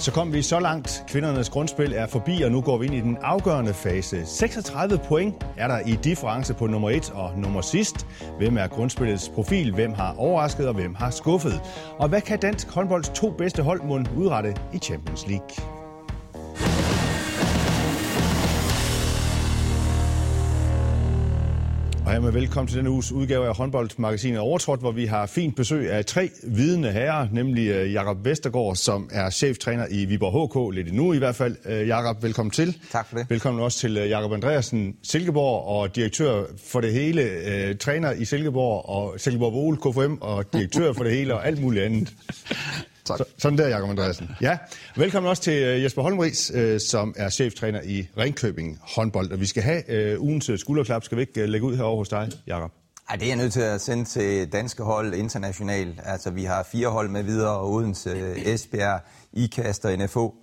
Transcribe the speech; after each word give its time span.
Så 0.00 0.12
kom 0.12 0.32
vi 0.32 0.42
så 0.42 0.60
langt. 0.60 1.04
Kvindernes 1.08 1.50
grundspil 1.50 1.92
er 1.96 2.06
forbi, 2.06 2.42
og 2.42 2.50
nu 2.50 2.60
går 2.60 2.78
vi 2.78 2.86
ind 2.86 2.94
i 2.94 3.00
den 3.00 3.18
afgørende 3.22 3.74
fase. 3.74 4.26
36 4.26 4.98
point 4.98 5.46
er 5.56 5.68
der 5.68 5.78
i 5.86 5.98
difference 6.04 6.54
på 6.54 6.66
nummer 6.66 6.90
1 6.90 7.10
og 7.14 7.32
nummer 7.36 7.60
sidst. 7.60 8.06
Hvem 8.38 8.56
er 8.56 8.66
grundspillets 8.66 9.28
profil? 9.28 9.74
Hvem 9.74 9.92
har 9.92 10.14
overrasket, 10.18 10.68
og 10.68 10.74
hvem 10.74 10.94
har 10.94 11.10
skuffet? 11.10 11.60
Og 11.98 12.08
hvad 12.08 12.20
kan 12.20 12.38
dansk 12.38 12.70
håndbolds 12.70 13.08
to 13.08 13.30
bedste 13.30 13.62
hold 13.62 13.80
udrette 14.16 14.56
i 14.72 14.78
Champions 14.78 15.26
League? 15.26 15.79
Og 22.10 22.14
hermed 22.14 22.32
velkommen 22.32 22.68
til 22.68 22.76
denne 22.76 22.90
uges 22.90 23.12
udgave 23.12 23.46
af 23.46 23.56
håndboldmagasinet 23.56 24.38
Overtrådt, 24.38 24.80
hvor 24.80 24.92
vi 24.92 25.06
har 25.06 25.26
fint 25.26 25.56
besøg 25.56 25.90
af 25.90 26.06
tre 26.06 26.30
vidende 26.42 26.92
herrer, 26.92 27.28
nemlig 27.32 27.68
øh, 27.68 27.92
Jakob 27.92 28.24
Vestergaard, 28.24 28.76
som 28.76 29.10
er 29.12 29.30
cheftræner 29.30 29.86
i 29.90 30.04
Viborg 30.04 30.70
HK, 30.70 30.74
lidt 30.74 30.88
endnu 30.88 31.12
i 31.12 31.18
hvert 31.18 31.34
fald. 31.34 31.56
Øh, 31.64 31.88
Jakob, 31.88 32.22
velkommen 32.22 32.50
til. 32.50 32.78
Tak 32.92 33.08
for 33.08 33.16
det. 33.16 33.30
Velkommen 33.30 33.62
også 33.62 33.78
til 33.78 33.96
øh, 33.96 34.08
Jakob 34.08 34.32
Andreasen, 34.32 34.96
Silkeborg 35.02 35.66
og 35.66 35.96
direktør 35.96 36.42
for 36.66 36.80
det 36.80 36.92
hele, 36.92 37.74
træner 37.74 38.12
i 38.12 38.24
Silkeborg 38.24 38.88
og 38.88 39.20
Silkeborg 39.20 39.52
Vol, 39.52 39.76
KFM 39.76 40.14
og 40.20 40.52
direktør 40.52 40.92
for 40.92 41.04
det 41.04 41.12
hele 41.12 41.34
og 41.34 41.46
alt 41.46 41.60
muligt 41.60 41.84
andet. 41.84 42.12
Tak. 43.04 43.18
Så, 43.18 43.24
sådan 43.38 43.58
der, 43.58 43.68
Jakob 43.68 43.90
Andreasen. 43.90 44.30
Ja, 44.40 44.58
velkommen 44.96 45.30
også 45.30 45.42
til 45.42 45.76
uh, 45.76 45.82
Jesper 45.82 46.02
Holmris, 46.02 46.52
uh, 46.54 46.78
som 46.88 47.14
er 47.16 47.28
cheftræner 47.28 47.80
i 47.84 48.08
Ringkøbing 48.18 48.78
håndbold. 48.96 49.32
Og 49.32 49.40
vi 49.40 49.46
skal 49.46 49.62
have 49.62 50.14
uh, 50.16 50.22
ugens 50.22 50.50
skulderklap. 50.56 51.04
Skal 51.04 51.16
vi 51.16 51.22
ikke 51.22 51.46
lægge 51.46 51.66
ud 51.66 51.76
herovre 51.76 51.96
hos 51.96 52.08
dig, 52.08 52.30
Jakob? 52.46 52.70
Ej, 53.10 53.16
det 53.16 53.24
er 53.24 53.28
jeg 53.28 53.36
nødt 53.36 53.52
til 53.52 53.60
at 53.60 53.80
sende 53.80 54.04
til 54.04 54.52
danske 54.52 54.82
hold 54.82 55.14
internationalt. 55.14 56.00
Altså, 56.04 56.30
vi 56.30 56.44
har 56.44 56.62
fire 56.72 56.88
hold 56.88 57.08
med 57.08 57.22
videre, 57.22 57.64
Odense, 57.64 58.34
Esbjerg, 58.36 59.00
IKAST 59.32 59.84
og 59.84 59.98
NFO. 59.98 60.34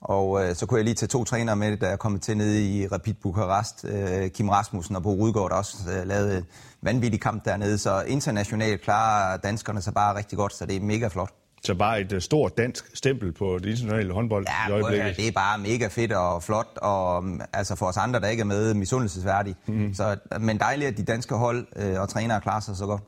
Og 0.00 0.30
uh, 0.30 0.42
så 0.54 0.66
kunne 0.66 0.78
jeg 0.78 0.84
lige 0.84 0.94
tage 0.94 1.08
to 1.08 1.24
trænere 1.24 1.56
med, 1.56 1.76
der 1.76 1.88
er 1.88 1.96
kommet 1.96 2.22
til 2.22 2.36
nede 2.36 2.62
i 2.62 2.86
Rapid 2.86 3.14
Bukarest. 3.14 3.84
Uh, 3.84 4.28
Kim 4.28 4.48
Rasmussen 4.48 4.96
og 4.96 5.02
Bo 5.02 5.14
Rudgaard, 5.14 5.52
også 5.52 5.76
lavet 6.04 6.36
en 6.36 6.44
vanvittig 6.82 7.20
kamp 7.20 7.44
dernede. 7.44 7.78
Så 7.78 8.02
internationalt 8.06 8.82
klarer 8.82 9.36
danskerne 9.36 9.82
sig 9.82 9.94
bare 9.94 10.18
rigtig 10.18 10.38
godt, 10.38 10.54
så 10.54 10.66
det 10.66 10.76
er 10.76 10.80
mega 10.80 11.08
flot. 11.08 11.30
Så 11.66 11.74
bare 11.74 12.00
et 12.00 12.12
uh, 12.12 12.20
stort 12.20 12.58
dansk 12.58 12.96
stempel 12.96 13.32
på 13.32 13.58
det 13.58 13.70
internationale 13.70 14.12
håndbold 14.12 14.46
ja, 14.48 14.68
i 14.68 14.72
øjeblikket. 14.72 15.06
Ja, 15.06 15.12
det 15.12 15.28
er 15.28 15.32
bare 15.32 15.58
mega 15.58 15.86
fedt 15.86 16.12
og 16.12 16.42
flot, 16.42 16.68
og 16.76 17.18
um, 17.18 17.40
altså 17.52 17.74
for 17.76 17.86
os 17.86 17.96
andre, 17.96 18.20
der 18.20 18.28
ikke 18.28 18.40
er 18.40 18.44
med, 18.44 18.74
misundelsesværdigt. 18.74 19.68
Mm. 19.68 19.94
Så, 19.94 20.16
men 20.40 20.58
dejligt, 20.58 20.88
at 20.88 20.96
de 20.96 21.04
danske 21.04 21.34
hold 21.34 21.66
øh, 21.76 22.00
og 22.00 22.08
trænere 22.08 22.40
klarer 22.40 22.60
sig 22.60 22.76
så 22.76 22.86
godt. 22.86 23.02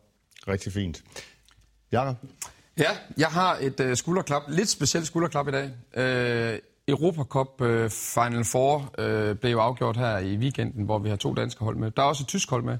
Rigtig 0.49 0.73
fint. 0.73 1.03
Jakob? 1.93 2.17
Ja, 2.79 2.91
jeg 3.17 3.29
har 3.29 3.59
et 3.61 3.81
uh, 3.81 3.95
skulderklap, 3.95 4.43
lidt 4.49 4.69
specielt 4.69 5.07
skulderklap 5.07 5.49
i 5.49 5.51
dag. 5.51 5.65
Uh, 5.97 6.59
Europa 6.89 7.23
Cup 7.23 7.61
uh, 7.61 7.91
Final 7.91 8.45
Four 8.45 8.95
uh, 8.99 9.37
blev 9.37 9.51
jo 9.51 9.61
afgjort 9.61 9.97
her 9.97 10.19
i 10.19 10.37
weekenden, 10.37 10.85
hvor 10.85 10.99
vi 10.99 11.09
har 11.09 11.17
to 11.17 11.35
danske 11.35 11.65
hold 11.65 11.77
med. 11.77 11.91
Der 11.91 12.03
er 12.03 12.07
også 12.07 12.23
et 12.23 12.29
tysk 12.29 12.51
hold 12.51 12.63
med. 12.63 12.79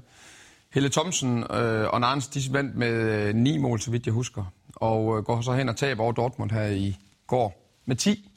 Helle 0.73 0.89
Thomsen 0.89 1.43
øh, 1.51 1.87
og 1.89 2.01
Narns, 2.01 2.27
de 2.27 2.39
vandt 2.51 2.75
med 2.75 2.91
øh, 3.27 3.35
9 3.35 3.57
mål, 3.57 3.79
så 3.79 3.91
vidt 3.91 4.05
jeg 4.05 4.13
husker 4.13 4.43
og 4.79 5.17
øh, 5.17 5.23
går 5.23 5.41
så 5.41 5.53
hen 5.53 5.69
og 5.69 5.77
taber 5.77 6.03
over 6.03 6.11
Dortmund 6.11 6.51
her 6.51 6.67
i 6.67 6.97
går 7.27 7.65
med 7.85 7.95
10. 7.95 8.29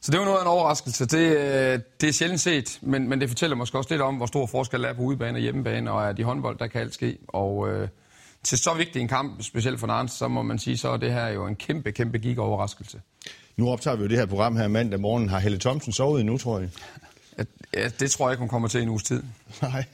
Så 0.00 0.12
det 0.12 0.20
var 0.20 0.24
noget 0.24 0.38
af 0.38 0.42
en 0.42 0.48
overraskelse. 0.48 1.06
Det, 1.06 1.36
øh, 1.36 1.80
det 2.00 2.08
er 2.08 2.12
sjældent 2.12 2.40
set, 2.40 2.78
men, 2.82 3.08
men 3.08 3.20
det 3.20 3.28
fortæller 3.28 3.56
måske 3.56 3.78
også 3.78 3.90
lidt 3.90 4.02
om, 4.02 4.16
hvor 4.16 4.26
stor 4.26 4.46
forskel 4.46 4.82
der 4.82 4.88
er 4.88 4.94
på 4.94 5.02
udebane 5.02 5.36
og 5.36 5.40
hjemmebane, 5.40 5.90
og 5.90 6.08
at 6.08 6.18
i 6.18 6.22
håndbold, 6.22 6.58
der 6.58 6.66
kan 6.66 6.80
alt 6.80 6.94
ske. 6.94 7.18
Og 7.28 7.68
øh, 7.68 7.88
til 8.42 8.58
så 8.58 8.74
vigtig 8.74 9.00
en 9.02 9.08
kamp, 9.08 9.42
specielt 9.42 9.80
for 9.80 9.86
Narns, 9.86 10.12
så 10.12 10.28
må 10.28 10.42
man 10.42 10.58
sige, 10.58 10.78
så 10.78 10.88
er 10.88 10.96
det 10.96 11.12
her 11.12 11.28
jo 11.28 11.46
en 11.46 11.56
kæmpe, 11.56 11.92
kæmpe 11.92 12.18
giga-overraskelse. 12.18 13.00
Nu 13.56 13.70
optager 13.70 13.96
vi 13.96 14.02
jo 14.02 14.08
det 14.08 14.18
her 14.18 14.26
program 14.26 14.56
her 14.56 14.68
mandag 14.68 15.00
morgen. 15.00 15.28
Har 15.28 15.38
Helle 15.38 15.58
Thomsen 15.58 15.92
sovet 15.92 16.20
endnu, 16.20 16.38
tror 16.38 16.58
jeg? 16.58 16.68
Ja, 17.74 17.88
det 17.88 18.10
tror 18.10 18.28
jeg 18.28 18.32
ikke, 18.32 18.40
hun 18.40 18.48
kommer 18.48 18.68
til 18.68 18.82
en 18.82 18.88
uges 18.88 19.02
tid. 19.02 19.22
Nej. 19.62 19.84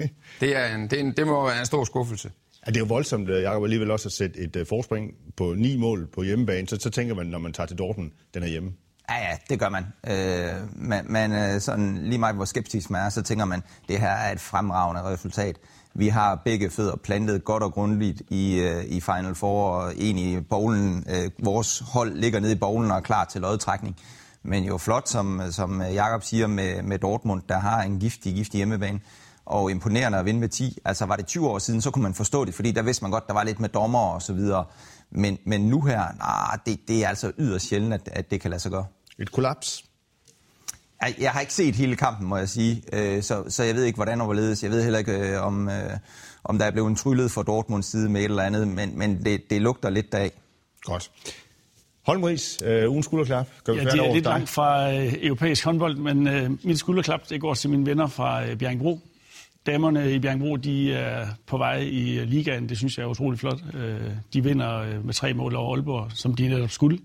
Det, 0.40 0.56
er 0.56 0.74
en, 0.74 0.82
det, 0.82 0.92
er 0.92 1.00
en, 1.00 1.12
det 1.12 1.26
må 1.26 1.46
være 1.46 1.60
en 1.60 1.66
stor 1.66 1.84
skuffelse. 1.84 2.30
Ja, 2.68 2.70
det 2.70 2.76
er 2.76 2.84
jo 2.84 2.86
voldsomt, 2.86 3.28
øh, 3.28 3.42
Jacob, 3.42 3.62
alligevel 3.62 3.90
også 3.90 4.08
at 4.08 4.12
sætte 4.12 4.38
et 4.38 4.56
uh, 4.56 4.66
forspring 4.66 5.10
på 5.36 5.54
ni 5.56 5.76
mål 5.76 6.06
på 6.14 6.22
hjemmebane. 6.22 6.68
Så, 6.68 6.76
så 6.80 6.90
tænker 6.90 7.14
man, 7.14 7.26
når 7.26 7.38
man 7.38 7.52
tager 7.52 7.66
til 7.66 7.78
Dortmund, 7.78 8.10
den 8.34 8.42
er 8.42 8.46
hjemme. 8.46 8.72
Ja, 9.10 9.14
ja, 9.14 9.36
det 9.50 9.58
gør 9.58 9.68
man. 9.68 9.86
Øh, 10.08 10.54
man, 10.76 11.04
man 11.08 11.32
øh, 11.32 11.60
sådan, 11.60 11.98
lige 12.02 12.18
meget 12.18 12.36
hvor 12.36 12.44
skeptisk 12.44 12.90
man 12.90 13.02
er, 13.02 13.08
så 13.08 13.22
tænker 13.22 13.44
man, 13.44 13.62
det 13.88 14.00
her 14.00 14.08
er 14.08 14.32
et 14.32 14.40
fremragende 14.40 15.02
resultat. 15.02 15.58
Vi 15.94 16.08
har 16.08 16.42
begge 16.44 16.70
fødder 16.70 16.96
plantet 16.96 17.44
godt 17.44 17.62
og 17.62 17.72
grundigt 17.72 18.22
i, 18.30 18.60
øh, 18.60 18.84
i 18.84 19.00
Final 19.00 19.34
Four, 19.34 19.70
og 19.70 19.92
egentlig 19.98 20.32
i 20.32 20.40
bowlen. 20.40 21.04
Øh, 21.10 21.30
vores 21.44 21.82
hold 21.92 22.14
ligger 22.14 22.40
nede 22.40 22.52
i 22.52 22.58
bowlen 22.58 22.90
og 22.90 22.96
er 22.96 23.00
klar 23.00 23.24
til 23.24 23.40
lodtrækning. 23.40 23.96
Men 24.42 24.64
jo 24.64 24.78
flot, 24.78 25.08
som, 25.08 25.42
som 25.50 25.82
Jakob 25.82 26.22
siger 26.22 26.46
med, 26.46 26.82
med 26.82 26.98
Dortmund, 26.98 27.42
der 27.48 27.58
har 27.58 27.82
en 27.82 28.00
giftig, 28.00 28.34
giftig 28.34 28.58
hjemmebane 28.58 29.00
og 29.48 29.70
imponerende 29.70 30.18
at 30.18 30.24
vinde 30.24 30.40
med 30.40 30.48
10. 30.48 30.78
Altså 30.84 31.06
var 31.06 31.16
det 31.16 31.26
20 31.26 31.48
år 31.48 31.58
siden, 31.58 31.80
så 31.80 31.90
kunne 31.90 32.02
man 32.02 32.14
forstå 32.14 32.44
det, 32.44 32.54
fordi 32.54 32.72
der 32.72 32.82
vidste 32.82 33.04
man 33.04 33.10
godt, 33.10 33.26
der 33.26 33.32
var 33.32 33.44
lidt 33.44 33.60
med 33.60 33.68
dommer 33.68 33.98
og 33.98 34.22
så 34.22 34.32
videre. 34.32 34.64
Men, 35.10 35.38
men 35.44 35.60
nu 35.60 35.80
her, 35.80 35.98
nah, 35.98 36.58
det, 36.66 36.88
det 36.88 37.04
er 37.04 37.08
altså 37.08 37.32
yderst 37.38 37.68
sjældent, 37.68 37.94
at, 37.94 38.08
at 38.12 38.30
det 38.30 38.40
kan 38.40 38.50
lade 38.50 38.60
sig 38.60 38.70
gøre. 38.70 38.86
Et 39.18 39.32
kollaps? 39.32 39.84
Jeg, 41.02 41.14
jeg 41.18 41.30
har 41.30 41.40
ikke 41.40 41.54
set 41.54 41.74
hele 41.74 41.96
kampen, 41.96 42.26
må 42.26 42.36
jeg 42.36 42.48
sige, 42.48 42.82
øh, 42.92 43.22
så, 43.22 43.44
så 43.48 43.62
jeg 43.62 43.74
ved 43.74 43.84
ikke, 43.84 43.96
hvordan 43.96 44.20
overledes. 44.20 44.62
Jeg 44.62 44.70
ved 44.70 44.82
heller 44.82 44.98
ikke, 44.98 45.12
øh, 45.12 45.42
om, 45.42 45.68
øh, 45.68 45.90
om 46.44 46.58
der 46.58 46.66
er 46.66 46.70
blevet 46.70 46.88
en 46.88 46.96
tryllet 46.96 47.30
fra 47.30 47.42
Dortmunds 47.42 47.86
side 47.86 48.08
med 48.08 48.20
et 48.20 48.24
eller 48.24 48.42
andet, 48.42 48.68
men, 48.68 48.98
men 48.98 49.24
det, 49.24 49.50
det 49.50 49.62
lugter 49.62 49.90
lidt 49.90 50.14
af. 50.14 50.32
Godt. 50.82 51.10
Holmris, 52.06 52.58
øh, 52.64 52.90
ugen 52.90 53.02
skulderklap. 53.02 53.48
Gør 53.64 53.74
ja, 53.74 53.84
det 53.84 54.00
er 54.00 54.14
lidt 54.14 54.24
dig? 54.24 54.32
langt 54.32 54.48
fra 54.48 54.92
øh, 54.92 55.14
europæisk 55.22 55.64
håndbold, 55.64 55.96
men 55.96 56.26
øh, 56.26 56.50
min 56.64 56.76
skulderklap 56.76 57.28
det 57.28 57.40
går 57.40 57.54
til 57.54 57.70
mine 57.70 57.86
venner 57.86 58.06
fra 58.06 58.46
øh, 58.46 58.56
Bjergbro, 58.56 59.00
Damerne 59.68 60.12
i 60.12 60.18
Bjergbro, 60.18 60.56
de 60.56 60.92
er 60.92 61.26
på 61.46 61.58
vej 61.58 61.78
i 61.78 62.24
ligaen. 62.24 62.68
Det 62.68 62.78
synes 62.78 62.98
jeg 62.98 63.04
er 63.04 63.08
utrolig 63.08 63.38
flot. 63.38 63.60
Øh, 63.74 64.00
de 64.32 64.44
vinder 64.44 64.80
øh, 64.80 65.06
med 65.06 65.14
tre 65.14 65.34
mål 65.34 65.54
over 65.54 65.74
Aalborg, 65.74 66.10
som 66.14 66.34
de 66.34 66.48
netop 66.48 66.70
skulle. 66.70 66.98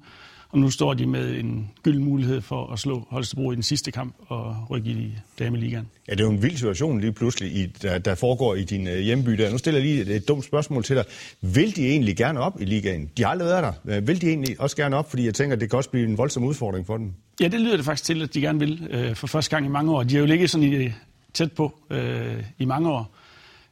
Og 0.49 0.59
nu 0.59 0.69
står 0.69 0.93
de 0.93 1.05
med 1.05 1.39
en 1.39 1.71
gylden 1.83 2.03
mulighed 2.03 2.41
for 2.41 2.73
at 2.73 2.79
slå 2.79 3.07
Holstebro 3.09 3.51
i 3.51 3.55
den 3.55 3.63
sidste 3.63 3.91
kamp 3.91 4.15
og 4.27 4.55
rykke 4.69 4.89
i 4.89 5.11
dameligaen. 5.39 5.87
Ja, 6.07 6.11
det 6.13 6.19
er 6.19 6.23
jo 6.23 6.31
en 6.31 6.43
vild 6.43 6.55
situation 6.55 6.99
lige 6.99 7.11
pludselig, 7.11 7.55
i, 7.55 7.65
der, 7.65 7.97
der 7.97 8.15
foregår 8.15 8.55
i 8.55 8.63
din 8.63 8.87
øh, 8.87 8.99
hjemby. 8.99 9.31
Der. 9.31 9.51
Nu 9.51 9.57
stiller 9.57 9.79
jeg 9.79 9.87
lige 9.87 10.01
et, 10.01 10.15
et 10.15 10.27
dumt 10.27 10.45
spørgsmål 10.45 10.83
til 10.83 10.95
dig. 10.95 11.05
Vil 11.41 11.75
de 11.75 11.87
egentlig 11.87 12.17
gerne 12.17 12.39
op 12.39 12.61
i 12.61 12.65
ligaen? 12.65 13.09
De 13.17 13.23
har 13.23 13.29
aldrig 13.29 13.47
været 13.47 13.75
der. 13.85 14.01
Vil 14.01 14.21
de 14.21 14.27
egentlig 14.27 14.55
også 14.59 14.75
gerne 14.75 14.95
op? 14.95 15.09
Fordi 15.09 15.25
jeg 15.25 15.33
tænker, 15.33 15.55
at 15.55 15.61
det 15.61 15.69
kan 15.69 15.77
også 15.77 15.89
blive 15.89 16.07
en 16.07 16.17
voldsom 16.17 16.43
udfordring 16.43 16.85
for 16.85 16.97
dem. 16.97 17.13
Ja, 17.41 17.47
det 17.47 17.61
lyder 17.61 17.75
det 17.75 17.85
faktisk 17.85 18.03
til, 18.03 18.21
at 18.21 18.33
de 18.33 18.41
gerne 18.41 18.59
vil 18.59 19.11
for 19.15 19.27
første 19.27 19.55
gang 19.55 19.65
i 19.65 19.69
mange 19.69 19.91
år. 19.91 20.03
De 20.03 20.13
har 20.13 20.19
jo 20.19 20.25
ligget 20.25 20.49
sådan 20.49 20.73
i 20.73 20.91
tæt 21.33 21.51
på 21.51 21.79
øh, 21.89 22.43
i 22.59 22.65
mange 22.65 22.89
år. 22.89 23.15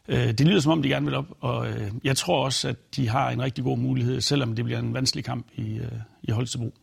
Øh, 0.07 0.27
det 0.27 0.41
lyder 0.41 0.59
som 0.59 0.71
om, 0.71 0.81
de 0.81 0.89
gerne 0.89 1.05
vil 1.05 1.15
op, 1.15 1.25
og 1.39 1.67
øh, 1.67 1.91
jeg 2.03 2.17
tror 2.17 2.45
også, 2.45 2.67
at 2.67 2.75
de 2.95 3.09
har 3.09 3.29
en 3.29 3.41
rigtig 3.41 3.63
god 3.63 3.77
mulighed, 3.77 4.21
selvom 4.21 4.55
det 4.55 4.65
bliver 4.65 4.79
en 4.79 4.93
vanskelig 4.93 5.25
kamp 5.25 5.45
i, 5.55 5.77
øh, 5.77 5.91
i 6.23 6.31
Holstebro. 6.31 6.73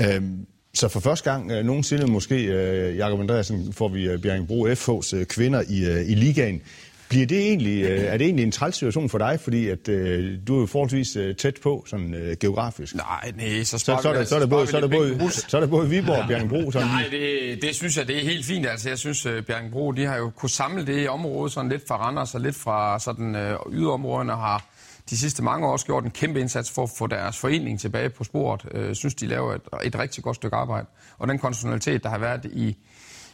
Øhm, 0.00 0.46
så 0.74 0.88
for 0.88 1.00
første 1.00 1.30
gang 1.30 1.50
øh, 1.50 1.64
nogensinde 1.64 2.06
måske, 2.06 2.44
øh, 2.44 2.96
Jakob 2.96 3.20
Andreasen, 3.20 3.72
får 3.72 3.88
vi 3.88 4.08
øh, 4.08 4.22
Bjerringbro 4.22 4.68
FH's 4.68 5.16
øh, 5.16 5.26
kvinder 5.26 5.62
i, 5.68 5.84
øh, 5.84 6.10
i 6.10 6.14
ligaen. 6.14 6.62
Bliver 7.10 7.26
det 7.26 7.38
egentlig, 7.38 7.82
øh, 7.82 8.00
er 8.00 8.16
det 8.16 8.24
egentlig 8.24 8.42
en 8.42 8.52
træls 8.52 8.76
situation 8.76 9.08
for 9.08 9.18
dig, 9.18 9.40
fordi 9.40 9.68
at, 9.68 9.88
øh, 9.88 10.38
du 10.46 10.56
er 10.56 10.60
jo 10.60 10.66
forholdsvis 10.66 11.16
øh, 11.16 11.36
tæt 11.36 11.54
på, 11.62 11.84
sådan 11.86 12.14
øh, 12.14 12.36
geografisk? 12.40 12.94
Nej, 12.94 13.32
nej, 13.36 13.62
så, 13.62 13.78
så, 13.78 13.84
så, 13.84 13.92
er 14.08 14.12
der, 14.12 14.24
så, 14.24 14.34
er 14.34 14.38
der 14.38 14.46
både, 14.46 14.66
så, 14.66 14.76
er 14.76 14.80
der 14.80 14.88
både, 14.88 15.30
så 15.30 15.56
er 15.56 15.60
der 15.60 15.68
både 15.68 15.88
Viborg 15.88 16.18
og 16.18 16.28
Bjergbro. 16.28 16.70
Sådan. 16.70 16.88
Nej, 16.88 17.04
det, 17.10 17.62
det 17.62 17.74
synes 17.74 17.96
jeg, 17.96 18.08
det 18.08 18.16
er 18.16 18.20
helt 18.20 18.46
fint. 18.46 18.66
Altså, 18.66 18.88
jeg 18.88 18.98
synes, 18.98 19.26
uh, 19.26 19.42
Bjergbro, 19.46 19.90
de 19.90 20.04
har 20.04 20.16
jo 20.16 20.30
kunnet 20.30 20.50
samle 20.50 20.86
det 20.86 21.08
område 21.08 21.50
sådan 21.50 21.70
lidt 21.70 21.82
fra 21.88 21.96
Randers 21.96 22.34
og 22.34 22.40
lidt 22.40 22.56
fra 22.56 22.98
sådan, 22.98 23.36
øh, 23.36 23.56
yderområderne 23.72 24.32
har 24.32 24.64
de 25.10 25.18
sidste 25.18 25.42
mange 25.42 25.66
år 25.66 25.72
også 25.72 25.86
gjort 25.86 26.04
en 26.04 26.10
kæmpe 26.10 26.40
indsats 26.40 26.70
for 26.70 26.82
at 26.82 26.90
få 26.98 27.06
deres 27.06 27.38
forening 27.38 27.80
tilbage 27.80 28.10
på 28.10 28.24
sporet. 28.24 28.60
Jeg 28.74 28.80
øh, 28.80 28.94
synes, 28.94 29.14
de 29.14 29.26
laver 29.26 29.54
et, 29.54 29.62
et 29.84 29.98
rigtig 29.98 30.24
godt 30.24 30.36
stykke 30.36 30.56
arbejde. 30.56 30.86
Og 31.18 31.28
den 31.28 31.38
kontinuitet, 31.38 32.02
der 32.02 32.08
har 32.08 32.18
været 32.18 32.44
i, 32.44 32.76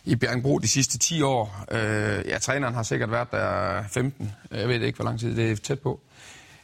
i 0.07 0.17
Bjergbro 0.17 0.59
de 0.59 0.69
sidste 0.69 0.99
10 0.99 1.23
år. 1.23 1.65
Øh, 1.71 2.25
ja, 2.29 2.39
træneren 2.39 2.75
har 2.75 2.83
sikkert 2.83 3.11
været 3.11 3.31
der 3.31 3.83
15. 3.91 4.33
Jeg 4.51 4.69
ved 4.69 4.81
ikke, 4.81 4.97
hvor 4.97 5.05
lang 5.05 5.21
tid 5.21 5.37
det 5.37 5.51
er 5.51 5.57
tæt 5.57 5.81
på. 5.81 6.01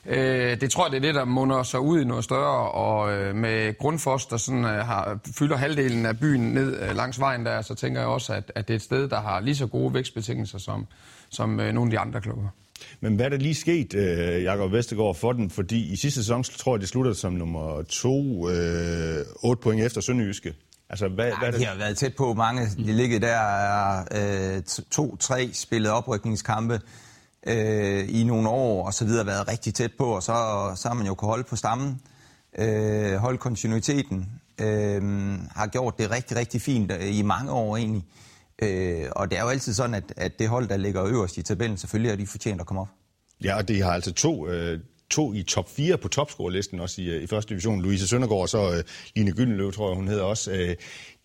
Øh, 0.06 0.60
det 0.60 0.70
tror 0.70 0.84
jeg, 0.84 0.92
det 0.92 0.96
er 0.96 1.00
det, 1.00 1.14
der 1.14 1.24
munder 1.24 1.62
sig 1.62 1.80
ud 1.80 2.00
i 2.00 2.04
noget 2.04 2.24
større, 2.24 2.70
og 2.70 3.12
øh, 3.12 3.34
med 3.34 3.78
Grundfos, 3.78 4.26
der 4.26 4.36
sådan, 4.36 4.64
øh, 4.64 4.70
har, 4.70 5.18
fylder 5.38 5.56
halvdelen 5.56 6.06
af 6.06 6.18
byen 6.18 6.40
ned 6.40 6.82
øh, 6.82 6.96
langs 6.96 7.20
vejen 7.20 7.46
der, 7.46 7.62
så 7.62 7.74
tænker 7.74 8.00
jeg 8.00 8.08
også, 8.08 8.32
at, 8.32 8.52
at 8.54 8.68
det 8.68 8.74
er 8.74 8.76
et 8.76 8.82
sted, 8.82 9.08
der 9.08 9.20
har 9.20 9.40
lige 9.40 9.56
så 9.56 9.66
gode 9.66 9.94
vækstbetingelser 9.94 10.58
som, 10.58 10.86
som 11.30 11.60
øh, 11.60 11.72
nogle 11.72 11.88
af 11.88 11.90
de 11.90 11.98
andre 11.98 12.20
klubber. 12.20 12.48
Men 13.00 13.16
hvad 13.16 13.26
er 13.26 13.30
der 13.30 13.36
lige 13.36 13.54
sket, 13.54 13.94
øh, 13.94 14.42
Jakob 14.42 14.72
Vestergaard, 14.72 15.14
for 15.14 15.32
den? 15.32 15.50
Fordi 15.50 15.92
i 15.92 15.96
sidste 15.96 16.20
sæson, 16.20 16.42
tror 16.42 16.74
jeg, 16.74 16.80
det 16.80 16.88
slutter 16.88 17.12
som 17.12 17.32
nummer 17.32 17.82
to, 17.82 18.48
øh, 18.50 19.24
8 19.42 19.62
point 19.62 19.82
efter 19.84 20.00
Sønderjyske. 20.00 20.54
Altså, 20.92 21.08
hvad, 21.08 21.28
ja, 21.28 21.38
hvad 21.38 21.52
det? 21.52 21.60
De 21.60 21.64
har 21.64 21.74
været 21.74 21.96
tæt 21.96 22.14
på 22.16 22.34
mange. 22.34 22.66
De 22.76 22.92
ligger 22.92 23.18
der 23.18 24.04
øh, 24.56 24.62
to-tre 24.90 25.50
spillet 25.52 25.92
oprykningskampe 25.92 26.80
øh, 27.46 28.20
i 28.20 28.24
nogle 28.24 28.48
år, 28.48 28.86
og 28.86 28.94
så 28.94 29.04
videre 29.04 29.26
været 29.26 29.48
rigtig 29.48 29.74
tæt 29.74 29.92
på, 29.98 30.04
og 30.04 30.22
så, 30.22 30.32
så 30.76 30.88
har 30.88 30.94
man 30.94 31.06
jo 31.06 31.14
kunne 31.14 31.28
holde 31.28 31.44
på 31.44 31.56
stammen, 31.56 32.00
øh, 32.58 33.14
holde 33.14 33.38
kontinuiteten. 33.38 34.28
øh, 34.60 35.02
har 35.54 35.66
gjort 35.66 35.98
det 35.98 36.10
rigtig, 36.10 36.36
rigtig 36.36 36.62
fint 36.62 36.92
øh, 36.92 37.18
i 37.18 37.22
mange 37.22 37.52
år 37.52 37.76
egentlig. 37.76 38.04
Øh, 38.62 39.06
og 39.16 39.30
det 39.30 39.38
er 39.38 39.42
jo 39.42 39.48
altid 39.48 39.74
sådan, 39.74 39.94
at, 39.94 40.12
at 40.16 40.32
det 40.38 40.48
hold, 40.48 40.68
der 40.68 40.76
ligger 40.76 41.04
øverst 41.04 41.38
i 41.38 41.42
tabellen, 41.42 41.76
selvfølgelig 41.78 42.12
er 42.12 42.16
de 42.16 42.26
fortjent 42.26 42.60
at 42.60 42.66
komme 42.66 42.80
op. 42.80 42.88
Ja, 43.44 43.56
og 43.56 43.68
de 43.68 43.82
har 43.82 43.92
altså 43.92 44.12
to, 44.12 44.48
øh, 44.48 44.80
to 45.12 45.32
i 45.32 45.43
top 45.43 45.70
4 45.76 45.97
på 45.97 46.09
topscorelisten, 46.09 46.81
også 46.81 47.03
i, 47.03 47.05
øh, 47.05 47.23
i 47.23 47.26
første 47.26 47.49
division. 47.49 47.82
Louise 47.82 48.09
Søndergaard 48.09 48.41
og 48.41 48.49
så 48.49 48.73
øh, 48.76 48.85
Line 49.17 49.32
Gyldenløv, 49.32 49.73
tror 49.73 49.88
jeg, 49.88 49.97
hun 49.97 50.09
hedder 50.09 50.23
også. 50.23 50.50
Øh, 50.50 50.69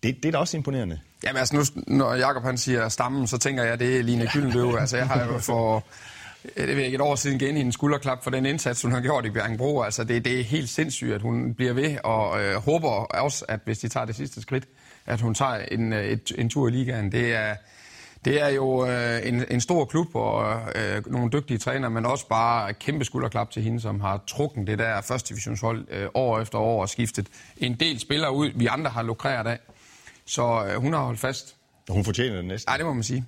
det, 0.02 0.16
det 0.22 0.24
er 0.24 0.30
da 0.30 0.38
også 0.38 0.56
imponerende. 0.56 1.00
Jamen 1.24 1.38
altså, 1.38 1.56
nu, 1.56 1.62
når 1.96 2.14
Jacob 2.14 2.42
han 2.42 2.58
siger 2.58 2.88
stammen, 2.88 3.26
så 3.26 3.38
tænker 3.38 3.62
jeg, 3.62 3.72
at 3.72 3.78
det 3.78 3.98
er 3.98 4.02
Line 4.02 4.28
Gyldenløv. 4.32 4.76
altså, 4.80 4.96
jeg 4.96 5.06
har 5.06 5.26
jo 5.26 5.38
for 5.38 5.84
det 6.56 6.76
ved 6.76 6.84
et 6.84 7.00
år 7.00 7.14
siden 7.14 7.40
igen 7.40 7.56
i 7.56 7.60
en 7.60 7.72
skulderklap 7.72 8.24
for 8.24 8.30
den 8.30 8.46
indsats, 8.46 8.82
hun 8.82 8.92
har 8.92 9.00
gjort 9.00 9.26
i 9.26 9.30
Bjergbro. 9.30 9.82
Altså, 9.82 10.04
det, 10.04 10.24
det 10.24 10.40
er 10.40 10.44
helt 10.44 10.68
sindssygt, 10.68 11.14
at 11.14 11.22
hun 11.22 11.54
bliver 11.54 11.72
ved, 11.72 11.96
og 12.04 12.42
øh, 12.42 12.56
håber 12.56 12.88
også, 12.90 13.44
at 13.48 13.60
hvis 13.64 13.78
de 13.78 13.88
tager 13.88 14.06
det 14.06 14.16
sidste 14.16 14.42
skridt, 14.42 14.64
at 15.06 15.20
hun 15.20 15.34
tager 15.34 15.54
en, 15.54 15.92
øh, 15.92 16.04
et, 16.04 16.32
en 16.38 16.50
tur 16.50 16.68
i 16.68 16.70
ligaen. 16.70 17.12
Det 17.12 17.34
er, 17.34 17.54
det 18.24 18.42
er 18.42 18.48
jo 18.48 18.86
øh, 18.86 19.28
en, 19.28 19.44
en 19.50 19.60
stor 19.60 19.84
klub 19.84 20.14
og 20.14 20.60
øh, 20.74 21.12
nogle 21.12 21.30
dygtige 21.32 21.58
trænere, 21.58 21.90
men 21.90 22.06
også 22.06 22.28
bare 22.28 22.74
kæmpe 22.74 23.04
skulderklap 23.04 23.50
til 23.50 23.62
hende, 23.62 23.80
som 23.80 24.00
har 24.00 24.24
trukken 24.26 24.66
det 24.66 24.78
der 24.78 25.00
første 25.00 25.28
divisionshold 25.28 25.86
øh, 25.90 26.08
år 26.14 26.40
efter 26.40 26.58
år 26.58 26.82
og 26.82 26.88
skiftet 26.88 27.26
en 27.56 27.74
del 27.74 28.00
spillere 28.00 28.32
ud, 28.32 28.50
vi 28.54 28.66
andre 28.66 28.90
har 28.90 29.02
lukreret 29.02 29.46
af. 29.46 29.58
Så 30.26 30.66
øh, 30.66 30.80
hun 30.80 30.92
har 30.92 31.00
holdt 31.00 31.20
fast. 31.20 31.56
Og 31.88 31.94
hun 31.94 32.04
fortjener 32.04 32.36
det 32.36 32.44
næsten. 32.44 32.70
Nej, 32.70 32.76
det 32.76 32.86
må 32.86 32.92
man 32.92 33.02
sige. 33.02 33.24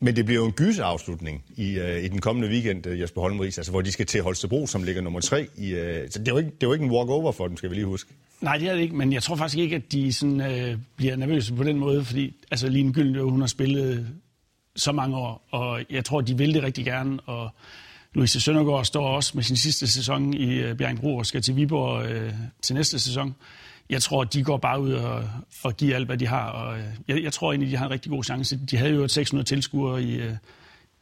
Men 0.00 0.16
det 0.16 0.24
bliver 0.24 0.40
jo 0.40 0.46
en 0.46 0.52
gyseafslutning 0.52 1.44
i, 1.56 1.80
uh, 1.80 2.04
i 2.04 2.08
den 2.08 2.20
kommende 2.20 2.48
weekend, 2.48 2.86
uh, 2.86 3.00
Jesper 3.00 3.20
Holmris, 3.20 3.58
altså 3.58 3.72
hvor 3.72 3.80
de 3.80 3.92
skal 3.92 4.06
til 4.06 4.22
Holstebro, 4.22 4.66
som 4.66 4.82
ligger 4.82 5.02
nummer 5.02 5.20
tre. 5.20 5.48
I, 5.56 5.72
uh, 5.72 5.80
så 6.10 6.18
det 6.18 6.28
er, 6.28 6.32
jo 6.32 6.38
ikke, 6.38 6.50
det 6.50 6.62
er 6.62 6.66
jo 6.66 6.72
ikke 6.72 6.84
en 6.84 6.90
walk-over 6.90 7.32
for 7.32 7.48
dem, 7.48 7.56
skal 7.56 7.70
vi 7.70 7.74
lige 7.74 7.86
huske. 7.86 8.10
Nej, 8.40 8.58
det 8.58 8.68
er 8.68 8.74
det 8.74 8.82
ikke, 8.82 8.96
men 8.96 9.12
jeg 9.12 9.22
tror 9.22 9.36
faktisk 9.36 9.58
ikke, 9.58 9.76
at 9.76 9.92
de 9.92 10.12
sådan, 10.12 10.40
øh, 10.40 10.78
bliver 10.96 11.16
nervøse 11.16 11.54
på 11.54 11.64
den 11.64 11.78
måde, 11.78 12.04
fordi 12.04 12.34
altså, 12.50 12.68
Line 12.68 12.92
Gylden, 12.92 13.30
hun 13.30 13.40
har 13.40 13.46
spillet 13.46 14.08
så 14.76 14.92
mange 14.92 15.16
år, 15.16 15.48
og 15.50 15.82
jeg 15.90 16.04
tror, 16.04 16.20
de 16.20 16.38
vil 16.38 16.54
det 16.54 16.62
rigtig 16.62 16.84
gerne, 16.84 17.20
og 17.20 17.50
Louise 18.14 18.40
Søndergaard 18.40 18.84
står 18.84 19.08
også 19.08 19.32
med 19.34 19.42
sin 19.42 19.56
sidste 19.56 19.86
sæson 19.86 20.34
i 20.34 20.54
øh, 20.54 20.76
Bjergbro 20.76 21.16
og 21.16 21.26
skal 21.26 21.42
til 21.42 21.56
Viborg 21.56 22.06
øh, 22.06 22.32
til 22.62 22.74
næste 22.74 22.98
sæson 22.98 23.34
jeg 23.90 24.02
tror, 24.02 24.24
de 24.24 24.44
går 24.44 24.56
bare 24.56 24.80
ud 24.80 24.92
og, 24.92 25.24
og 25.62 25.76
giver 25.76 25.96
alt, 25.96 26.06
hvad 26.06 26.18
de 26.18 26.26
har. 26.26 26.50
Og 26.50 26.78
øh, 26.78 26.84
jeg, 27.08 27.22
jeg 27.22 27.32
tror 27.32 27.52
egentlig, 27.52 27.70
de 27.70 27.76
har 27.76 27.86
en 27.86 27.90
rigtig 27.90 28.10
god 28.10 28.24
chance. 28.24 28.60
De 28.70 28.76
havde 28.76 28.92
jo 28.92 29.04
et 29.04 29.10
600 29.10 29.46
tilskuere 29.46 30.02
i, 30.02 30.20
øh, 30.20 30.32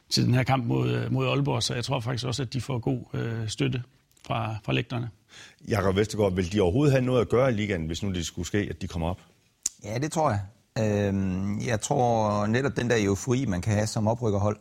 til 0.09 0.25
den 0.25 0.33
her 0.33 0.43
kamp 0.43 0.65
mod, 0.65 0.89
øh, 0.89 1.11
mod 1.11 1.27
Aalborg, 1.27 1.63
så 1.63 1.73
jeg 1.73 1.83
tror 1.83 1.99
faktisk 1.99 2.25
også, 2.25 2.41
at 2.41 2.53
de 2.53 2.61
får 2.61 2.79
god 2.79 3.01
øh, 3.13 3.49
støtte 3.49 3.83
fra, 4.27 4.55
fra 4.63 4.73
lægterne. 4.73 5.09
Jakob 5.67 5.95
Vestergaard, 5.95 6.33
vil 6.33 6.51
de 6.51 6.61
overhovedet 6.61 6.91
have 6.91 7.05
noget 7.05 7.21
at 7.21 7.29
gøre 7.29 7.49
i 7.49 7.53
ligaen, 7.53 7.85
hvis 7.85 8.03
nu 8.03 8.13
det 8.13 8.25
skulle 8.25 8.47
ske, 8.47 8.57
at 8.57 8.81
de 8.81 8.87
kommer 8.87 9.09
op? 9.09 9.19
Ja, 9.83 9.97
det 9.97 10.11
tror 10.11 10.29
jeg. 10.29 10.41
Øhm, 10.79 11.59
jeg 11.59 11.81
tror 11.81 12.45
netop 12.45 12.77
den 12.77 12.89
der 12.89 12.95
eufori, 12.99 13.45
man 13.45 13.61
kan 13.61 13.73
have 13.73 13.87
som 13.87 14.07
oprykkerhold. 14.07 14.57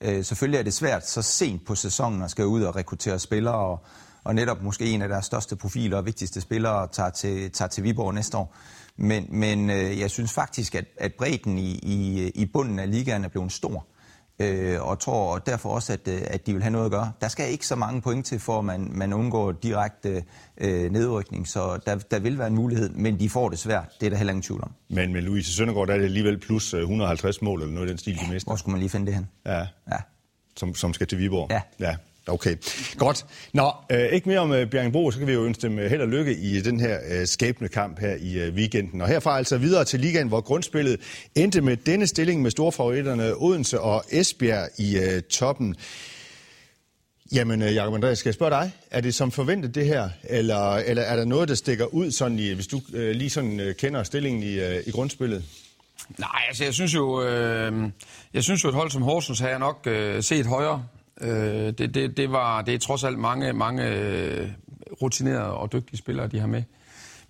Øh, 0.00 0.24
selvfølgelig 0.24 0.58
er 0.58 0.62
det 0.62 0.74
svært 0.74 1.08
så 1.08 1.22
sent 1.22 1.66
på 1.66 1.74
sæsonen 1.74 2.22
at 2.22 2.30
skal 2.30 2.46
ud 2.46 2.62
og 2.62 2.76
rekruttere 2.76 3.18
spillere 3.18 3.54
og, 3.54 3.84
og 4.24 4.34
netop 4.34 4.62
måske 4.62 4.84
en 4.84 5.02
af 5.02 5.08
deres 5.08 5.26
største 5.26 5.56
profiler 5.56 5.96
og 5.96 6.06
vigtigste 6.06 6.40
spillere 6.40 6.88
tager 6.92 7.10
til, 7.10 7.50
tager 7.50 7.68
til 7.68 7.84
Viborg 7.84 8.14
næste 8.14 8.36
år. 8.36 8.54
Men, 8.96 9.26
men 9.30 9.70
øh, 9.70 10.00
jeg 10.00 10.10
synes 10.10 10.32
faktisk, 10.32 10.74
at, 10.74 10.84
at 10.96 11.14
bredden 11.18 11.58
i, 11.58 11.78
i, 11.82 12.28
i 12.34 12.46
bunden 12.46 12.78
af 12.78 12.90
ligaen 12.90 13.24
er 13.24 13.28
blevet 13.28 13.52
stor. 13.52 13.76
Øh, 13.78 13.97
og 14.80 14.98
tror 14.98 15.38
derfor 15.38 15.68
også, 15.68 15.92
at, 15.92 16.08
øh, 16.08 16.20
at 16.24 16.46
de 16.46 16.52
vil 16.52 16.62
have 16.62 16.70
noget 16.70 16.84
at 16.84 16.90
gøre. 16.90 17.12
Der 17.20 17.28
skal 17.28 17.50
ikke 17.50 17.66
så 17.66 17.76
mange 17.76 18.00
point 18.02 18.26
til, 18.26 18.38
for 18.38 18.58
at 18.58 18.64
man, 18.64 18.90
man 18.92 19.12
undgår 19.12 19.52
direkte 19.52 20.24
øh, 20.58 20.92
nedrykning, 20.92 21.48
så 21.48 21.78
der, 21.86 21.96
der 21.96 22.18
vil 22.18 22.38
være 22.38 22.46
en 22.46 22.54
mulighed, 22.54 22.88
men 22.88 23.20
de 23.20 23.30
får 23.30 23.48
det 23.48 23.58
svært. 23.58 23.86
Det 24.00 24.06
er 24.06 24.10
der 24.10 24.16
heller 24.16 24.32
ingen 24.32 24.42
tvivl 24.42 24.62
om. 24.62 24.72
Men 24.90 25.12
med 25.12 25.22
Louise 25.22 25.52
Søndergaard, 25.52 25.86
der 25.86 25.94
er 25.94 25.98
det 25.98 26.04
alligevel 26.04 26.38
plus 26.38 26.74
150 26.74 27.36
øh, 27.36 27.44
mål 27.44 27.62
eller 27.62 27.74
noget 27.74 27.86
i 27.86 27.90
den 27.90 27.98
stil, 27.98 28.18
de 28.20 28.32
mister. 28.32 28.50
Hvor 28.50 28.56
skulle 28.56 28.72
man 28.72 28.80
lige 28.80 28.90
finde 28.90 29.06
det 29.06 29.14
hen? 29.14 29.28
Ja, 29.46 29.58
ja. 29.58 29.96
Som, 30.56 30.74
som 30.74 30.94
skal 30.94 31.06
til 31.06 31.18
Viborg? 31.18 31.50
Ja. 31.50 31.62
ja. 31.80 31.96
Okay, 32.28 32.56
godt. 32.96 33.26
Nå, 33.52 33.72
øh, 33.92 34.06
ikke 34.12 34.28
mere 34.28 34.38
om 34.38 34.52
øh, 34.52 34.70
Bjergbro, 34.70 35.10
så 35.10 35.18
kan 35.18 35.26
vi 35.26 35.32
jo 35.32 35.44
ønske 35.44 35.62
dem 35.62 35.78
øh, 35.78 35.90
held 35.90 36.00
og 36.00 36.08
lykke 36.08 36.36
i 36.36 36.60
den 36.60 36.80
her 36.80 36.98
øh, 37.10 37.26
skæbne 37.26 37.68
kamp 37.68 38.00
her 38.00 38.16
i 38.20 38.38
øh, 38.38 38.54
weekenden. 38.54 39.00
Og 39.00 39.08
herfra 39.08 39.38
altså 39.38 39.58
videre 39.58 39.84
til 39.84 40.00
ligaen, 40.00 40.28
hvor 40.28 40.40
grundspillet 40.40 41.00
endte 41.34 41.60
med 41.60 41.76
denne 41.76 42.06
stilling 42.06 42.42
med 42.42 42.50
storfavoritterne 42.50 43.34
Odense 43.36 43.80
og 43.80 44.04
Esbjerg 44.10 44.68
i 44.78 44.98
øh, 44.98 45.22
toppen. 45.22 45.76
Jamen, 47.32 47.62
øh, 47.62 47.74
Jacob 47.74 47.94
Andreas, 47.94 48.18
skal 48.18 48.28
jeg 48.28 48.34
spørge 48.34 48.50
dig? 48.50 48.72
Er 48.90 49.00
det 49.00 49.14
som 49.14 49.30
forventet 49.30 49.74
det 49.74 49.86
her, 49.86 50.08
eller, 50.24 50.76
eller 50.76 51.02
er 51.02 51.16
der 51.16 51.24
noget, 51.24 51.48
der 51.48 51.54
stikker 51.54 51.84
ud, 51.84 52.10
sådan 52.10 52.38
i, 52.38 52.52
hvis 52.52 52.66
du 52.66 52.80
øh, 52.94 53.10
lige 53.10 53.30
sådan 53.30 53.60
øh, 53.60 53.74
kender 53.74 54.02
stillingen 54.02 54.42
i, 54.42 54.60
øh, 54.60 54.82
i 54.86 54.90
grundspillet? 54.90 55.44
Nej, 56.18 56.42
altså 56.48 56.64
jeg 56.64 56.74
synes 56.74 56.94
jo, 56.94 57.22
øh, 57.22 57.90
jeg 58.34 58.42
synes 58.42 58.64
jo, 58.64 58.68
et 58.68 58.74
hold 58.74 58.90
som 58.90 59.02
Horsens 59.02 59.38
har 59.38 59.48
jeg 59.48 59.58
nok 59.58 59.86
øh, 59.86 60.22
set 60.22 60.46
højere. 60.46 60.84
Øh, 61.20 61.72
det, 61.78 61.94
det, 61.94 62.16
det, 62.16 62.32
var, 62.32 62.62
det 62.62 62.74
er 62.74 62.78
trods 62.78 63.04
alt 63.04 63.18
mange, 63.18 63.52
mange 63.52 63.88
øh, 63.88 64.48
rutinerede 65.02 65.54
og 65.54 65.72
dygtige 65.72 65.98
spillere, 65.98 66.26
de 66.26 66.40
har 66.40 66.46
med. 66.46 66.62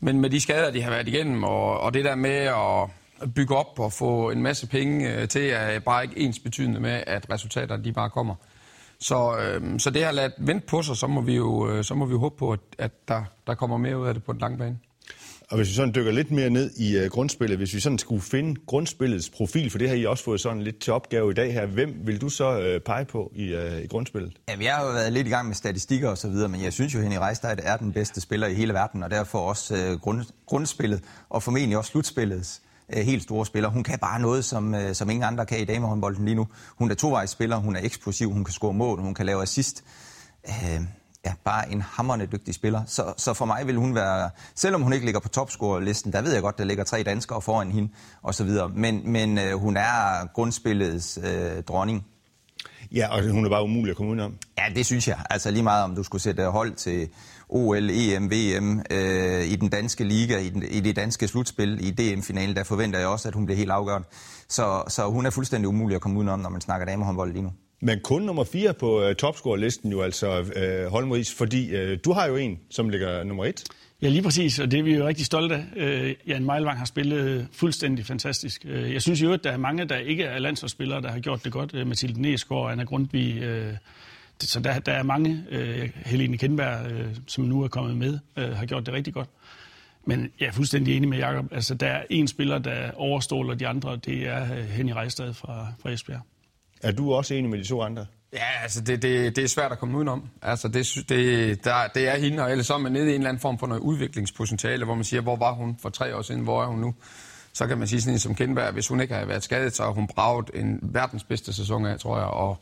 Men 0.01 0.21
med 0.21 0.31
de 0.31 0.41
skader, 0.41 0.71
de 0.71 0.83
har 0.83 0.91
været 0.91 1.09
igennem, 1.09 1.45
og, 1.45 1.81
og 1.81 1.95
det 1.95 2.05
der 2.05 2.15
med 2.15 2.31
at 2.31 2.89
bygge 3.35 3.57
op 3.57 3.79
og 3.79 3.93
få 3.93 4.31
en 4.31 4.43
masse 4.43 4.67
penge 4.67 5.15
øh, 5.15 5.29
til, 5.29 5.51
er 5.51 5.79
bare 5.79 6.05
ikke 6.05 6.19
ens 6.19 6.39
betydende 6.39 6.81
med, 6.81 7.03
at 7.07 7.31
resultaterne 7.31 7.85
de 7.85 7.93
bare 7.93 8.11
kommer. 8.11 8.35
Så, 9.01 9.39
øh, 9.39 9.79
så 9.79 9.91
det 9.91 10.05
har 10.05 10.13
ladt 10.13 10.33
vente 10.39 10.67
på 10.67 10.83
sig, 10.83 10.97
så 10.97 11.07
må 11.07 11.21
vi 11.21 11.37
jo, 11.37 11.71
øh, 11.71 11.85
så 11.85 11.95
må 11.95 12.05
vi 12.05 12.13
jo 12.13 12.19
håbe 12.19 12.37
på, 12.39 12.53
at, 12.53 12.61
at 12.79 13.09
der, 13.09 13.25
der 13.47 13.55
kommer 13.55 13.77
mere 13.77 13.99
ud 13.99 14.07
af 14.07 14.15
det 14.15 14.25
på 14.25 14.33
den 14.33 14.41
lange 14.41 14.59
bane. 14.59 14.79
Og 15.51 15.57
hvis 15.57 15.69
vi 15.69 15.75
sådan 15.75 15.95
dykker 15.95 16.13
lidt 16.13 16.31
mere 16.31 16.51
ned 16.51 16.71
i 16.77 16.99
uh, 16.99 17.07
grundspillet, 17.07 17.59
hvis 17.59 17.75
vi 17.75 17.81
sådan 17.81 17.99
skulle 17.99 18.23
finde 18.23 18.61
grundspillets 18.67 19.31
profil, 19.31 19.71
for 19.71 19.79
det 19.79 19.89
har 19.89 19.97
I 19.97 20.07
også 20.07 20.25
fået 20.25 20.41
sådan 20.41 20.63
lidt 20.63 20.79
til 20.79 20.93
opgave 20.93 21.31
i 21.31 21.35
dag 21.35 21.53
her, 21.53 21.67
hvem 21.67 21.95
vil 22.05 22.21
du 22.21 22.29
så 22.29 22.75
uh, 22.75 22.83
pege 22.83 23.05
på 23.05 23.33
i, 23.35 23.55
uh, 23.55 23.83
i 23.83 23.87
grundspillet? 23.87 24.33
Jamen, 24.49 24.65
jeg 24.65 24.75
har 24.75 24.85
jo 24.87 24.93
været 24.93 25.13
lidt 25.13 25.27
i 25.27 25.31
gang 25.31 25.47
med 25.47 25.55
statistikker 25.55 26.09
og 26.09 26.19
så 26.19 26.29
videre, 26.29 26.49
men 26.49 26.63
jeg 26.65 26.73
synes 26.73 26.95
jo, 26.95 26.99
at 26.99 27.05
Henrik 27.05 27.21
Reistad 27.21 27.57
er 27.63 27.77
den 27.77 27.93
bedste 27.93 28.21
spiller 28.21 28.47
i 28.47 28.55
hele 28.55 28.73
verden, 28.73 29.03
og 29.03 29.11
derfor 29.11 29.39
også 29.39 29.75
uh, 29.75 30.01
grund, 30.01 30.25
grundspillet, 30.47 31.03
og 31.29 31.43
formentlig 31.43 31.79
også 31.79 31.91
slutspillets 31.91 32.63
uh, 32.97 33.03
helt 33.03 33.23
store 33.23 33.47
spiller. 33.47 33.69
Hun 33.69 33.83
kan 33.85 33.99
bare 33.99 34.21
noget, 34.21 34.45
som, 34.45 34.75
uh, 34.75 34.81
som 34.93 35.11
ingen 35.11 35.25
andre 35.25 35.47
kan 35.47 35.61
i 35.61 35.65
damehåndbolden 35.65 36.25
lige 36.25 36.35
nu. 36.35 36.49
Hun 36.79 36.91
er 36.91 36.95
tovejsspiller, 36.95 37.57
hun 37.57 37.77
er 37.77 37.81
eksplosiv, 37.83 38.33
hun 38.33 38.45
kan 38.45 38.53
score 38.53 38.73
mål, 38.73 39.01
hun 39.01 39.15
kan 39.15 39.27
lave 39.27 39.43
assist. 39.43 39.85
Uh, 40.49 40.85
ja, 41.29 41.35
bare 41.45 41.73
en 41.73 41.83
hammerende 41.83 42.27
dygtig 42.27 42.55
spiller. 42.55 42.83
Så, 42.87 43.15
så 43.17 43.35
for 43.35 43.45
mig 43.45 43.67
vil 43.67 43.77
hun 43.77 43.95
være, 43.95 44.31
selvom 44.55 44.83
hun 44.83 44.93
ikke 44.93 45.05
ligger 45.05 45.21
på 45.21 45.29
topscore-listen, 45.29 46.13
der 46.13 46.23
ved 46.23 46.33
jeg 46.33 46.43
godt, 46.43 46.59
der 46.59 46.65
ligger 46.65 46.85
tre 46.85 47.03
danskere 47.03 47.43
foran 47.43 47.73
hende 47.73 47.89
og 48.23 48.35
så 48.35 48.45
videre. 48.45 48.69
Men, 48.69 49.13
men 49.13 49.39
øh, 49.39 49.53
hun 49.53 49.77
er 49.77 50.27
grundspillets 50.35 51.19
øh, 51.23 51.63
dronning. 51.63 52.07
Ja, 52.95 53.09
og 53.17 53.31
hun 53.31 53.45
er 53.45 53.51
bare 53.51 53.65
umulig 53.65 53.91
at 53.91 53.97
komme 53.97 54.11
udenom. 54.11 54.35
Ja, 54.59 54.65
det 54.75 54.87
synes 54.87 55.09
jeg. 55.09 55.19
Altså 55.31 55.51
lige 55.51 55.63
meget 55.63 55.85
om 55.85 55.95
du 55.95 56.03
skulle 56.03 56.23
sætte 56.23 56.45
hold 56.47 56.73
til 56.75 57.09
OL, 57.49 57.91
EM, 57.91 58.31
VM 58.31 58.83
øh, 58.91 59.45
i 59.45 59.57
den 59.57 59.69
danske 59.69 60.05
liga, 60.05 60.39
i, 60.39 60.49
den, 60.49 60.63
i 60.63 60.81
det 60.81 60.97
danske 60.97 61.29
slutspil, 61.29 61.87
i 61.87 61.91
DM-finalen, 61.91 62.57
der 62.57 62.65
forventer 62.65 62.99
jeg 62.99 63.09
også, 63.09 63.29
at 63.29 63.35
hun 63.35 63.47
bliver 63.47 63.57
helt 63.57 63.71
afgørende. 63.71 64.09
Så, 64.49 64.83
så 64.89 65.11
hun 65.11 65.27
er 65.27 65.31
fuldstændig 65.31 65.69
umulig 65.69 65.95
at 65.95 66.01
komme 66.01 66.19
udenom, 66.19 66.41
når 66.41 66.51
man 66.51 66.61
snakker 66.61 66.87
damehåndbold 66.87 67.33
lige 67.33 67.43
nu. 67.43 67.53
Men 67.81 68.01
kun 68.01 68.23
nummer 68.23 68.45
4 68.45 68.75
på 68.75 69.03
øh, 69.03 69.09
uh, 69.09 69.15
topscore-listen 69.17 69.91
jo 69.93 70.03
altså 70.03 70.41
øh, 70.57 70.87
uh, 70.87 70.93
Holmris, 70.93 71.35
fordi 71.35 71.75
uh, 71.75 71.99
du 72.05 72.13
har 72.13 72.27
jo 72.27 72.37
en, 72.37 72.61
som 72.71 72.89
ligger 72.89 73.25
nummer 73.25 73.45
1. 73.45 73.65
Ja, 74.03 74.09
lige 74.09 74.23
præcis, 74.23 74.59
og 74.59 74.71
det 74.71 74.79
er 74.79 74.83
vi 74.83 74.97
jo 74.97 75.07
rigtig 75.07 75.27
stolte 75.27 75.55
af. 75.55 75.65
Uh, 75.77 76.29
Jan 76.29 76.45
Meilvang 76.45 76.79
har 76.79 76.85
spillet 76.85 77.49
fuldstændig 77.53 78.07
fantastisk. 78.07 78.65
Uh, 78.65 78.93
jeg 78.93 79.03
synes 79.03 79.23
jo, 79.23 79.33
at 79.33 79.45
der 79.45 79.51
er 79.51 79.57
mange, 79.57 79.85
der 79.85 79.97
ikke 79.97 80.25
er 80.25 80.39
landsholdsspillere, 80.39 81.03
der 81.03 81.11
har 81.11 81.21
gjort 81.21 81.45
det 81.45 81.53
godt. 81.53 81.75
Uh, 81.75 81.87
Mathilde 81.87 82.23
Næsgaard, 82.23 82.73
Anna 82.73 82.85
Grundtvig, 82.85 83.43
uh, 83.43 83.77
så 84.41 84.61
der, 84.61 84.79
der 84.79 84.93
er 84.93 85.03
mange. 85.03 85.45
Uh, 85.53 85.89
Helene 86.07 86.39
Kindberg, 86.39 86.93
uh, 86.93 87.07
som 87.27 87.45
nu 87.45 87.63
er 87.63 87.69
kommet 87.69 87.97
med, 87.97 88.19
uh, 88.37 88.43
har 88.43 88.67
gjort 88.67 88.87
det 88.87 88.95
rigtig 88.95 89.15
godt. 89.15 89.29
Men 90.07 90.31
jeg 90.41 90.47
er 90.47 90.53
fuldstændig 90.53 90.97
enig 90.97 91.09
med 91.09 91.19
Jakob. 91.19 91.53
Altså, 91.53 91.75
der 91.75 91.87
er 91.87 92.03
en 92.11 92.29
spiller, 92.29 92.59
der 92.59 92.91
overstråler 92.95 93.55
de 93.55 93.67
andre, 93.67 93.97
det 93.97 94.27
er 94.27 94.45
Henny 94.63 94.93
Rejstad 94.93 95.35
fra, 95.35 95.67
fra 95.83 95.91
Esbjerg. 95.91 96.21
Er 96.83 96.93
du 96.93 97.13
også 97.13 97.35
enig 97.35 97.51
med 97.51 97.59
de 97.59 97.65
to 97.65 97.83
andre? 97.83 98.07
Ja, 98.33 98.63
altså 98.63 98.81
det, 98.81 99.03
det, 99.03 99.37
det 99.37 99.45
er 99.45 99.49
svært 99.49 99.73
at 99.73 99.79
komme 99.79 99.97
udenom. 99.97 100.29
Altså 100.43 100.69
det, 100.69 101.05
det, 101.09 101.65
der, 101.65 101.75
det 101.95 102.09
er 102.09 102.17
hende, 102.17 102.43
og 102.43 102.51
ellers 102.51 102.67
så 102.67 102.75
er 102.75 102.79
man 102.79 102.93
nede 102.93 103.07
i 103.07 103.09
en 103.09 103.15
eller 103.15 103.29
anden 103.29 103.41
form 103.41 103.59
for 103.59 103.67
noget 103.67 103.81
udviklingspotentiale, 103.81 104.85
hvor 104.85 104.95
man 104.95 105.05
siger, 105.05 105.21
hvor 105.21 105.37
var 105.37 105.53
hun 105.53 105.77
for 105.83 105.89
tre 105.89 106.17
år 106.17 106.23
siden, 106.23 106.41
hvor 106.41 106.63
er 106.63 106.67
hun 106.67 106.79
nu? 106.79 106.95
Så 107.53 107.67
kan 107.67 107.79
man 107.79 107.89
sige 107.89 108.01
sådan 108.01 108.15
en 108.15 108.19
som 108.19 108.35
Kindberg, 108.35 108.73
hvis 108.73 108.89
hun 108.89 109.01
ikke 109.01 109.15
har 109.15 109.25
været 109.25 109.45
skadet, 109.45 109.77
så 109.77 109.83
har 109.83 109.91
hun 109.91 110.07
braget 110.07 110.51
en 110.55 110.79
verdens 110.83 111.25
bedste 111.25 111.53
sæson 111.53 111.87
af, 111.87 111.99
tror 111.99 112.19
jeg, 112.19 112.27
og 112.27 112.59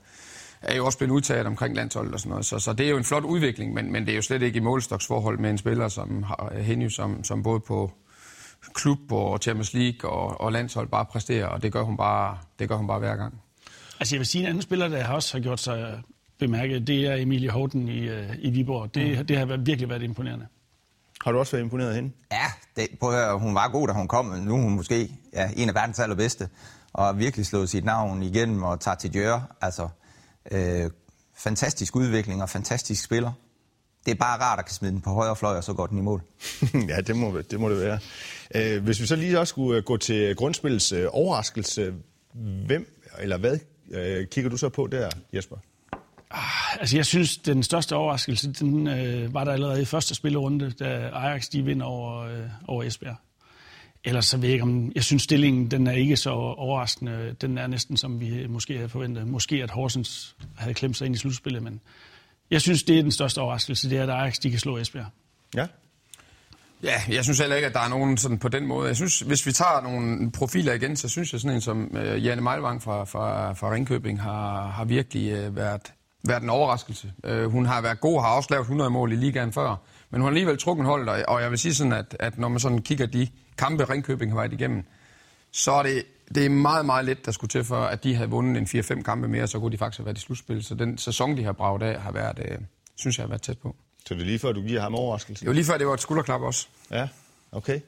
er 0.62 0.76
jo 0.76 0.86
også 0.86 0.98
blevet 0.98 1.12
udtaget 1.12 1.46
omkring 1.46 1.76
landsholdet 1.76 2.14
og 2.14 2.20
sådan 2.20 2.30
noget. 2.30 2.46
Så, 2.46 2.58
så 2.58 2.72
det 2.72 2.86
er 2.86 2.90
jo 2.90 2.96
en 2.96 3.04
flot 3.04 3.24
udvikling, 3.24 3.74
men, 3.74 3.92
men 3.92 4.06
det 4.06 4.12
er 4.12 4.16
jo 4.16 4.22
slet 4.22 4.42
ikke 4.42 4.56
i 4.56 4.60
målstoksforhold 4.60 5.38
med 5.38 5.50
en 5.50 5.58
spiller 5.58 5.88
som 5.88 6.24
Henny, 6.52 6.62
hende, 6.62 6.90
som, 6.90 7.24
som 7.24 7.42
både 7.42 7.60
på 7.60 7.92
klub 8.74 9.12
og 9.12 9.38
Champions 9.38 9.74
League 9.74 10.10
og, 10.10 10.40
og 10.40 10.52
landshold 10.52 10.88
bare 10.88 11.04
præsterer, 11.04 11.46
og 11.46 11.62
det 11.62 11.72
gør 11.72 11.82
hun 11.82 11.96
bare, 11.96 12.38
det 12.58 12.68
gør 12.68 12.76
hun 12.76 12.86
bare 12.86 12.98
hver 12.98 13.16
gang. 13.16 13.40
Altså 14.00 14.14
jeg 14.14 14.18
vil 14.18 14.26
sige, 14.26 14.42
en 14.42 14.48
anden 14.48 14.62
spiller, 14.62 14.88
der 14.88 15.08
også 15.08 15.36
har 15.36 15.42
gjort 15.42 15.60
sig 15.60 16.02
bemærket, 16.38 16.86
det 16.86 17.06
er 17.06 17.14
Emilie 17.14 17.50
Horten 17.50 17.88
i, 17.88 18.10
uh, 18.10 18.16
i 18.38 18.50
Viborg. 18.50 18.94
Det, 18.94 19.18
mm. 19.18 19.26
det 19.26 19.38
har 19.38 19.56
virkelig 19.56 19.88
været 19.88 20.02
imponerende. 20.02 20.46
Har 21.24 21.32
du 21.32 21.38
også 21.38 21.52
været 21.52 21.64
imponeret 21.64 21.88
af 21.88 21.94
hende? 21.94 22.12
Ja, 22.32 22.46
det, 22.76 22.88
prøv 23.00 23.10
at 23.10 23.16
høre, 23.16 23.38
hun 23.38 23.54
var 23.54 23.68
god, 23.68 23.88
da 23.88 23.92
hun 23.92 24.08
kom. 24.08 24.26
Nu 24.26 24.56
er 24.56 24.62
hun 24.62 24.72
måske 24.72 25.10
ja, 25.32 25.50
en 25.56 25.68
af 25.68 25.74
verdens 25.74 25.98
allerbedste. 25.98 26.48
Og 26.92 27.04
har 27.04 27.12
virkelig 27.12 27.46
slået 27.46 27.68
sit 27.68 27.84
navn 27.84 28.22
igennem 28.22 28.62
og 28.62 28.80
tager 28.80 28.94
til 28.94 29.14
døre. 29.14 29.44
Altså, 29.60 29.88
øh, 30.50 30.90
fantastisk 31.36 31.96
udvikling 31.96 32.42
og 32.42 32.48
fantastisk 32.48 33.04
spiller. 33.04 33.32
Det 34.06 34.12
er 34.12 34.16
bare 34.16 34.40
rart 34.40 34.58
at 34.58 34.64
kan 34.64 34.74
smide 34.74 34.92
den 34.92 35.00
på 35.00 35.10
højre 35.10 35.36
fløj, 35.36 35.56
og 35.56 35.64
så 35.64 35.72
går 35.72 35.86
den 35.86 35.98
i 35.98 36.00
mål. 36.00 36.22
ja, 36.88 37.00
det 37.00 37.16
må, 37.16 37.40
det 37.50 37.60
må 37.60 37.70
det 37.70 37.80
være. 37.80 37.98
Øh, 38.54 38.84
hvis 38.84 39.00
vi 39.00 39.06
så 39.06 39.16
lige 39.16 39.40
også 39.40 39.50
skulle 39.50 39.78
øh, 39.78 39.84
gå 39.84 39.96
til 39.96 40.36
grundspillets 40.36 40.92
øh, 40.92 41.06
overraskelse, 41.10 41.94
hvem 42.66 43.02
eller 43.18 43.38
hvad 43.38 43.58
øh, 43.90 44.26
kigger 44.26 44.50
du 44.50 44.56
så 44.56 44.68
på 44.68 44.86
der, 44.86 45.10
Jesper? 45.34 45.56
Ah, 46.30 46.80
altså, 46.80 46.96
jeg 46.96 47.06
synes, 47.06 47.36
den 47.36 47.62
største 47.62 47.96
overraskelse, 47.96 48.52
den 48.52 48.86
øh, 48.86 49.34
var 49.34 49.44
der 49.44 49.52
allerede 49.52 49.82
i 49.82 49.84
første 49.84 50.14
spillerunde, 50.14 50.70
da 50.70 51.10
Ajax 51.12 51.48
de 51.48 51.64
vinder 51.64 51.86
over, 51.86 52.20
øh, 52.20 52.48
over 52.66 52.82
Esbjerg. 52.82 53.16
Ellers 54.04 54.26
så 54.26 54.36
ved 54.36 54.44
jeg 54.44 54.52
ikke, 54.52 54.62
om... 54.62 54.92
Jeg 54.94 55.04
synes, 55.04 55.22
stillingen 55.22 55.70
den 55.70 55.86
er 55.86 55.92
ikke 55.92 56.16
så 56.16 56.30
overraskende. 56.30 57.36
Den 57.40 57.58
er 57.58 57.66
næsten, 57.66 57.96
som 57.96 58.20
vi 58.20 58.46
måske 58.46 58.76
havde 58.76 58.88
forventet. 58.88 59.26
Måske, 59.26 59.62
at 59.62 59.70
Horsens 59.70 60.36
havde 60.56 60.74
klemt 60.74 60.96
sig 60.96 61.06
ind 61.06 61.14
i 61.14 61.18
slutspillet, 61.18 61.62
men 61.62 61.80
jeg 62.50 62.60
synes, 62.60 62.82
det 62.82 62.98
er 62.98 63.02
den 63.02 63.12
største 63.12 63.40
overraskelse, 63.40 63.90
det 63.90 63.98
er, 63.98 64.02
at 64.02 64.10
Ajax 64.10 64.38
de 64.38 64.50
kan 64.50 64.58
slå 64.58 64.78
Esbjerg. 64.78 65.06
Ja. 65.54 65.66
Ja, 66.82 67.02
jeg 67.08 67.24
synes 67.24 67.38
heller 67.38 67.56
ikke, 67.56 67.68
at 67.68 67.74
der 67.74 67.80
er 67.80 67.88
nogen 67.88 68.16
sådan 68.16 68.38
på 68.38 68.48
den 68.48 68.66
måde. 68.66 68.88
Jeg 68.88 68.96
synes, 68.96 69.20
hvis 69.20 69.46
vi 69.46 69.52
tager 69.52 69.80
nogle 69.80 70.32
profiler 70.32 70.72
igen, 70.72 70.96
så 70.96 71.08
synes 71.08 71.32
jeg 71.32 71.40
sådan 71.40 71.54
en 71.54 71.60
som 71.60 71.96
øh, 71.96 72.24
Janne 72.24 72.42
Meilvang 72.42 72.82
fra, 72.82 73.04
fra, 73.04 73.52
fra 73.52 73.72
Ringkøbing 73.72 74.22
har, 74.22 74.66
har 74.66 74.84
virkelig 74.84 75.32
øh, 75.32 75.56
været, 75.56 75.92
været 76.24 76.42
en 76.42 76.50
overraskelse. 76.50 77.12
Øh, 77.24 77.50
hun 77.50 77.66
har 77.66 77.80
været 77.80 78.00
god, 78.00 78.20
har 78.20 78.36
også 78.36 78.48
lavet 78.50 78.62
100 78.62 78.90
mål 78.90 79.12
i 79.12 79.16
ligaen 79.16 79.52
før, 79.52 79.82
men 80.10 80.20
hun 80.20 80.22
har 80.22 80.28
alligevel 80.28 80.58
trukket 80.58 80.86
holdet, 80.86 81.08
og, 81.08 81.22
og 81.28 81.42
jeg 81.42 81.50
vil 81.50 81.58
sige 81.58 81.74
sådan, 81.74 81.92
at, 81.92 82.16
at 82.20 82.38
når 82.38 82.48
man 82.48 82.60
sådan 82.60 82.82
kigger 82.82 83.06
de 83.06 83.28
kampe, 83.58 83.84
Ringkøbing 83.84 84.32
har 84.32 84.40
været 84.40 84.52
igennem, 84.52 84.84
så 85.52 85.72
er 85.72 85.82
det, 85.82 86.02
det 86.34 86.46
er 86.46 86.50
meget, 86.50 86.86
meget 86.86 87.04
let, 87.04 87.26
der 87.26 87.32
skulle 87.32 87.48
til 87.48 87.64
for, 87.64 87.80
at 87.80 88.04
de 88.04 88.14
havde 88.14 88.30
vundet 88.30 88.74
en 88.74 88.80
4-5 88.80 89.02
kampe 89.02 89.28
mere, 89.28 89.46
så 89.46 89.58
kunne 89.58 89.72
de 89.72 89.78
faktisk 89.78 89.98
have 89.98 90.06
været 90.06 90.18
i 90.18 90.20
slutspil. 90.20 90.64
Så 90.64 90.74
den 90.74 90.98
sæson, 90.98 91.36
de 91.36 91.44
har 91.44 91.52
braget 91.52 91.82
af, 91.82 92.00
har 92.00 92.12
været, 92.12 92.38
øh, 92.50 92.58
synes 92.96 93.18
jeg, 93.18 93.22
har 93.24 93.28
været 93.28 93.42
tæt 93.42 93.58
på. 93.58 93.76
Så 94.06 94.14
det 94.14 94.20
er 94.20 94.24
lige 94.24 94.38
før, 94.38 94.52
du 94.52 94.62
giver 94.62 94.80
ham 94.80 94.94
overraskelse? 94.94 95.44
Jo, 95.44 95.52
lige 95.52 95.64
før 95.64 95.78
det 95.78 95.86
var 95.86 95.94
et 95.94 96.00
skulderklap 96.00 96.40
også. 96.40 96.66
Ja, 96.90 97.08
okay. 97.52 97.80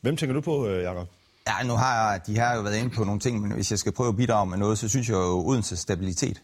Hvem 0.00 0.16
tænker 0.16 0.34
du 0.34 0.40
på, 0.40 0.66
øh, 0.66 0.82
Jacob? 0.82 1.08
Ja, 1.48 1.66
nu 1.66 1.74
har 1.74 2.10
jeg, 2.10 2.20
de 2.26 2.38
har 2.38 2.54
jo 2.54 2.60
været 2.60 2.76
inde 2.76 2.90
på 2.90 3.04
nogle 3.04 3.20
ting, 3.20 3.40
men 3.40 3.52
hvis 3.52 3.70
jeg 3.70 3.78
skal 3.78 3.92
prøve 3.92 4.08
at 4.08 4.16
bidrage 4.16 4.46
med 4.46 4.58
noget, 4.58 4.78
så 4.78 4.88
synes 4.88 5.08
jeg 5.08 5.14
jo 5.14 5.46
Odense 5.46 5.76
stabilitet. 5.76 6.42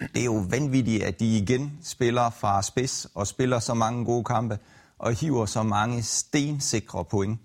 Det 0.00 0.20
er 0.20 0.24
jo 0.24 0.46
vanvittigt, 0.48 1.02
at 1.02 1.20
de 1.20 1.38
igen 1.38 1.78
spiller 1.82 2.30
fra 2.30 2.62
spids 2.62 3.06
og 3.14 3.26
spiller 3.26 3.58
så 3.58 3.74
mange 3.74 4.04
gode 4.04 4.24
kampe 4.24 4.58
og 4.98 5.12
hiver 5.12 5.46
så 5.46 5.62
mange 5.62 6.02
stensikre 6.02 7.04
point. 7.04 7.40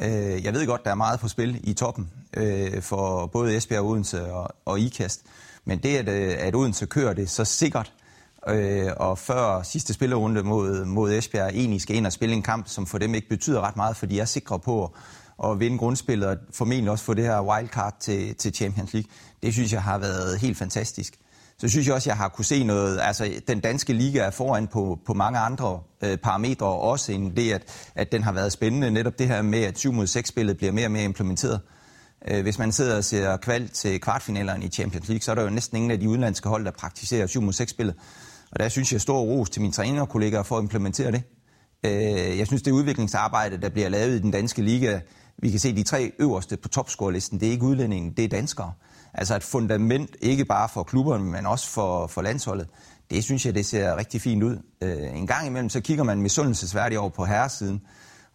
Øh, 0.00 0.44
jeg 0.44 0.52
ved 0.52 0.66
godt, 0.66 0.84
der 0.84 0.90
er 0.90 0.94
meget 0.94 1.20
på 1.20 1.28
spil 1.28 1.60
i 1.64 1.74
toppen 1.74 2.10
øh, 2.36 2.82
for 2.82 3.26
både 3.26 3.56
Esbjerg, 3.56 3.84
Odense 3.84 4.32
og, 4.32 4.50
og 4.64 4.80
IKAST, 4.80 5.22
men 5.64 5.78
det, 5.78 5.96
at, 5.96 6.08
at 6.08 6.54
Odense 6.54 6.86
kører 6.86 7.12
det 7.12 7.30
så 7.30 7.44
sikkert, 7.44 7.92
øh, 8.48 8.92
og 8.96 9.18
før 9.18 9.62
sidste 9.62 9.94
spillerunde 9.94 10.42
mod, 10.42 10.84
mod 10.84 11.12
Esbjerg 11.12 11.48
egentlig 11.48 11.80
skal 11.80 11.96
ind 11.96 12.06
og 12.06 12.12
spille 12.12 12.34
en 12.34 12.42
kamp, 12.42 12.68
som 12.68 12.86
for 12.86 12.98
dem 12.98 13.14
ikke 13.14 13.28
betyder 13.28 13.60
ret 13.60 13.76
meget, 13.76 13.96
for 13.96 14.06
de 14.06 14.20
er 14.20 14.24
sikre 14.24 14.58
på 14.58 14.96
at 15.44 15.60
vinde 15.60 15.78
grundspillet 15.78 16.28
og 16.28 16.36
formentlig 16.52 16.90
også 16.90 17.04
få 17.04 17.14
det 17.14 17.24
her 17.24 17.40
wildcard 17.40 17.96
til, 18.00 18.34
til 18.34 18.54
Champions 18.54 18.92
League. 18.92 19.10
Det 19.42 19.52
synes 19.52 19.72
jeg 19.72 19.82
har 19.82 19.98
været 19.98 20.38
helt 20.38 20.58
fantastisk. 20.58 21.18
Så 21.58 21.68
synes 21.68 21.86
jeg 21.86 21.94
også, 21.94 22.10
jeg 22.10 22.16
har 22.16 22.28
kunne 22.28 22.44
se 22.44 22.64
noget, 22.64 22.98
altså 23.02 23.30
den 23.48 23.60
danske 23.60 23.92
liga 23.92 24.18
er 24.18 24.30
foran 24.30 24.66
på, 24.66 24.98
på 25.06 25.14
mange 25.14 25.38
andre 25.38 25.80
øh, 26.02 26.16
parametre, 26.18 26.66
også 26.66 27.12
end 27.12 27.32
det, 27.32 27.52
at, 27.52 27.90
at 27.94 28.12
den 28.12 28.22
har 28.22 28.32
været 28.32 28.52
spændende. 28.52 28.90
Netop 28.90 29.18
det 29.18 29.28
her 29.28 29.42
med, 29.42 29.62
at 29.62 29.78
7 29.78 29.92
mod 29.92 30.06
6 30.06 30.28
spillet 30.28 30.56
bliver 30.56 30.72
mere 30.72 30.86
og 30.86 30.90
mere 30.90 31.04
implementeret. 31.04 31.60
Øh, 32.28 32.42
hvis 32.42 32.58
man 32.58 32.72
sidder 32.72 32.96
og 32.96 33.04
ser 33.04 33.36
kval 33.36 33.68
til 33.68 34.00
kvartfinalerne 34.00 34.64
i 34.64 34.68
Champions 34.68 35.08
League, 35.08 35.22
så 35.22 35.30
er 35.30 35.34
der 35.34 35.42
jo 35.42 35.50
næsten 35.50 35.76
ingen 35.76 35.90
af 35.90 36.00
de 36.00 36.08
udenlandske 36.08 36.48
hold, 36.48 36.64
der 36.64 36.70
praktiserer 36.70 37.26
7 37.26 37.42
mod 37.42 37.52
6 37.52 37.70
spillet. 37.70 37.94
Og 38.50 38.58
der 38.58 38.68
synes 38.68 38.92
jeg 38.92 39.00
stor 39.00 39.20
ros 39.20 39.50
til 39.50 39.62
mine 39.62 39.72
trænerkollegaer 39.72 40.42
for 40.42 40.58
at 40.58 40.62
implementere 40.62 41.12
det. 41.12 41.22
Øh, 41.84 42.38
jeg 42.38 42.46
synes, 42.46 42.62
det 42.62 42.70
udviklingsarbejde, 42.70 43.56
der 43.56 43.68
bliver 43.68 43.88
lavet 43.88 44.14
i 44.14 44.22
den 44.22 44.30
danske 44.30 44.62
liga, 44.62 45.00
vi 45.38 45.50
kan 45.50 45.60
se 45.60 45.76
de 45.76 45.82
tre 45.82 46.12
øverste 46.18 46.56
på 46.56 46.68
topscorelisten, 46.68 47.40
det 47.40 47.48
er 47.48 47.52
ikke 47.52 47.64
udlændingen, 47.64 48.12
det 48.12 48.24
er 48.24 48.28
danskere. 48.28 48.72
Altså 49.14 49.36
et 49.36 49.42
fundament, 49.42 50.16
ikke 50.20 50.44
bare 50.44 50.68
for 50.68 50.82
klubberne, 50.82 51.24
men 51.24 51.46
også 51.46 51.68
for, 51.68 52.06
for 52.06 52.22
landsholdet. 52.22 52.68
Det 53.10 53.24
synes 53.24 53.46
jeg, 53.46 53.54
det 53.54 53.66
ser 53.66 53.96
rigtig 53.96 54.20
fint 54.20 54.42
ud. 54.42 54.58
Øh, 54.82 55.16
en 55.16 55.26
gang 55.26 55.46
imellem, 55.46 55.68
så 55.68 55.80
kigger 55.80 56.04
man 56.04 56.22
misundelsesværdigt 56.22 56.98
over 56.98 57.10
på 57.10 57.24
herresiden, 57.24 57.82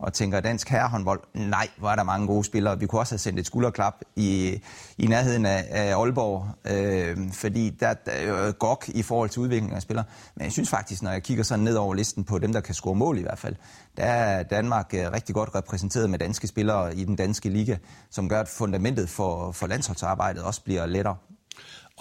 og 0.02 0.14
tænker 0.14 0.40
dansk 0.40 0.70
herrehåndbold, 0.70 1.22
nej, 1.34 1.68
var 1.78 1.96
der 1.96 2.04
mange 2.04 2.28
gode 2.28 2.44
spillere. 2.44 2.80
Vi 2.80 2.86
kunne 2.86 3.02
også 3.02 3.14
have 3.14 3.20
sendt 3.20 3.40
et 3.40 3.46
skulderklap 3.46 3.94
i, 4.16 4.62
i 4.98 5.08
nærheden 5.08 5.46
af, 5.46 5.66
af 5.70 5.96
Aalborg, 5.96 6.48
øh, 6.66 7.32
fordi 7.34 7.70
der, 7.70 7.94
der 7.94 8.12
er 8.12 8.52
gok 8.52 8.90
i 8.90 9.02
forhold 9.02 9.30
til 9.30 9.42
udviklingen 9.42 9.76
af 9.76 9.82
spillere. 9.82 10.06
Men 10.36 10.44
jeg 10.44 10.52
synes 10.52 10.70
faktisk, 10.70 11.02
når 11.02 11.12
jeg 11.12 11.24
kigger 11.24 11.44
sådan 11.44 11.64
ned 11.64 11.76
over 11.76 11.94
listen 11.94 12.24
på 12.24 12.40
dem, 12.40 12.54
der 12.54 12.62
kan 12.62 12.76
score 12.76 12.96
mål 12.96 13.18
i 13.18 13.22
hvert 13.22 13.40
fald, 13.40 13.56
der 13.98 14.04
er 14.04 14.44
Danmark 14.44 14.94
øh, 14.94 15.12
rigtig 15.14 15.36
godt 15.36 15.56
repræsenteret 15.56 16.10
med 16.10 16.20
danske 16.20 16.48
spillere 16.48 16.96
i 16.96 17.04
den 17.04 17.16
danske 17.16 17.50
liga, 17.50 17.78
som 18.10 18.30
gør, 18.30 18.40
at 18.40 18.48
fundamentet 18.48 19.10
for, 19.10 19.52
for 19.52 19.68
landsholdsarbejdet 19.68 20.44
også 20.44 20.64
bliver 20.64 20.86
lettere. 20.86 21.16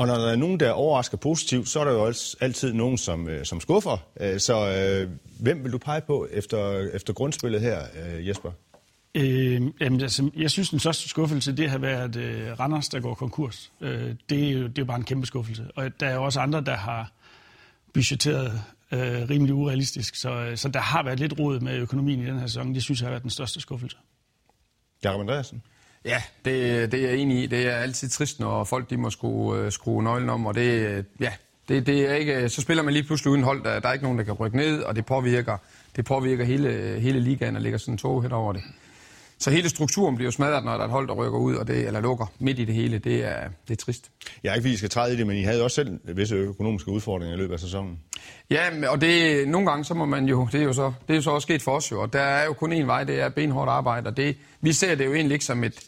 Og 0.00 0.07
når 0.07 0.14
der 0.14 0.26
er 0.33 0.37
nogen, 0.37 0.61
der 0.61 0.71
overrasker 0.71 1.16
positivt, 1.16 1.69
så 1.69 1.80
er 1.80 1.85
der 1.85 1.92
jo 1.92 2.07
altid 2.40 2.73
nogen, 2.73 2.99
som, 2.99 3.28
øh, 3.28 3.45
som 3.45 3.61
skuffer. 3.61 4.07
Øh, 4.21 4.40
så 4.40 4.69
øh, 4.69 5.11
hvem 5.40 5.64
vil 5.64 5.73
du 5.73 5.78
pege 5.78 6.00
på 6.00 6.26
efter, 6.30 6.88
efter 6.95 7.12
grundspillet 7.12 7.61
her, 7.61 7.83
øh, 7.83 8.28
Jesper? 8.28 8.50
Øh, 9.14 9.62
jamen, 9.80 10.00
altså, 10.00 10.30
jeg 10.37 10.50
synes, 10.50 10.71
den 10.71 10.78
største 10.78 11.09
skuffelse, 11.09 11.57
det 11.57 11.71
har 11.71 11.78
været 11.78 12.16
øh, 12.16 12.61
Randers, 12.61 12.88
der 12.88 13.00
går 13.00 13.14
konkurs. 13.14 13.73
Øh, 13.80 14.14
det, 14.28 14.49
er 14.49 14.52
jo, 14.52 14.62
det 14.62 14.78
er 14.78 14.83
jo 14.83 14.85
bare 14.85 14.97
en 14.97 15.04
kæmpe 15.04 15.26
skuffelse. 15.26 15.66
Og 15.76 16.00
der 16.00 16.07
er 16.07 16.14
jo 16.14 16.25
også 16.25 16.40
andre, 16.40 16.61
der 16.61 16.76
har 16.76 17.12
budgetteret 17.95 18.62
øh, 18.92 19.30
rimelig 19.30 19.54
urealistisk. 19.54 20.14
Så, 20.14 20.52
så 20.57 20.69
der 20.69 20.80
har 20.80 21.02
været 21.02 21.21
lidt 21.21 21.38
rod 21.38 21.61
med 21.61 21.78
økonomien 21.78 22.23
i 22.23 22.26
den 22.26 22.38
her 22.38 22.47
sæson. 22.47 22.75
Det 22.75 22.83
synes 22.83 23.00
jeg 23.00 23.07
har 23.07 23.11
været 23.11 23.23
den 23.23 23.30
største 23.30 23.61
skuffelse. 23.61 23.97
Jakob 25.04 25.21
Andreasen? 25.21 25.62
Ja, 26.04 26.23
det, 26.45 26.92
det 26.92 27.04
er 27.04 27.09
jeg 27.09 27.19
enig 27.19 27.42
i. 27.42 27.47
Det 27.47 27.66
er 27.66 27.75
altid 27.75 28.09
trist, 28.09 28.40
når 28.40 28.64
folk 28.64 28.90
de 28.90 28.97
må 28.97 29.11
skrue, 29.11 29.59
øh, 29.59 29.73
skrue 29.73 30.02
nøglen 30.02 30.30
om, 30.30 30.47
og 30.47 30.54
det, 30.54 31.04
ja, 31.21 31.33
det, 31.69 31.87
det 31.87 32.11
er 32.11 32.14
ikke, 32.14 32.49
så 32.49 32.61
spiller 32.61 32.83
man 32.83 32.92
lige 32.92 33.02
pludselig 33.02 33.30
uden 33.30 33.42
hold. 33.42 33.64
Der, 33.64 33.80
der 33.80 33.88
er 33.88 33.92
ikke 33.92 34.04
nogen, 34.04 34.19
der 34.19 34.25
kan 34.25 34.35
rykke 34.35 34.57
ned, 34.57 34.83
og 34.83 34.97
det 34.97 35.07
påvirker, 35.07 35.57
det 35.97 36.04
påvirker 36.04 36.45
hele, 36.45 37.00
hele 37.00 37.21
ligaen, 37.21 37.57
og 37.57 37.62
ligger 37.62 37.78
sådan 37.78 37.95
en 37.95 37.99
tog 37.99 38.23
hen 38.23 38.33
over 38.33 38.52
det. 38.52 38.62
Så 39.38 39.50
hele 39.50 39.69
strukturen 39.69 40.16
bliver 40.16 40.30
smadret, 40.30 40.64
når 40.64 40.73
der 40.73 40.80
er 40.80 40.85
et 40.85 40.90
hold, 40.90 41.09
der 41.09 41.14
rykker 41.14 41.38
ud, 41.38 41.54
og 41.54 41.66
det, 41.66 41.87
eller 41.87 42.00
lukker 42.00 42.26
midt 42.38 42.59
i 42.59 42.64
det 42.64 42.75
hele. 42.75 42.99
Det 42.99 43.25
er, 43.25 43.49
det 43.69 43.73
er 43.73 43.85
trist. 43.85 44.11
Jeg 44.42 44.50
er 44.50 44.54
ikke, 44.54 44.62
fordi 44.62 44.75
I 44.75 44.76
skal 44.76 44.90
træde 44.90 45.14
i 45.14 45.16
det, 45.16 45.26
men 45.26 45.37
I 45.37 45.42
havde 45.42 45.64
også 45.64 45.75
selv 45.75 45.99
visse 46.04 46.35
økonomiske 46.35 46.90
udfordringer 46.90 47.37
i 47.37 47.38
løbet 47.38 47.54
af 47.54 47.61
sæsonen. 47.61 47.99
Ja, 48.50 48.90
og 48.90 49.00
det, 49.00 49.49
nogle 49.49 49.71
gange 49.71 49.85
så 49.85 49.95
må 49.95 50.04
man 50.04 50.25
jo, 50.25 50.49
det 50.52 50.61
er 50.61 50.64
jo 50.64 50.73
så, 50.73 50.92
det 51.09 51.12
er 51.12 51.16
jo 51.16 51.23
så 51.23 51.30
også 51.30 51.47
sket 51.47 51.62
for 51.62 51.73
os 51.73 51.92
jo, 51.92 52.02
og 52.02 52.12
der 52.12 52.21
er 52.21 52.45
jo 52.45 52.52
kun 52.52 52.73
én 52.73 52.85
vej, 52.85 53.04
det 53.04 53.21
er 53.21 53.28
benhårdt 53.28 53.71
arbejde, 53.71 54.09
og 54.09 54.16
det, 54.16 54.37
vi 54.61 54.73
ser 54.73 54.95
det 54.95 55.07
jo 55.07 55.14
egentlig 55.14 55.35
ikke 55.35 55.45
som 55.45 55.64
et, 55.64 55.85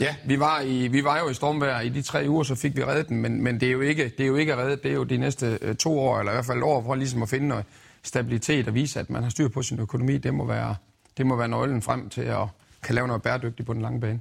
Ja, 0.00 0.16
vi 0.24 0.40
var, 0.40 0.60
i, 0.60 0.88
vi 0.88 1.04
var 1.04 1.18
jo 1.18 1.28
i 1.28 1.34
stormvejr 1.34 1.80
i 1.80 1.88
de 1.88 2.02
tre 2.02 2.24
uger, 2.28 2.42
så 2.42 2.54
fik 2.54 2.76
vi 2.76 2.84
reddet 2.84 3.08
den, 3.08 3.16
men, 3.16 3.42
men 3.42 3.60
det, 3.60 3.68
er 3.68 3.72
jo 3.72 3.80
ikke, 3.80 4.04
det 4.04 4.20
er 4.20 4.26
jo 4.26 4.36
ikke 4.36 4.56
reddet. 4.56 4.82
Det 4.82 4.90
er 4.90 4.94
jo 4.94 5.04
de 5.04 5.16
næste 5.16 5.58
øh, 5.62 5.76
to 5.76 5.98
år, 5.98 6.18
eller 6.18 6.32
i 6.32 6.34
hvert 6.34 6.46
fald 6.46 6.62
år, 6.62 6.82
for 6.82 6.94
ligesom 6.94 7.22
at 7.22 7.28
finde 7.28 7.48
noget 7.48 7.64
stabilitet 8.02 8.68
og 8.68 8.74
vise, 8.74 9.00
at 9.00 9.10
man 9.10 9.22
har 9.22 9.30
styr 9.30 9.48
på 9.48 9.62
sin 9.62 9.80
økonomi. 9.80 10.18
Det 10.18 10.34
må 10.34 10.46
være, 10.46 10.76
det 11.16 11.26
må 11.26 11.36
være 11.36 11.48
nøglen 11.48 11.82
frem 11.82 12.08
til 12.08 12.22
at 12.22 12.46
kan 12.82 12.94
lave 12.94 13.06
noget 13.06 13.22
bæredygtigt 13.22 13.66
på 13.66 13.72
den 13.72 13.82
lange 13.82 14.00
bane. 14.00 14.20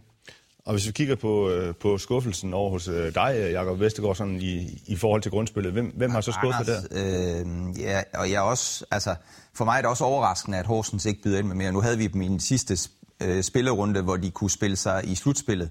Og 0.65 0.73
hvis 0.73 0.87
vi 0.87 0.91
kigger 0.91 1.15
på, 1.15 1.49
øh, 1.49 1.75
på 1.75 1.97
skuffelsen 1.97 2.53
over 2.53 2.69
hos 2.69 2.87
øh, 2.87 3.15
dig, 3.15 3.49
Jakob 3.51 3.79
Vestergaard, 3.79 4.15
sådan 4.15 4.41
i, 4.41 4.81
i 4.87 4.95
forhold 4.95 5.21
til 5.21 5.31
grundspillet, 5.31 5.73
hvem, 5.73 5.93
hvem 5.95 6.11
har 6.11 6.21
så 6.21 6.31
skuffet 6.31 6.69
Anders, 6.69 6.83
der? 6.83 7.41
Øh, 7.41 7.79
ja, 7.79 8.01
og 8.13 8.31
jeg 8.31 8.41
også, 8.41 8.85
altså, 8.91 9.15
for 9.53 9.65
mig 9.65 9.77
er 9.77 9.81
det 9.81 9.89
også 9.89 10.03
overraskende, 10.03 10.57
at 10.57 10.65
Horsens 10.65 11.05
ikke 11.05 11.21
byder 11.21 11.39
ind 11.39 11.47
med 11.47 11.55
mere. 11.55 11.71
Nu 11.71 11.81
havde 11.81 11.97
vi 11.97 12.07
dem 12.07 12.21
i 12.21 12.27
den 12.27 12.39
sidste 12.39 12.77
øh, 13.23 13.43
spillerunde, 13.43 14.01
hvor 14.01 14.17
de 14.17 14.31
kunne 14.31 14.51
spille 14.51 14.75
sig 14.75 15.01
i 15.05 15.15
slutspillet. 15.15 15.69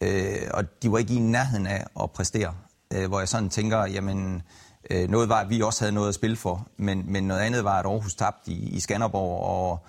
Øh, 0.00 0.36
og 0.50 0.82
de 0.82 0.92
var 0.92 0.98
ikke 0.98 1.14
i 1.14 1.18
nærheden 1.18 1.66
af 1.66 1.84
at 2.02 2.10
præstere. 2.10 2.54
Øh, 2.94 3.08
hvor 3.08 3.18
jeg 3.18 3.28
sådan 3.28 3.48
tænker, 3.48 3.86
jamen, 3.86 4.42
øh, 4.90 5.08
noget 5.10 5.28
var, 5.28 5.40
at 5.40 5.50
vi 5.50 5.62
også 5.62 5.84
havde 5.84 5.94
noget 5.94 6.08
at 6.08 6.14
spille 6.14 6.36
for, 6.36 6.68
men, 6.76 7.12
men 7.12 7.24
noget 7.24 7.40
andet 7.40 7.64
var, 7.64 7.78
at 7.78 7.86
Aarhus 7.86 8.14
tabte 8.14 8.50
i, 8.50 8.68
i 8.68 8.80
Skanderborg, 8.80 9.40
og 9.40 9.86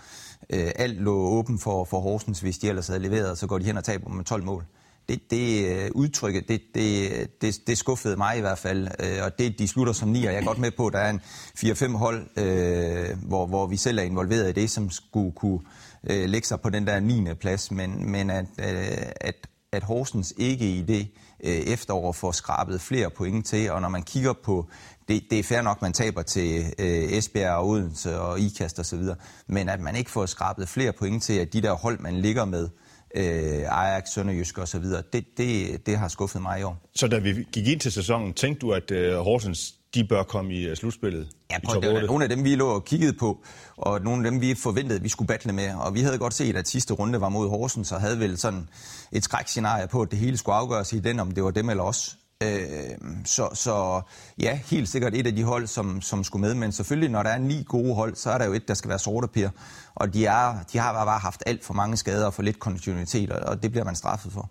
øh, 0.50 0.72
alt 0.76 1.02
lå 1.02 1.16
åben 1.16 1.60
for, 1.60 1.86
for 1.86 2.00
Horsens, 2.00 2.40
hvis 2.40 2.58
de 2.58 2.70
ellers 2.70 2.88
havde 2.88 3.00
leveret, 3.00 3.38
så 3.38 3.48
går 3.48 3.58
de 3.58 3.66
hen 3.66 3.78
og 3.78 3.84
taber 3.84 4.10
med 4.10 4.24
12 4.24 4.44
mål. 4.44 4.66
Det, 5.10 5.32
det 5.32 5.68
øh, 5.68 5.92
udtrykket, 5.96 6.48
det, 6.48 6.62
det, 6.76 7.42
det, 7.42 7.68
det 7.68 7.78
skuffede 7.78 8.18
mig 8.18 8.38
i 8.38 8.42
hvert 8.42 8.58
fald, 8.58 8.88
øh, 9.00 9.24
og 9.24 9.40
det, 9.40 9.60
de 9.60 9.68
slutter 9.68 9.94
som 9.94 10.10
nier. 10.10 10.32
Jeg 10.32 10.42
er 10.42 10.46
godt 10.46 10.58
med 10.58 10.72
på, 10.72 10.88
at 10.88 10.94
der 10.94 11.00
er 11.00 11.10
en 11.10 11.22
4-5 11.60 11.98
hold, 11.98 12.28
øh, 12.38 13.18
hvor, 13.24 13.46
hvor 13.46 13.68
vi 13.68 13.78
selv 13.78 13.98
er 13.98 14.04
involveret 14.04 14.50
i 14.50 14.62
det, 14.62 14.70
som 14.70 14.90
skulle 14.90 15.32
kunne 15.32 15.60
øh, 15.60 15.87
Øh, 16.10 16.30
lægge 16.30 16.48
sig 16.48 16.62
på 16.62 16.70
den 16.70 16.88
der 16.88 17.00
9. 17.00 17.34
plads, 17.34 17.72
men, 17.72 18.12
men 18.12 18.30
at, 18.30 18.46
øh, 18.60 19.12
at 19.22 19.48
at 19.72 19.84
Horsens 19.84 20.34
ikke 20.38 20.70
i 20.70 20.82
det 20.82 21.08
øh, 21.44 21.52
efterår 21.52 22.12
får 22.12 22.32
skrabet 22.32 22.82
flere 22.82 23.10
point 23.10 23.46
til, 23.46 23.72
og 23.72 23.82
når 23.82 23.90
man 23.90 24.04
kigger 24.04 24.34
på, 24.34 24.70
det, 25.08 25.24
det 25.30 25.40
er 25.40 25.44
fair 25.44 25.62
nok, 25.62 25.82
man 25.82 25.94
taber 25.94 26.22
til 26.22 26.66
øh, 26.80 27.14
Esbjerg 27.14 27.56
og 27.56 27.68
Odense 27.68 28.20
og 28.20 28.40
Ikast 28.40 28.80
osv., 28.80 29.04
men 29.48 29.70
at 29.70 29.80
man 29.80 29.96
ikke 29.96 30.12
får 30.12 30.26
skrabet 30.26 30.70
flere 30.70 30.94
point 30.94 31.24
til, 31.24 31.34
at 31.34 31.54
de 31.54 31.62
der 31.62 31.74
hold, 31.74 32.00
man 32.00 32.22
ligger 32.22 32.46
med, 32.46 32.70
øh, 33.16 33.84
Ajax, 33.84 34.10
Sønderjysk 34.10 34.58
og 34.58 34.68
så 34.68 34.80
videre, 34.80 35.04
det, 35.14 35.26
det, 35.38 35.86
det 35.86 35.98
har 35.98 36.08
skuffet 36.08 36.42
mig 36.42 36.60
i 36.60 36.64
år. 36.64 36.90
Så 36.96 37.08
da 37.08 37.18
vi 37.18 37.46
gik 37.52 37.68
ind 37.68 37.80
til 37.80 37.92
sæsonen, 37.92 38.34
tænkte 38.34 38.60
du, 38.60 38.72
at 38.72 38.92
øh, 38.92 39.18
Horsens 39.18 39.76
de 39.94 40.04
bør 40.04 40.24
komme 40.24 40.54
i 40.54 40.72
uh, 40.72 40.78
slutspillet? 40.78 41.28
Ja, 41.52 41.58
prøv, 41.66 41.82
det 41.82 41.94
var 41.94 42.02
nogle 42.02 42.24
af 42.24 42.30
dem, 42.30 42.44
vi 42.44 42.56
lå 42.56 42.68
og 42.68 42.86
kiggede 42.86 43.14
på, 43.14 43.44
og 43.78 44.02
nogle 44.02 44.26
af 44.26 44.32
dem, 44.32 44.42
vi 44.42 44.56
forventede, 44.56 45.02
vi 45.02 45.10
skulle 45.10 45.28
battle 45.28 45.54
med. 45.54 45.74
Og 45.76 45.94
vi 45.94 46.02
havde 46.02 46.18
godt 46.18 46.34
set, 46.34 46.56
at 46.56 46.68
sidste 46.68 46.94
runde 46.94 47.22
var 47.22 47.30
mod 47.30 47.50
Horsens, 47.50 47.92
og 47.92 48.02
havde 48.02 48.20
vel 48.20 48.38
sådan 48.38 48.70
et 49.12 49.24
skrækscenarie 49.24 49.88
på, 49.88 50.02
at 50.02 50.12
det 50.12 50.20
hele 50.20 50.38
skulle 50.38 50.56
afgøres 50.56 50.94
i 50.94 51.00
den, 51.00 51.20
om 51.20 51.32
det 51.32 51.44
var 51.44 51.52
dem 51.52 51.70
eller 51.70 51.84
os. 51.84 52.18
Øh, 52.44 52.98
så, 53.26 53.50
så 53.54 54.02
ja, 54.40 54.60
helt 54.66 54.90
sikkert 54.90 55.16
et 55.16 55.28
af 55.28 55.36
de 55.36 55.44
hold, 55.44 55.68
som, 55.68 56.02
som 56.02 56.24
skulle 56.24 56.42
med. 56.42 56.54
Men 56.54 56.72
selvfølgelig, 56.72 57.10
når 57.10 57.24
der 57.24 57.30
er 57.30 57.38
ni 57.38 57.64
gode 57.68 57.96
hold, 57.96 58.16
så 58.16 58.32
er 58.32 58.38
der 58.38 58.46
jo 58.46 58.54
et, 58.54 58.68
der 58.68 58.74
skal 58.74 58.90
være 58.90 59.00
sorte 59.00 59.52
Og 59.96 60.14
de, 60.14 60.26
er, 60.26 60.56
de 60.74 60.78
har 60.78 61.06
bare 61.06 61.20
haft 61.20 61.44
alt 61.46 61.66
for 61.66 61.74
mange 61.74 61.98
skader 61.98 62.26
og 62.26 62.34
for 62.34 62.44
lidt 62.44 62.60
kontinuitet, 62.60 63.32
og 63.32 63.64
det 63.64 63.72
bliver 63.72 63.86
man 63.86 63.96
straffet 63.96 64.32
for. 64.32 64.50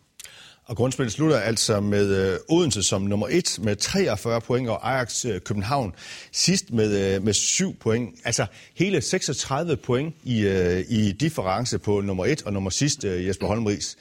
Og 0.67 0.77
grundspillet 0.77 1.13
slutter 1.13 1.39
altså 1.39 1.81
med 1.81 2.33
øh, 2.33 2.39
Odense 2.49 2.83
som 2.83 3.03
nummer 3.03 3.29
1 3.31 3.59
med 3.63 3.77
43 3.77 4.41
point, 4.41 4.69
og 4.69 4.93
Ajax 4.93 5.25
øh, 5.25 5.41
København 5.41 5.95
sidst 6.33 6.73
med, 6.73 7.15
øh, 7.15 7.23
med 7.23 7.33
7 7.33 7.77
point. 7.77 8.15
Altså 8.25 8.47
hele 8.75 9.01
36 9.01 9.77
point 9.77 10.15
i, 10.25 10.47
i 10.89 11.13
difference 11.13 11.79
på 11.79 12.01
nummer 12.01 12.27
1 12.27 12.43
og 12.43 12.53
nummer 12.53 12.71
sidst, 12.71 13.05
Jesper 13.05 13.47
Holmris. 13.47 13.97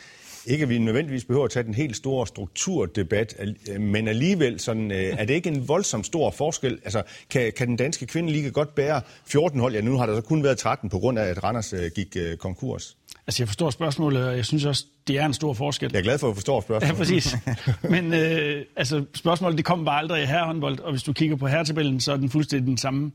Ikke 0.45 0.63
at 0.63 0.69
vi 0.69 0.77
nødvendigvis 0.77 1.25
behøver 1.25 1.45
at 1.45 1.51
tage 1.51 1.63
den 1.63 1.73
helt 1.73 1.95
store 1.95 2.27
strukturdebat, 2.27 3.35
men 3.79 4.07
alligevel 4.07 4.59
sådan, 4.59 4.91
er 4.91 5.25
det 5.25 5.33
ikke 5.33 5.49
en 5.49 5.67
voldsom 5.67 6.03
stor 6.03 6.31
forskel? 6.31 6.79
Altså, 6.83 7.03
kan, 7.29 7.53
kan 7.57 7.67
den 7.67 7.75
danske 7.75 8.05
kvindeliga 8.05 8.49
godt 8.49 8.75
bære 8.75 9.01
14 9.25 9.59
hold? 9.59 9.73
Ja, 9.73 9.81
nu 9.81 9.97
har 9.97 10.05
der 10.05 10.15
så 10.15 10.21
kun 10.21 10.43
været 10.43 10.57
13 10.57 10.89
på 10.89 10.99
grund 10.99 11.19
af, 11.19 11.25
at 11.25 11.43
Randers 11.43 11.73
gik 11.95 12.17
konkurs. 12.39 12.97
Altså, 13.27 13.43
jeg 13.43 13.47
forstår 13.47 13.69
spørgsmålet, 13.69 14.27
og 14.27 14.37
jeg 14.37 14.45
synes 14.45 14.65
også, 14.65 14.85
det 15.07 15.17
er 15.19 15.25
en 15.25 15.33
stor 15.33 15.53
forskel. 15.53 15.89
Jeg 15.93 15.99
er 15.99 16.03
glad 16.03 16.19
for, 16.19 16.27
at 16.27 16.31
du 16.31 16.35
forstår 16.35 16.61
spørgsmålet. 16.61 16.93
Ja, 16.93 16.97
præcis. 16.97 17.35
Men 17.89 18.13
øh, 18.13 18.65
altså, 18.75 19.05
spørgsmålet, 19.13 19.57
det 19.57 19.65
kommer 19.65 19.85
bare 19.85 19.99
aldrig 19.99 20.23
i 20.23 20.25
herrehåndbold, 20.25 20.79
og 20.79 20.91
hvis 20.91 21.03
du 21.03 21.13
kigger 21.13 21.35
på 21.35 21.47
herretabellen, 21.47 21.99
så 21.99 22.11
er 22.11 22.17
den 22.17 22.29
fuldstændig 22.29 22.67
den 22.67 22.77
samme 22.77 23.11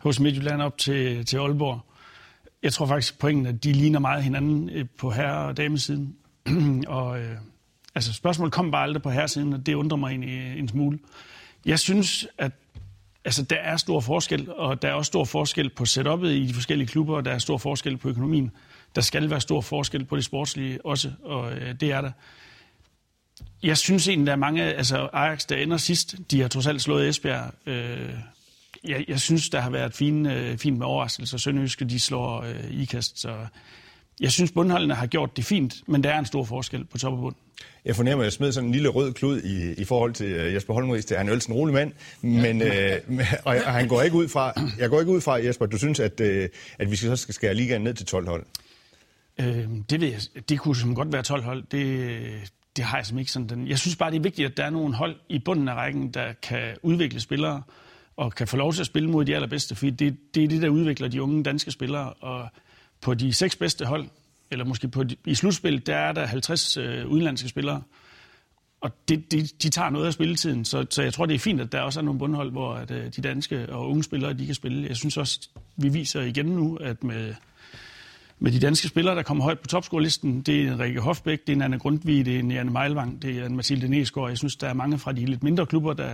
hos 0.00 0.20
Midtjylland 0.20 0.62
op 0.62 0.78
til, 0.78 1.26
til 1.26 1.36
Aalborg. 1.36 1.80
Jeg 2.62 2.72
tror 2.72 2.86
faktisk, 2.86 3.18
pointen, 3.18 3.46
at 3.46 3.64
de 3.64 3.72
ligner 3.72 3.98
meget 3.98 4.24
hinanden 4.24 4.70
øh, 4.70 4.84
på 4.98 5.10
herre- 5.10 5.46
og 5.46 5.56
damesiden. 5.56 6.16
og 6.86 7.20
øh, 7.20 7.36
altså, 7.94 8.12
spørgsmålet 8.12 8.52
kommer 8.52 8.72
bare 8.72 8.82
aldrig 8.82 9.02
på 9.02 9.10
herresiden, 9.10 9.52
og 9.52 9.66
det 9.66 9.74
undrer 9.74 9.96
mig 9.96 10.10
egentlig 10.10 10.58
en 10.58 10.68
smule. 10.68 10.98
Jeg 11.66 11.78
synes, 11.78 12.26
at 12.38 12.52
altså, 13.24 13.42
der 13.42 13.56
er 13.56 13.76
stor 13.76 14.00
forskel, 14.00 14.52
og 14.52 14.82
der 14.82 14.88
er 14.88 14.92
også 14.92 15.08
stor 15.08 15.24
forskel 15.24 15.70
på 15.70 15.84
setup'et 15.84 16.26
i 16.26 16.46
de 16.46 16.54
forskellige 16.54 16.88
klubber, 16.88 17.16
og 17.16 17.24
der 17.24 17.30
er 17.30 17.38
stor 17.38 17.58
forskel 17.58 17.96
på 17.96 18.08
økonomien 18.08 18.50
der 18.94 19.00
skal 19.00 19.30
være 19.30 19.40
stor 19.40 19.60
forskel 19.60 20.04
på 20.04 20.16
det 20.16 20.24
sportslige 20.24 20.86
også, 20.86 21.10
og 21.22 21.52
øh, 21.52 21.74
det 21.80 21.92
er 21.92 22.00
der. 22.00 22.10
Jeg 23.62 23.78
synes 23.78 24.08
egentlig, 24.08 24.26
der 24.26 24.32
er 24.32 24.36
mange, 24.36 24.62
altså 24.62 25.08
Ajax, 25.12 25.46
der 25.46 25.56
ender 25.56 25.76
sidst, 25.76 26.16
de 26.30 26.40
har 26.40 26.48
trods 26.48 26.66
alt 26.66 26.82
slået 26.82 27.08
Esbjerg. 27.08 27.52
Øh, 27.66 28.14
jeg, 28.84 29.04
jeg 29.08 29.20
synes, 29.20 29.48
der 29.48 29.60
har 29.60 29.70
været 29.70 29.94
fint, 29.94 30.26
øh, 30.26 30.58
fint 30.58 30.78
med 30.78 30.86
overraskelser. 30.86 31.38
Sønderjyske, 31.38 31.84
de 31.84 32.00
slår 32.00 32.42
øh, 32.42 32.70
ikast, 32.70 33.20
så 33.20 33.46
jeg 34.20 34.32
synes, 34.32 34.52
bundholdene 34.52 34.94
har 34.94 35.06
gjort 35.06 35.36
det 35.36 35.44
fint, 35.44 35.74
men 35.86 36.04
der 36.04 36.10
er 36.10 36.18
en 36.18 36.26
stor 36.26 36.44
forskel 36.44 36.84
på 36.84 36.98
top 36.98 37.12
og 37.12 37.18
bund. 37.18 37.34
Jeg 37.84 37.96
fornemmer, 37.96 38.22
at 38.22 38.24
jeg 38.24 38.32
smed 38.32 38.52
sådan 38.52 38.68
en 38.68 38.72
lille 38.72 38.88
rød 38.88 39.12
klud 39.12 39.42
i, 39.42 39.80
i 39.80 39.84
forhold 39.84 40.12
til 40.12 40.46
uh, 40.46 40.54
Jesper 40.54 40.74
Holmris. 40.74 41.04
Det 41.04 41.16
er 41.16 41.20
en 41.20 41.28
ølsen 41.28 41.54
rolig 41.54 41.74
mand, 41.74 41.92
men, 42.20 42.60
ja. 42.60 42.96
uh, 42.96 43.18
og, 43.44 43.56
og 43.66 43.72
han 43.72 43.88
går 43.88 44.02
ikke 44.02 44.16
ud 44.16 44.28
fra, 44.28 44.52
jeg 44.78 44.90
går 44.90 45.00
ikke 45.00 45.12
ud 45.12 45.20
fra, 45.20 45.32
Jesper, 45.32 45.66
du 45.66 45.78
synes, 45.78 46.00
at, 46.00 46.20
uh, 46.20 46.44
at 46.78 46.90
vi 46.90 46.96
så 46.96 47.16
skal 47.16 47.34
skære 47.34 47.54
ligaen 47.54 47.82
ned 47.82 47.94
til 47.94 48.06
12 48.06 48.28
hold. 48.28 48.44
Øh, 49.40 49.68
det 49.90 50.00
ved 50.00 50.08
jeg. 50.08 50.20
Det 50.48 50.58
kunne 50.60 50.76
som 50.76 50.94
godt 50.94 51.12
være 51.12 51.22
12 51.22 51.42
hold. 51.42 51.64
Det, 51.70 52.52
det 52.76 52.84
har 52.84 52.98
jeg 52.98 53.06
som 53.06 53.18
ikke 53.18 53.32
sådan 53.32 53.48
den. 53.48 53.68
Jeg 53.68 53.78
synes 53.78 53.96
bare, 53.96 54.10
det 54.10 54.16
er 54.16 54.22
vigtigt, 54.22 54.50
at 54.50 54.56
der 54.56 54.64
er 54.64 54.70
nogle 54.70 54.94
hold 54.94 55.16
i 55.28 55.38
bunden 55.38 55.68
af 55.68 55.74
rækken, 55.74 56.10
der 56.10 56.32
kan 56.32 56.76
udvikle 56.82 57.20
spillere 57.20 57.62
og 58.16 58.34
kan 58.34 58.48
få 58.48 58.56
lov 58.56 58.72
til 58.72 58.80
at 58.80 58.86
spille 58.86 59.10
mod 59.10 59.24
de 59.24 59.34
allerbedste, 59.34 59.74
fordi 59.74 59.90
det, 59.90 60.34
det 60.34 60.44
er 60.44 60.48
det, 60.48 60.62
der 60.62 60.68
udvikler 60.68 61.08
de 61.08 61.22
unge 61.22 61.42
danske 61.42 61.70
spillere. 61.70 62.12
Og 62.12 62.48
på 63.00 63.14
de 63.14 63.32
seks 63.32 63.56
bedste 63.56 63.84
hold, 63.84 64.06
eller 64.50 64.64
måske 64.64 64.88
på 64.88 65.02
de, 65.02 65.16
i 65.24 65.34
slutspil, 65.34 65.86
der 65.86 65.96
er 65.96 66.12
der 66.12 66.26
50 66.26 66.76
øh, 66.76 67.06
udenlandske 67.06 67.48
spillere. 67.48 67.82
Og 68.80 68.90
det, 69.08 69.32
de, 69.32 69.42
de 69.62 69.68
tager 69.68 69.90
noget 69.90 70.06
af 70.06 70.12
spilletiden, 70.12 70.64
så, 70.64 70.86
så 70.90 71.02
jeg 71.02 71.14
tror, 71.14 71.26
det 71.26 71.34
er 71.34 71.38
fint, 71.38 71.60
at 71.60 71.72
der 71.72 71.80
også 71.80 72.00
er 72.00 72.04
nogle 72.04 72.18
bundhold, 72.18 72.50
hvor 72.50 72.74
at, 72.74 72.90
øh, 72.90 73.12
de 73.16 73.22
danske 73.22 73.72
og 73.72 73.90
unge 73.90 74.04
spillere, 74.04 74.32
de 74.32 74.46
kan 74.46 74.54
spille. 74.54 74.88
Jeg 74.88 74.96
synes 74.96 75.16
også, 75.16 75.48
vi 75.76 75.88
viser 75.88 76.20
igen 76.20 76.46
nu, 76.46 76.76
at 76.76 77.04
med 77.04 77.34
med 78.38 78.52
de 78.52 78.60
danske 78.60 78.88
spillere, 78.88 79.16
der 79.16 79.22
kommer 79.22 79.44
højt 79.44 79.60
på 79.60 79.66
topscorelisten. 79.66 80.40
Det 80.40 80.68
er 80.68 80.80
Rikke 80.80 81.00
Hofbæk, 81.00 81.40
det 81.40 81.48
er 81.48 81.56
en 81.56 81.62
Anna 81.62 81.76
Grundtvig, 81.76 82.26
det 82.26 82.34
er 82.34 82.38
en 82.38 82.50
Janne 82.50 82.72
Meilvang, 82.72 83.22
det 83.22 83.38
er 83.38 83.46
en 83.46 83.56
Mathilde 83.56 83.88
Næsgaard. 83.88 84.28
Jeg 84.28 84.38
synes, 84.38 84.56
der 84.56 84.68
er 84.68 84.72
mange 84.72 84.98
fra 84.98 85.12
de 85.12 85.26
lidt 85.26 85.42
mindre 85.42 85.66
klubber, 85.66 85.92
der, 85.92 86.10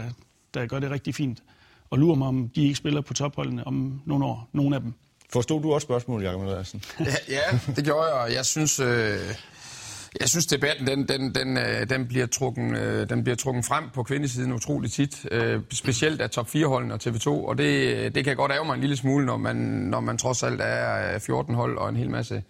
der 0.54 0.66
gør 0.66 0.78
det 0.78 0.90
rigtig 0.90 1.14
fint. 1.14 1.42
Og 1.90 1.98
lurer 1.98 2.14
mig, 2.14 2.28
om 2.28 2.48
de 2.48 2.62
ikke 2.62 2.74
spiller 2.74 3.00
på 3.00 3.14
topholdene 3.14 3.66
om 3.66 4.02
nogle 4.06 4.24
år, 4.24 4.48
nogle 4.52 4.76
af 4.76 4.82
dem. 4.82 4.94
Forstod 5.32 5.62
du 5.62 5.72
også 5.72 5.84
spørgsmålet, 5.84 6.26
Jacob 6.26 6.40
Andreasen? 6.40 6.82
Ja, 7.00 7.04
ja, 7.28 7.58
det 7.76 7.84
gjorde 7.84 8.04
jeg, 8.04 8.14
og 8.14 8.34
jeg 8.34 8.46
synes, 8.46 8.80
øh, 8.80 9.18
jeg 10.20 10.28
synes, 10.28 10.46
debatten 10.46 10.86
den, 10.86 11.08
den, 11.08 11.34
den, 11.34 11.56
øh, 11.56 11.90
den, 11.90 12.06
bliver 12.06 12.26
trukken, 12.26 12.74
øh, 12.74 13.08
den 13.08 13.22
bliver 13.24 13.36
trukken 13.36 13.64
frem 13.64 13.84
på 13.94 14.02
kvindesiden 14.02 14.52
utroligt 14.52 14.92
tit. 14.92 15.26
Øh, 15.30 15.60
specielt 15.72 16.20
af 16.20 16.30
top 16.30 16.46
4-holdene 16.46 16.94
og 16.94 17.00
TV2. 17.02 17.28
Og 17.28 17.58
det, 17.58 18.14
det 18.14 18.24
kan 18.24 18.36
godt 18.36 18.52
ære 18.52 18.64
mig 18.64 18.74
en 18.74 18.80
lille 18.80 18.96
smule, 18.96 19.26
når 19.26 19.36
man, 19.36 19.56
når 19.56 20.00
man 20.00 20.18
trods 20.18 20.42
alt 20.42 20.60
er 20.64 21.18
14 21.18 21.54
hold 21.54 21.78
og 21.78 21.88
en 21.88 21.96
hel 21.96 22.10
masse 22.10 22.42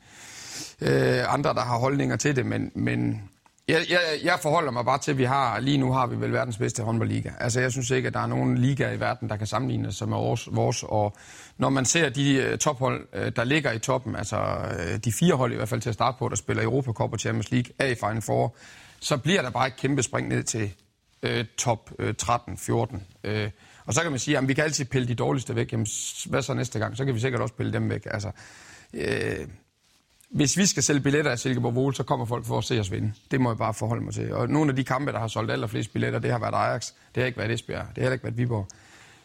andre, 1.28 1.54
der 1.54 1.60
har 1.60 1.78
holdninger 1.78 2.16
til 2.16 2.36
det. 2.36 2.46
Men, 2.46 2.72
men 2.74 3.22
jeg, 3.70 3.86
jeg, 3.90 4.00
jeg 4.24 4.38
forholder 4.42 4.70
mig 4.70 4.84
bare 4.84 4.98
til, 4.98 5.10
at 5.10 5.18
vi 5.18 5.24
har, 5.24 5.60
lige 5.60 5.78
nu 5.78 5.92
har 5.92 6.06
vi 6.06 6.20
vel 6.20 6.32
verdens 6.32 6.58
bedste 6.58 6.82
håndboldliga. 6.82 7.30
Altså 7.40 7.60
jeg 7.60 7.72
synes 7.72 7.90
ikke, 7.90 8.06
at 8.06 8.14
der 8.14 8.20
er 8.20 8.26
nogen 8.26 8.58
liga 8.58 8.92
i 8.92 9.00
verden, 9.00 9.28
der 9.28 9.36
kan 9.36 9.46
sammenligne 9.46 9.92
sig 9.92 10.08
med 10.08 10.16
vores. 10.16 10.48
vores. 10.52 10.84
Og 10.88 11.16
når 11.58 11.68
man 11.68 11.84
ser 11.84 12.08
de 12.08 12.34
øh, 12.34 12.58
tophold, 12.58 13.08
øh, 13.12 13.32
der 13.36 13.44
ligger 13.44 13.72
i 13.72 13.78
toppen, 13.78 14.16
altså 14.16 14.36
øh, 14.78 14.98
de 15.04 15.12
fire 15.12 15.34
hold 15.34 15.52
i 15.52 15.56
hvert 15.56 15.68
fald 15.68 15.80
til 15.80 15.88
at 15.88 15.94
starte 15.94 16.16
på, 16.18 16.28
der 16.28 16.36
spiller 16.36 16.62
Europa 16.62 16.92
Cup 16.92 17.12
og 17.12 17.18
Champions 17.18 17.50
League, 17.50 17.72
er 17.78 17.86
i 17.86 17.94
Final 17.94 18.22
Four, 18.22 18.54
så 19.00 19.16
bliver 19.16 19.42
der 19.42 19.50
bare 19.50 19.66
et 19.66 19.76
kæmpe 19.76 20.02
spring 20.02 20.28
ned 20.28 20.42
til 20.42 20.72
øh, 21.22 21.44
top 21.58 21.90
øh, 21.98 22.14
13-14. 22.22 22.98
Øh, 23.24 23.50
og 23.86 23.94
så 23.94 24.02
kan 24.02 24.10
man 24.10 24.18
sige, 24.18 24.38
at 24.38 24.48
vi 24.48 24.54
kan 24.54 24.64
altid 24.64 24.84
pille 24.84 25.08
de 25.08 25.14
dårligste 25.14 25.56
væk. 25.56 25.72
Jamen, 25.72 25.86
hvad 26.26 26.42
så 26.42 26.54
næste 26.54 26.78
gang? 26.78 26.96
Så 26.96 27.04
kan 27.04 27.14
vi 27.14 27.20
sikkert 27.20 27.42
også 27.42 27.54
pille 27.54 27.72
dem 27.72 27.90
væk. 27.90 28.06
Altså, 28.10 28.30
øh, 28.94 29.46
hvis 30.30 30.56
vi 30.56 30.66
skal 30.66 30.82
sælge 30.82 31.00
billetter 31.00 31.30
af 31.30 31.38
Silkeborg 31.38 31.74
Vole, 31.74 31.94
så 31.94 32.02
kommer 32.02 32.26
folk 32.26 32.44
for 32.44 32.58
at 32.58 32.64
se 32.64 32.80
os 32.80 32.90
vinde. 32.90 33.12
Det 33.30 33.40
må 33.40 33.50
jeg 33.50 33.58
bare 33.58 33.74
forholde 33.74 34.02
mig 34.04 34.14
til. 34.14 34.34
Og 34.34 34.48
nogle 34.48 34.70
af 34.70 34.76
de 34.76 34.84
kampe, 34.84 35.12
der 35.12 35.18
har 35.18 35.28
solgt 35.28 35.52
allerflest 35.52 35.92
billetter, 35.92 36.18
det 36.18 36.30
har 36.30 36.38
været 36.38 36.54
Ajax. 36.54 36.86
Det 37.14 37.20
har 37.20 37.26
ikke 37.26 37.38
været 37.38 37.50
Esbjerg. 37.50 37.86
Det 37.88 37.96
har 37.96 38.02
heller 38.02 38.12
ikke 38.12 38.24
været 38.24 38.36
Viborg. 38.36 38.68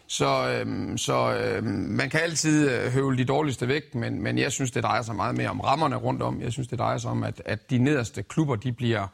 Så, 0.08 0.50
øhm, 0.50 0.98
så 0.98 1.38
øhm, 1.38 1.68
man 1.68 2.10
kan 2.10 2.20
altid 2.20 2.70
øh, 2.70 2.91
høvle 2.91 3.18
de 3.18 3.26
dårligste 3.26 3.68
væk, 3.68 3.96
men, 3.96 4.24
men 4.24 4.38
jeg 4.38 4.52
synes, 4.52 4.72
det 4.72 4.84
drejer 4.84 5.02
sig 5.02 5.15
meget 5.15 5.38
mere 5.38 5.50
om 5.50 5.60
rammerne 5.60 5.96
rundt 5.96 6.22
om. 6.22 6.41
Jeg 6.41 6.52
synes, 6.52 6.68
det 6.68 6.80
drejer 6.80 6.98
sig 6.98 7.12
om, 7.12 7.24
at, 7.24 7.41
at 7.46 7.70
de 7.70 7.78
nederste 7.78 8.24
klubber, 8.24 8.56
de 8.56 8.72
bliver 8.72 9.08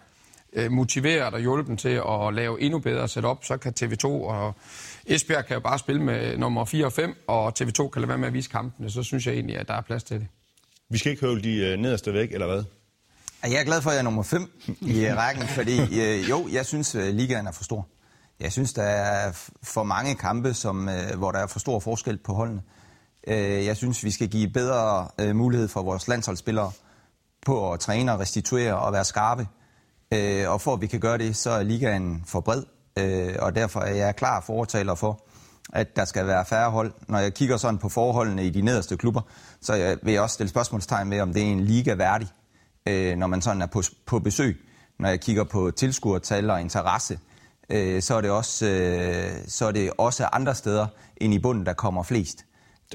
øh, 0.53 0.71
motiveret 0.71 1.33
og 1.33 1.39
hjulpet 1.39 1.79
til 1.79 2.01
at 2.09 2.33
lave 2.33 2.61
endnu 2.61 2.79
bedre 2.79 3.07
setup. 3.07 3.45
Så 3.45 3.57
kan 3.57 3.73
TV2 3.79 4.05
og 4.05 4.55
Esbjerg 5.05 5.45
kan 5.45 5.53
jo 5.53 5.59
bare 5.59 5.79
spille 5.79 6.01
med 6.01 6.37
nummer 6.37 6.65
4 6.65 6.85
og 6.85 6.93
5, 6.93 7.15
og 7.27 7.53
TV2 7.61 7.89
kan 7.89 8.01
lade 8.01 8.07
være 8.07 8.17
med 8.17 8.27
at 8.27 8.33
vise 8.33 8.49
kampene. 8.49 8.89
Så 8.89 9.03
synes 9.03 9.27
jeg 9.27 9.33
egentlig, 9.33 9.57
at 9.57 9.67
der 9.67 9.73
er 9.73 9.81
plads 9.81 10.03
til 10.03 10.19
det. 10.19 10.27
Vi 10.91 10.97
skal 10.97 11.11
ikke 11.11 11.25
høvle 11.25 11.41
de 11.41 11.55
øh, 11.55 11.79
nederste 11.79 12.13
væk, 12.13 12.31
eller 12.31 12.47
hvad? 12.47 12.63
Jeg 13.43 13.59
er 13.59 13.63
glad 13.63 13.81
for, 13.81 13.89
at 13.89 13.93
jeg 13.93 13.99
er 13.99 14.03
nummer 14.03 14.23
5 14.23 14.51
i 14.81 15.05
øh, 15.05 15.17
rækken, 15.17 15.47
fordi 15.47 16.01
øh, 16.01 16.29
jo, 16.29 16.47
jeg 16.51 16.65
synes, 16.65 16.95
øh, 16.95 17.13
ligaen 17.13 17.47
er 17.47 17.51
for 17.51 17.63
stor. 17.63 17.87
Jeg 18.39 18.51
synes, 18.51 18.73
der 18.73 18.83
er 18.83 19.31
for 19.63 19.83
mange 19.83 20.15
kampe, 20.15 20.53
som, 20.53 20.89
hvor 21.17 21.31
der 21.31 21.39
er 21.39 21.47
for 21.47 21.59
stor 21.59 21.79
forskel 21.79 22.17
på 22.17 22.33
holdene. 22.33 22.61
Jeg 23.27 23.77
synes, 23.77 24.03
vi 24.03 24.11
skal 24.11 24.27
give 24.29 24.49
bedre 24.49 25.07
mulighed 25.33 25.67
for 25.67 25.81
vores 25.81 26.07
landsholdsspillere 26.07 26.71
på 27.45 27.73
at 27.73 27.79
træne 27.79 28.13
og 28.13 28.19
restituere 28.19 28.79
og 28.79 28.93
være 28.93 29.05
skarpe. 29.05 29.47
Og 30.47 30.61
for 30.61 30.73
at 30.73 30.81
vi 30.81 30.87
kan 30.87 30.99
gøre 30.99 31.17
det, 31.17 31.35
så 31.35 31.49
er 31.49 31.63
ligaen 31.63 32.23
for 32.27 32.39
bred, 32.41 32.63
og 33.39 33.55
derfor 33.55 33.79
er 33.79 33.95
jeg 33.95 34.15
klar 34.15 34.41
fortaler 34.41 34.95
for, 34.95 35.25
at 35.73 35.95
der 35.95 36.05
skal 36.05 36.27
være 36.27 36.45
færre 36.45 36.71
hold. 36.71 36.93
Når 37.07 37.19
jeg 37.19 37.33
kigger 37.33 37.57
sådan 37.57 37.77
på 37.77 37.89
forholdene 37.89 38.45
i 38.45 38.49
de 38.49 38.61
nederste 38.61 38.97
klubber, 38.97 39.21
så 39.61 39.97
vil 40.03 40.13
jeg 40.13 40.21
også 40.21 40.33
stille 40.33 40.49
spørgsmålstegn 40.49 41.09
med, 41.09 41.19
om 41.19 41.33
det 41.33 41.41
er 41.41 41.47
en 41.47 41.59
liga 41.59 41.93
værdig, 41.93 42.27
øh, 42.85 43.17
når 43.17 43.27
man 43.27 43.41
sådan 43.41 43.61
er 43.61 43.65
på, 43.65 43.83
på 44.05 44.19
besøg. 44.19 44.65
Når 44.99 45.09
jeg 45.09 45.21
kigger 45.21 45.43
på 45.43 45.71
tilskuertal 45.71 46.49
og 46.49 46.61
interesse, 46.61 47.19
øh, 47.69 48.01
så, 48.01 48.15
er 48.15 48.21
det 48.21 48.31
også, 48.31 48.65
øh, 48.65 49.31
så 49.47 49.65
er 49.65 49.71
det 49.71 49.91
også 49.97 50.25
andre 50.33 50.55
steder 50.55 50.87
end 51.17 51.33
i 51.33 51.39
bunden, 51.39 51.65
der 51.65 51.73
kommer 51.73 52.03
flest. 52.03 52.45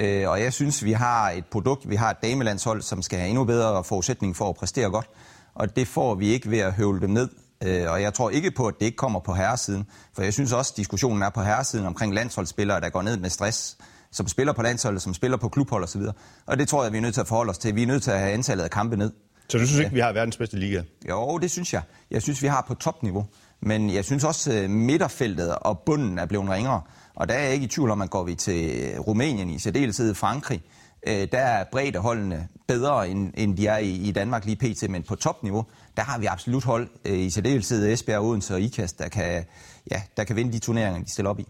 Øh, 0.01 0.29
og 0.29 0.41
jeg 0.41 0.53
synes, 0.53 0.85
vi 0.85 0.93
har 0.93 1.31
et 1.31 1.45
produkt, 1.47 1.91
vi 1.91 1.97
har 1.97 2.11
et 2.11 2.17
damelandshold, 2.23 2.83
som 2.83 3.03
skal 3.03 3.19
have 3.19 3.29
endnu 3.29 3.45
bedre 3.45 3.85
forudsætning 3.85 4.37
for 4.37 4.49
at 4.49 4.57
præstere 4.57 4.91
godt. 4.91 5.09
og 5.55 5.77
det 5.77 5.89
får 5.89 6.15
vi 6.15 6.29
ikke 6.29 6.51
ved 6.51 6.59
at 6.59 6.73
høvle 6.73 7.01
dem 7.01 7.11
ned. 7.11 7.29
Øh, 7.65 7.91
og 7.91 8.03
jeg 8.03 8.15
tror 8.15 8.31
ikke 8.31 8.51
på, 8.51 8.67
at 8.67 8.75
det 8.81 8.87
ikke 8.87 8.97
kommer 8.97 9.21
på 9.21 9.35
herresiden, 9.35 9.87
for 10.15 10.23
jeg 10.23 10.33
synes 10.33 10.53
også, 10.53 10.73
at 10.73 10.77
diskussionen 10.77 11.23
er 11.23 11.31
på 11.31 11.43
herresiden 11.43 11.87
omkring 11.87 12.15
landsholdsspillere, 12.15 12.81
der 12.81 12.89
går 12.89 13.03
ned 13.03 13.17
med 13.17 13.31
stress, 13.31 13.77
som 14.13 14.29
spiller 14.29 14.53
på 14.53 14.63
landsholdet, 14.63 15.03
som 15.03 15.15
spiller 15.15 15.37
på 15.37 15.49
klubhold 15.49 15.85
osv. 15.85 16.03
Og 16.47 16.59
det 16.59 16.69
tror 16.69 16.83
jeg, 16.83 16.93
vi 16.93 16.99
er 16.99 17.03
nødt 17.03 17.15
til 17.15 17.21
at 17.21 17.29
forholde 17.29 17.51
os 17.51 17.59
til. 17.59 17.75
Vi 17.75 17.83
er 17.83 17.87
nødt 17.87 18.03
til 18.03 18.11
at 18.11 18.19
have 18.19 18.33
antallet 18.33 18.65
af 18.65 18.71
kampe 18.71 18.97
ned. 18.97 19.13
Så 19.49 19.59
du 19.59 19.67
synes 19.67 19.79
ikke, 19.81 19.95
vi 19.95 20.01
har 20.01 20.13
verdens 20.13 20.37
bedste 20.37 20.59
liga? 20.59 20.83
Jo, 21.09 21.39
det 21.39 21.51
synes 21.51 21.73
jeg. 21.73 21.83
Jeg 22.11 22.23
synes, 22.23 22.43
vi 22.43 22.47
har 22.47 22.65
på 22.69 22.75
topniveau. 22.75 23.27
Men 23.61 23.91
jeg 23.95 24.05
synes 24.05 24.25
også, 24.25 24.53
at 24.53 24.71
midterfeltet 24.71 25.55
og 25.55 25.79
bunden 25.79 26.19
er 26.19 26.27
blevet 26.27 26.51
ringere. 26.51 26.81
Og 27.15 27.29
der 27.29 27.35
er 27.35 27.43
jeg 27.43 27.53
ikke 27.53 27.65
i 27.65 27.69
tvivl 27.69 27.91
om, 27.91 28.03
at 28.03 28.11
går 28.11 28.25
vi 28.25 28.35
til 28.35 28.91
Rumænien, 28.99 29.51
i 29.51 29.59
særdeleshed 29.59 30.15
Frankrig, 30.15 30.63
øh, 31.07 31.29
der 31.33 31.39
er 31.39 31.65
breddeholdene 31.73 32.49
bedre, 32.69 33.09
end, 33.09 33.33
end 33.37 33.57
de 33.57 33.67
er 33.67 33.79
i, 33.79 33.91
i 33.91 34.13
Danmark 34.13 34.45
lige 34.45 34.57
pt. 34.57 34.91
Men 34.91 35.03
på 35.03 35.15
topniveau, 35.15 35.65
der 35.97 36.03
har 36.03 36.19
vi 36.19 36.27
absolut 36.27 36.65
hold, 36.65 36.89
øh, 37.05 37.19
i 37.19 37.31
særdeleshed 37.31 37.93
Esbjerg, 37.93 38.23
Odense 38.23 38.55
og 38.55 38.61
Ikast, 38.61 38.99
der 38.99 39.09
kan, 39.09 39.45
ja, 39.91 40.03
der 40.17 40.25
kan 40.25 40.37
vinde 40.37 40.53
de 40.53 40.59
turneringer, 40.59 41.05
de 41.05 41.11
stiller 41.11 41.31
op 41.31 41.41
i. 41.41 41.47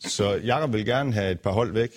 Så 0.00 0.34
Jakob 0.34 0.72
vil 0.72 0.86
gerne 0.86 1.12
have 1.12 1.30
et 1.30 1.40
par 1.40 1.50
hold 1.50 1.72
væk? 1.72 1.90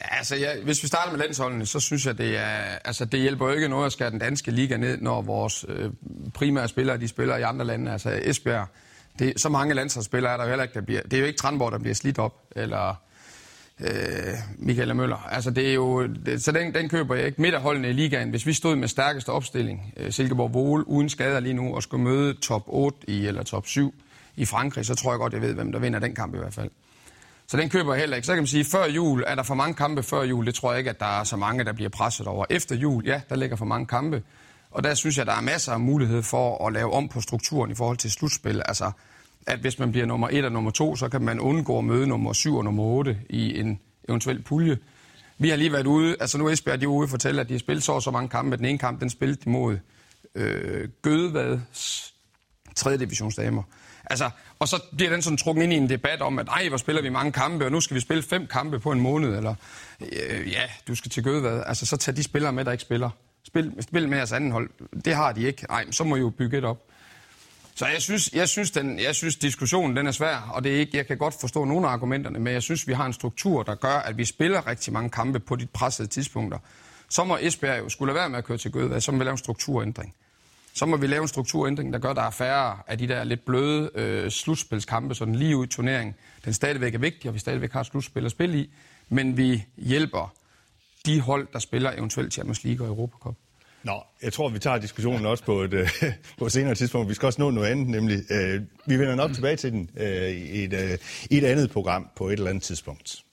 Altså, 0.00 0.36
ja, 0.36 0.60
hvis 0.64 0.82
vi 0.82 0.88
starter 0.88 1.12
med 1.12 1.20
landsholdene, 1.20 1.66
så 1.66 1.80
synes 1.80 2.06
jeg, 2.06 2.18
det 2.18 2.38
er, 2.38 2.78
altså, 2.84 3.04
det 3.04 3.20
hjælper 3.20 3.46
jo 3.46 3.52
ikke 3.52 3.68
noget 3.68 3.86
at 3.86 3.92
skære 3.92 4.10
den 4.10 4.18
danske 4.18 4.50
liga 4.50 4.76
ned, 4.76 4.98
når 5.00 5.22
vores 5.22 5.64
øh, 5.68 5.90
primære 6.34 6.68
spillere, 6.68 6.96
de 6.96 7.08
spiller 7.08 7.36
i 7.36 7.42
andre 7.42 7.64
lande. 7.64 7.92
Altså 7.92 8.20
Esbjerg, 8.22 8.66
det, 9.18 9.40
så 9.40 9.48
mange 9.48 9.74
landsholdsspillere 9.74 10.32
er 10.32 10.36
der 10.36 10.44
jo 10.44 10.48
heller 10.48 10.62
ikke, 10.62 10.74
der 10.74 10.80
bliver... 10.80 11.02
Det 11.02 11.12
er 11.12 11.18
jo 11.18 11.26
ikke 11.26 11.38
Tranborg, 11.38 11.72
der 11.72 11.78
bliver 11.78 11.94
slidt 11.94 12.18
op, 12.18 12.34
eller 12.56 13.00
øh, 13.80 13.88
Michael 14.58 14.96
Møller. 14.96 15.16
Altså, 15.16 15.50
det 15.50 15.68
er 15.68 15.74
jo... 15.74 16.06
Det, 16.06 16.44
så 16.44 16.52
den, 16.52 16.74
den 16.74 16.88
køber 16.88 17.14
jeg 17.14 17.26
ikke. 17.26 17.42
Midterholdene 17.42 17.90
i 17.90 17.92
ligaen, 17.92 18.30
hvis 18.30 18.46
vi 18.46 18.52
stod 18.52 18.76
med 18.76 18.88
stærkeste 18.88 19.28
opstilling, 19.28 19.94
øh, 19.96 20.12
Silkeborg 20.12 20.54
Vole, 20.54 20.88
uden 20.88 21.08
skader 21.08 21.40
lige 21.40 21.54
nu, 21.54 21.74
og 21.74 21.82
skulle 21.82 22.04
møde 22.04 22.34
top 22.34 22.62
8 22.66 22.98
i, 23.10 23.26
eller 23.26 23.42
top 23.42 23.66
7 23.66 23.94
i 24.36 24.44
Frankrig, 24.44 24.86
så 24.86 24.94
tror 24.94 25.12
jeg 25.12 25.18
godt, 25.18 25.32
jeg 25.32 25.42
ved, 25.42 25.54
hvem 25.54 25.72
der 25.72 25.78
vinder 25.78 25.98
den 25.98 26.14
kamp 26.14 26.34
i 26.34 26.38
hvert 26.38 26.54
fald. 26.54 26.70
Så 27.46 27.56
den 27.56 27.68
køber 27.68 27.94
jeg 27.94 28.00
heller 28.00 28.16
ikke. 28.16 28.26
Så 28.26 28.32
kan 28.32 28.42
man 28.42 28.46
sige, 28.46 28.64
før 28.64 28.86
jul 28.86 29.24
er 29.26 29.34
der 29.34 29.42
for 29.42 29.54
mange 29.54 29.74
kampe 29.74 30.02
før 30.02 30.22
jul. 30.22 30.46
Det 30.46 30.54
tror 30.54 30.72
jeg 30.72 30.78
ikke, 30.78 30.90
at 30.90 31.00
der 31.00 31.20
er 31.20 31.24
så 31.24 31.36
mange, 31.36 31.64
der 31.64 31.72
bliver 31.72 31.90
presset 31.90 32.26
over. 32.26 32.44
Efter 32.50 32.76
jul, 32.76 33.04
ja, 33.06 33.20
der 33.28 33.36
ligger 33.36 33.56
for 33.56 33.64
mange 33.64 33.86
kampe. 33.86 34.22
Og 34.70 34.84
der 34.84 34.94
synes 34.94 35.18
jeg, 35.18 35.26
der 35.26 35.32
er 35.32 35.40
masser 35.40 35.72
af 35.72 35.80
mulighed 35.80 36.22
for 36.22 36.66
at 36.66 36.72
lave 36.72 36.92
om 36.92 37.08
på 37.08 37.20
strukturen 37.20 37.70
i 37.70 37.74
forhold 37.74 37.96
til 37.96 38.10
slutspil. 38.10 38.62
Altså, 38.64 38.90
at 39.46 39.58
hvis 39.58 39.78
man 39.78 39.92
bliver 39.92 40.06
nummer 40.06 40.28
1 40.32 40.44
og 40.44 40.52
nummer 40.52 40.70
2, 40.70 40.96
så 40.96 41.08
kan 41.08 41.22
man 41.22 41.40
undgå 41.40 41.78
at 41.78 41.84
møde 41.84 42.06
nummer 42.06 42.32
7 42.32 42.56
og 42.56 42.64
nummer 42.64 42.82
8 42.82 43.18
i 43.30 43.60
en 43.60 43.80
eventuel 44.08 44.42
pulje. 44.42 44.78
Vi 45.38 45.48
har 45.48 45.56
lige 45.56 45.72
været 45.72 45.86
ude, 45.86 46.16
altså 46.20 46.38
nu 46.38 46.46
er 46.46 46.52
Esbjerg 46.52 46.80
de 46.80 46.84
er 46.84 46.88
ude 46.88 47.06
og 47.06 47.10
fortælle, 47.10 47.40
at 47.40 47.48
de 47.48 47.54
har 47.54 47.58
spillet 47.58 47.84
så 47.84 48.00
så 48.00 48.10
mange 48.10 48.28
kampe. 48.28 48.56
Den 48.56 48.64
ene 48.64 48.78
kamp, 48.78 49.00
den 49.00 49.10
spillede 49.10 49.40
de 49.44 49.50
mod 49.50 49.78
øh, 50.34 50.88
Gødevads 51.02 52.14
3. 52.76 52.96
divisionsdamer. 52.96 53.62
Altså, 54.04 54.30
og 54.58 54.68
så 54.68 54.82
bliver 54.96 55.10
den 55.10 55.22
sådan 55.22 55.36
trukket 55.36 55.62
ind 55.62 55.72
i 55.72 55.76
en 55.76 55.88
debat 55.88 56.22
om, 56.22 56.38
at 56.38 56.48
ej, 56.48 56.68
hvor 56.68 56.76
spiller 56.76 57.02
vi 57.02 57.08
mange 57.08 57.32
kampe, 57.32 57.64
og 57.64 57.72
nu 57.72 57.80
skal 57.80 57.94
vi 57.94 58.00
spille 58.00 58.22
fem 58.22 58.46
kampe 58.46 58.80
på 58.80 58.92
en 58.92 59.00
måned, 59.00 59.36
eller 59.36 59.54
øh, 60.00 60.52
ja, 60.52 60.62
du 60.88 60.94
skal 60.94 61.10
til 61.10 61.22
Gødevad. 61.22 61.62
Altså, 61.66 61.86
så 61.86 61.96
tag 61.96 62.16
de 62.16 62.22
spillere 62.22 62.52
med, 62.52 62.64
der 62.64 62.72
ikke 62.72 62.82
spiller. 62.82 63.10
Spil, 63.46 63.72
spil 63.80 64.08
med 64.08 64.16
jeres 64.16 64.32
anden 64.32 64.52
hold. 64.52 64.70
Det 65.04 65.14
har 65.14 65.32
de 65.32 65.46
ikke. 65.46 65.66
Ej, 65.70 65.90
så 65.90 66.04
må 66.04 66.16
I 66.16 66.18
jo 66.18 66.30
bygge 66.30 66.58
et 66.58 66.64
op. 66.64 66.78
Så 67.76 67.86
jeg 67.86 68.02
synes, 68.02 68.30
jeg 68.32 68.48
synes, 68.48 68.70
den, 68.70 68.98
jeg 68.98 69.14
synes 69.14 69.36
diskussionen 69.36 69.96
den 69.96 70.06
er 70.06 70.10
svær, 70.12 70.50
og 70.54 70.64
det 70.64 70.74
er 70.74 70.78
ikke, 70.78 70.96
jeg 70.96 71.06
kan 71.06 71.18
godt 71.18 71.34
forstå 71.40 71.64
nogle 71.64 71.88
af 71.88 71.92
argumenterne, 71.92 72.38
men 72.38 72.52
jeg 72.52 72.62
synes, 72.62 72.88
vi 72.88 72.92
har 72.92 73.06
en 73.06 73.12
struktur, 73.12 73.62
der 73.62 73.74
gør, 73.74 73.94
at 73.94 74.16
vi 74.16 74.24
spiller 74.24 74.66
rigtig 74.66 74.92
mange 74.92 75.10
kampe 75.10 75.40
på 75.40 75.56
de 75.56 75.66
pressede 75.66 76.08
tidspunkter. 76.08 76.58
Så 77.08 77.24
må 77.24 77.38
Esbjerg 77.40 77.78
jo 77.78 77.88
skulle 77.88 78.12
lade 78.12 78.20
være 78.20 78.28
med 78.28 78.38
at 78.38 78.44
køre 78.44 78.58
til 78.58 78.72
Gødvad, 78.72 79.00
så 79.00 79.12
må 79.12 79.18
vi 79.18 79.24
lave 79.24 79.32
en 79.32 79.38
strukturændring. 79.38 80.14
Så 80.74 80.86
må 80.86 80.96
vi 80.96 81.06
lave 81.06 81.22
en 81.22 81.28
strukturændring, 81.28 81.92
der 81.92 81.98
gør, 81.98 82.10
at 82.10 82.16
der 82.16 82.22
er 82.22 82.30
færre 82.30 82.78
af 82.86 82.98
de 82.98 83.08
der 83.08 83.24
lidt 83.24 83.44
bløde 83.44 83.90
øh, 83.94 84.30
slutspilskampe, 84.30 85.14
så 85.14 85.24
den 85.24 85.34
lige 85.34 85.56
ud 85.56 85.66
i 85.66 85.68
turneringen, 85.68 86.14
den 86.44 86.52
stadigvæk 86.52 86.94
er 86.94 86.98
vigtig, 86.98 87.28
og 87.28 87.34
vi 87.34 87.38
stadigvæk 87.38 87.72
har 87.72 87.82
slutspil 87.82 88.24
at 88.24 88.30
spille 88.30 88.58
i, 88.58 88.70
men 89.08 89.36
vi 89.36 89.64
hjælper 89.76 90.34
de 91.06 91.20
hold, 91.20 91.48
der 91.52 91.58
spiller 91.58 91.92
eventuelt 91.92 92.32
Champions 92.32 92.64
League 92.64 92.86
og 92.86 92.88
Europa 92.88 93.16
Cup. 93.16 93.34
Nå, 93.84 94.02
jeg 94.22 94.32
tror, 94.32 94.48
vi 94.48 94.58
tager 94.58 94.78
diskussionen 94.78 95.26
også 95.26 95.44
på 95.44 95.60
et, 95.60 95.74
øh, 95.74 95.88
på 96.38 96.46
et 96.46 96.52
senere 96.52 96.74
tidspunkt. 96.74 97.08
Vi 97.08 97.14
skal 97.14 97.26
også 97.26 97.40
nå 97.40 97.50
noget 97.50 97.68
andet, 97.68 97.88
nemlig, 97.88 98.32
øh, 98.32 98.62
vi 98.86 98.98
vender 98.98 99.14
nok 99.14 99.32
tilbage 99.32 99.56
til 99.56 99.72
den 99.72 99.90
øh, 99.96 100.30
i, 100.30 100.64
et, 100.64 100.72
øh, 100.72 100.98
i 101.30 101.38
et 101.38 101.44
andet 101.44 101.70
program 101.70 102.08
på 102.16 102.28
et 102.28 102.32
eller 102.32 102.50
andet 102.50 102.62
tidspunkt. 102.62 103.24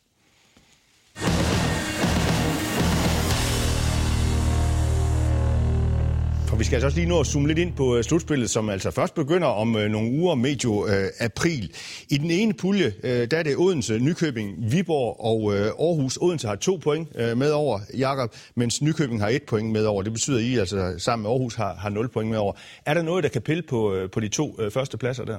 Vi 6.62 6.66
skal 6.66 6.76
altså 6.76 6.86
også 6.86 6.98
lige 6.98 7.10
nå 7.10 7.20
at 7.20 7.28
zoome 7.28 7.48
lidt 7.48 7.60
ind 7.60 7.74
på 7.74 7.98
øh, 7.98 8.04
slutspillet, 8.04 8.50
som 8.50 8.70
altså 8.70 8.92
først 8.92 9.16
begynder 9.16 9.48
om 9.48 9.76
øh, 9.76 9.92
nogle 9.92 10.12
uger, 10.12 10.36
medio 10.36 10.88
øh, 10.88 11.10
april. 11.20 11.72
I 12.10 12.18
den 12.18 12.32
ene 12.32 12.54
pulje, 12.54 12.94
øh, 13.04 13.32
der 13.32 13.38
er 13.38 13.44
det 13.44 13.58
Odense, 13.58 14.00
Nykøbing, 14.00 14.72
Viborg 14.72 15.26
og 15.26 15.56
øh, 15.56 15.66
Aarhus. 15.66 16.18
Odense 16.22 16.48
har 16.48 16.56
to 16.56 16.80
point 16.84 17.08
øh, 17.16 17.38
med 17.38 17.52
over, 17.52 17.80
Jakob, 17.98 18.36
mens 18.56 18.82
Nykøbing 18.82 19.22
har 19.22 19.30
et 19.30 19.44
point 19.44 19.72
med 19.72 19.86
over. 19.86 20.04
Det 20.04 20.14
betyder, 20.14 20.38
at 20.38 20.44
I 20.44 20.58
altså 20.58 20.96
sammen 20.98 21.24
med 21.24 21.32
Aarhus 21.32 21.56
har, 21.56 21.76
har 21.76 21.90
0 21.90 22.10
point 22.10 22.30
med 22.30 22.38
over. 22.38 22.54
Er 22.86 22.94
der 22.94 23.02
noget, 23.02 23.24
der 23.24 23.30
kan 23.30 23.42
pille 23.42 23.64
på, 23.70 23.94
øh, 23.94 24.10
på 24.10 24.20
de 24.20 24.28
to 24.28 24.56
øh, 24.60 24.72
første 24.72 24.98
pladser 24.98 25.26
der? 25.26 25.38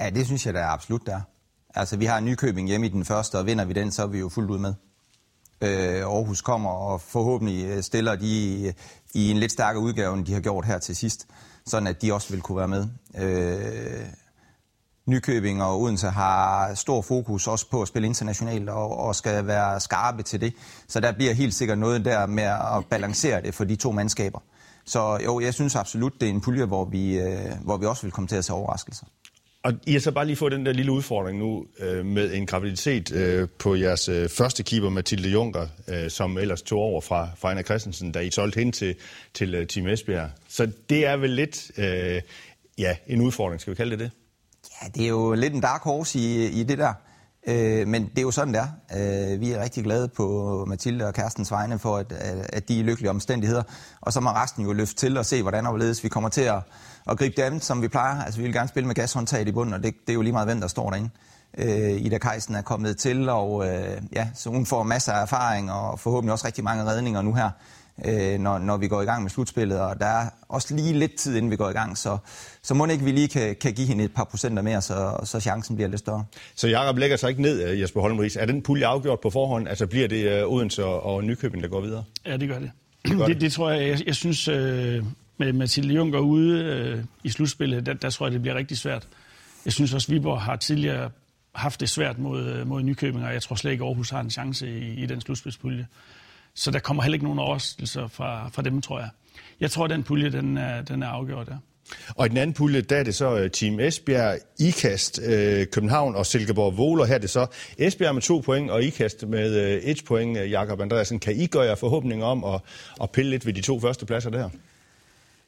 Ja, 0.00 0.10
det 0.10 0.26
synes 0.26 0.46
jeg 0.46 0.54
der 0.54 0.60
er 0.60 0.68
absolut, 0.68 1.06
der. 1.06 1.20
Altså, 1.74 1.96
vi 1.96 2.04
har 2.04 2.20
Nykøbing 2.20 2.68
hjemme 2.68 2.86
i 2.86 2.90
den 2.90 3.04
første, 3.04 3.38
og 3.38 3.46
vinder 3.46 3.64
vi 3.64 3.72
den, 3.72 3.92
så 3.92 4.02
er 4.02 4.06
vi 4.06 4.18
jo 4.18 4.28
fuldt 4.28 4.50
ud 4.50 4.58
med 4.58 4.74
øh, 5.60 6.02
Aarhus 6.02 6.40
kommer 6.40 6.70
og 6.70 7.00
forhåbentlig 7.00 7.64
øh, 7.64 7.82
stiller 7.82 8.16
de 8.16 8.26
i, 8.26 8.72
i 9.14 9.30
en 9.30 9.36
lidt 9.36 9.52
stærkere 9.52 9.82
udgave, 9.82 10.14
end 10.14 10.26
de 10.26 10.32
har 10.32 10.40
gjort 10.40 10.64
her 10.64 10.78
til 10.78 10.96
sidst, 10.96 11.26
sådan 11.66 11.86
at 11.86 12.02
de 12.02 12.12
også 12.12 12.30
vil 12.30 12.40
kunne 12.40 12.58
være 12.58 12.68
med. 12.68 12.86
Øh, 13.18 14.06
Nykøbing 15.06 15.62
og 15.62 15.80
Odense 15.80 16.08
har 16.08 16.74
stor 16.74 17.02
fokus 17.02 17.46
også 17.46 17.70
på 17.70 17.82
at 17.82 17.88
spille 17.88 18.08
internationalt 18.08 18.68
og, 18.68 18.98
og 18.98 19.16
skal 19.16 19.46
være 19.46 19.80
skarpe 19.80 20.22
til 20.22 20.40
det. 20.40 20.54
Så 20.88 21.00
der 21.00 21.12
bliver 21.12 21.32
helt 21.32 21.54
sikkert 21.54 21.78
noget 21.78 22.04
der 22.04 22.26
med 22.26 22.44
at 22.44 22.86
balancere 22.90 23.42
det 23.42 23.54
for 23.54 23.64
de 23.64 23.76
to 23.76 23.92
mandskaber. 23.92 24.38
Så 24.86 25.18
jo, 25.24 25.40
jeg 25.40 25.54
synes 25.54 25.76
absolut, 25.76 26.12
det 26.20 26.28
er 26.28 26.30
en 26.30 26.40
pulje, 26.40 26.64
hvor 26.64 26.84
vi, 26.84 27.18
øh, 27.18 27.52
hvor 27.62 27.76
vi 27.76 27.86
også 27.86 28.02
vil 28.02 28.12
komme 28.12 28.28
til 28.28 28.36
at 28.36 28.44
se 28.44 28.52
overraskelser. 28.52 29.06
Og 29.64 29.72
I 29.86 29.92
har 29.92 30.00
så 30.00 30.10
bare 30.10 30.26
lige 30.26 30.36
fået 30.36 30.52
den 30.52 30.66
der 30.66 30.72
lille 30.72 30.92
udfordring 30.92 31.38
nu 31.38 31.66
øh, 31.78 32.06
med 32.06 32.32
en 32.34 32.46
graviditet 32.46 33.12
øh, 33.12 33.48
på 33.58 33.74
jeres 33.74 34.08
øh, 34.08 34.28
første 34.28 34.62
keeper, 34.62 34.90
Mathilde 34.90 35.28
Juncker, 35.28 35.66
øh, 35.88 36.10
som 36.10 36.38
ellers 36.38 36.62
tog 36.62 36.78
over 36.78 37.00
fra, 37.00 37.28
fra 37.38 37.50
Anna 37.50 37.62
Christensen, 37.62 38.12
da 38.12 38.18
I 38.18 38.30
solgte 38.30 38.58
hende 38.58 38.72
til, 38.72 38.94
til 39.34 39.60
uh, 39.60 39.66
Team 39.66 39.86
Esbjerg. 39.86 40.30
Så 40.48 40.70
det 40.90 41.06
er 41.06 41.16
vel 41.16 41.30
lidt 41.30 41.70
øh, 41.78 42.22
ja, 42.78 42.96
en 43.06 43.20
udfordring, 43.20 43.60
skal 43.60 43.70
vi 43.70 43.76
kalde 43.76 43.90
det 43.90 43.98
det? 43.98 44.10
Ja, 44.82 44.88
det 44.88 45.04
er 45.04 45.08
jo 45.08 45.32
lidt 45.32 45.54
en 45.54 45.60
dark 45.60 45.82
horse 45.82 46.18
i, 46.18 46.60
i 46.60 46.62
det 46.62 46.78
der. 46.78 46.92
Øh, 47.46 47.88
men 47.88 48.02
det 48.02 48.18
er 48.18 48.22
jo 48.22 48.30
sådan, 48.30 48.54
det 48.54 48.62
er. 48.62 49.32
Øh, 49.32 49.40
vi 49.40 49.52
er 49.52 49.62
rigtig 49.62 49.84
glade 49.84 50.08
på 50.08 50.64
Mathilde 50.68 51.06
og 51.06 51.14
Kærstens 51.14 51.50
vegne 51.50 51.78
for, 51.78 51.96
at, 51.96 52.12
at 52.52 52.68
de 52.68 52.80
er 52.80 52.84
lykkelige 52.84 53.10
omstændigheder. 53.10 53.62
Og 54.00 54.12
så 54.12 54.20
må 54.20 54.30
resten 54.30 54.64
jo 54.64 54.72
løfte 54.72 54.94
til 54.94 55.18
og 55.18 55.26
se, 55.26 55.42
hvordan 55.42 55.66
overledes 55.66 56.04
vi 56.04 56.08
kommer 56.08 56.28
til 56.28 56.40
at, 56.40 56.62
at 57.10 57.18
gribe 57.18 57.42
dem, 57.42 57.60
som 57.60 57.82
vi 57.82 57.88
plejer. 57.88 58.22
Altså, 58.22 58.40
vi 58.40 58.44
vil 58.44 58.54
gerne 58.54 58.68
spille 58.68 58.86
med 58.86 58.94
gashåndtaget 58.94 59.48
i 59.48 59.52
bunden, 59.52 59.74
og 59.74 59.82
det, 59.82 59.94
det 60.06 60.12
er 60.12 60.14
jo 60.14 60.22
lige 60.22 60.32
meget, 60.32 60.48
hvem 60.48 60.60
der 60.60 60.68
står 60.68 60.90
derinde. 60.90 61.10
Øh, 61.58 61.92
Ida 61.92 62.18
Kajsen 62.18 62.54
er 62.54 62.62
kommet 62.62 62.98
til, 62.98 63.28
og 63.28 63.66
øh, 63.66 64.02
ja, 64.12 64.28
så 64.34 64.50
hun 64.50 64.66
får 64.66 64.82
masser 64.82 65.12
af 65.12 65.22
erfaring, 65.22 65.72
og 65.72 66.00
forhåbentlig 66.00 66.32
også 66.32 66.46
rigtig 66.46 66.64
mange 66.64 66.84
redninger 66.84 67.22
nu 67.22 67.34
her 67.34 67.50
øh, 68.04 68.38
når, 68.38 68.58
når 68.58 68.76
vi 68.76 68.88
går 68.88 69.02
i 69.02 69.04
gang 69.04 69.22
med 69.22 69.30
slutspillet. 69.30 69.80
Og 69.80 69.98
der 70.00 70.06
er 70.06 70.30
også 70.48 70.74
lige 70.74 70.98
lidt 70.98 71.14
tid, 71.14 71.36
inden 71.36 71.50
vi 71.50 71.56
går 71.56 71.70
i 71.70 71.72
gang, 71.72 71.98
så, 71.98 72.18
så 72.62 72.74
må 72.74 72.86
det 72.86 72.92
ikke, 72.92 73.04
vi 73.04 73.12
lige 73.12 73.28
kan, 73.28 73.56
kan 73.60 73.72
give 73.72 73.86
hende 73.86 74.04
et 74.04 74.14
par 74.14 74.24
procenter 74.24 74.62
mere, 74.62 74.82
så, 74.82 75.20
så 75.24 75.40
chancen 75.40 75.76
bliver 75.76 75.88
lidt 75.88 75.98
større. 75.98 76.24
Så 76.54 76.68
Jakob 76.68 76.98
lægger 76.98 77.16
sig 77.16 77.30
ikke 77.30 77.42
ned, 77.42 77.68
øh, 77.68 77.80
Jesper 77.80 78.00
Holmris. 78.00 78.36
Er 78.36 78.46
den 78.46 78.62
pulje 78.62 78.86
afgjort 78.86 79.20
på 79.20 79.30
forhånd? 79.30 79.68
Altså 79.68 79.86
bliver 79.86 80.08
det 80.08 80.44
uh, 80.44 80.52
Odense 80.52 80.84
og, 80.84 81.24
Nykøbing, 81.24 81.62
der 81.62 81.68
går 81.68 81.80
videre? 81.80 82.04
Ja, 82.26 82.36
det 82.36 82.48
gør 82.48 82.58
det. 82.58 82.70
Det, 83.04 83.26
det, 83.26 83.40
det 83.40 83.52
tror 83.52 83.70
jeg. 83.70 83.88
Jeg, 83.88 84.06
jeg 84.06 84.14
synes, 84.14 84.48
øh, 84.48 85.04
med 85.38 85.52
Mathilde 85.52 85.94
Juncker 85.94 86.18
ude 86.18 86.64
øh, 86.64 87.04
i 87.24 87.28
slutspillet, 87.28 87.86
der, 87.86 87.92
der 87.92 88.10
tror 88.10 88.26
jeg, 88.26 88.32
det 88.32 88.42
bliver 88.42 88.54
rigtig 88.54 88.78
svært. 88.78 89.08
Jeg 89.64 89.72
synes 89.72 89.94
også, 89.94 90.12
Viborg 90.12 90.40
har 90.40 90.56
tidligere 90.56 91.10
haft 91.54 91.80
det 91.80 91.90
svært 91.90 92.18
mod, 92.18 92.44
øh, 92.44 92.66
mod 92.66 92.82
Nykøbing, 92.82 93.24
og 93.24 93.32
jeg 93.32 93.42
tror 93.42 93.56
slet 93.56 93.72
ikke, 93.72 93.84
Aarhus 93.84 94.10
har 94.10 94.20
en 94.20 94.30
chance 94.30 94.78
i, 94.78 95.02
i 95.02 95.06
den 95.06 95.20
slutspilspulje. 95.20 95.86
Så 96.54 96.70
der 96.70 96.78
kommer 96.78 97.02
heller 97.02 97.14
ikke 97.14 97.24
nogen 97.24 97.38
overraskelser 97.38 98.08
fra, 98.08 98.48
fra 98.48 98.62
dem, 98.62 98.82
tror 98.82 98.98
jeg. 98.98 99.08
Jeg 99.60 99.70
tror, 99.70 99.84
at 99.84 99.90
den 99.90 100.02
pulje, 100.02 100.30
den 100.30 100.58
er, 100.58 100.82
den 100.82 101.02
er 101.02 101.08
afgjort, 101.08 101.48
ja. 101.48 101.54
Og 102.14 102.26
i 102.26 102.28
den 102.28 102.36
anden 102.36 102.54
pulje, 102.54 102.80
der 102.80 102.96
er 102.96 103.02
det 103.02 103.14
så 103.14 103.38
øh, 103.38 103.50
Team 103.50 103.80
Esbjerg, 103.80 104.38
IKAST, 104.60 105.20
øh, 105.22 105.66
København 105.66 106.14
og 106.14 106.26
Silkeborg 106.26 106.76
Voler. 106.76 107.04
Her 107.04 107.14
er 107.14 107.18
det 107.18 107.30
så 107.30 107.46
Esbjerg 107.78 108.14
med 108.14 108.22
to 108.22 108.38
point 108.38 108.70
og 108.70 108.82
IKAST 108.82 109.28
med 109.28 109.56
øh, 109.56 109.82
et 109.82 110.02
point. 110.06 110.38
Øh, 110.38 110.50
Jakob 110.50 110.80
Andreasen, 110.80 111.18
kan 111.18 111.36
I 111.36 111.46
gøre 111.46 111.64
jer 111.64 111.74
forhåbninger 111.74 112.26
om 112.26 112.44
at, 112.44 112.60
at 113.02 113.10
pille 113.10 113.30
lidt 113.30 113.46
ved 113.46 113.52
de 113.52 113.60
to 113.60 113.80
første 113.80 114.06
pladser 114.06 114.30
der? 114.30 114.50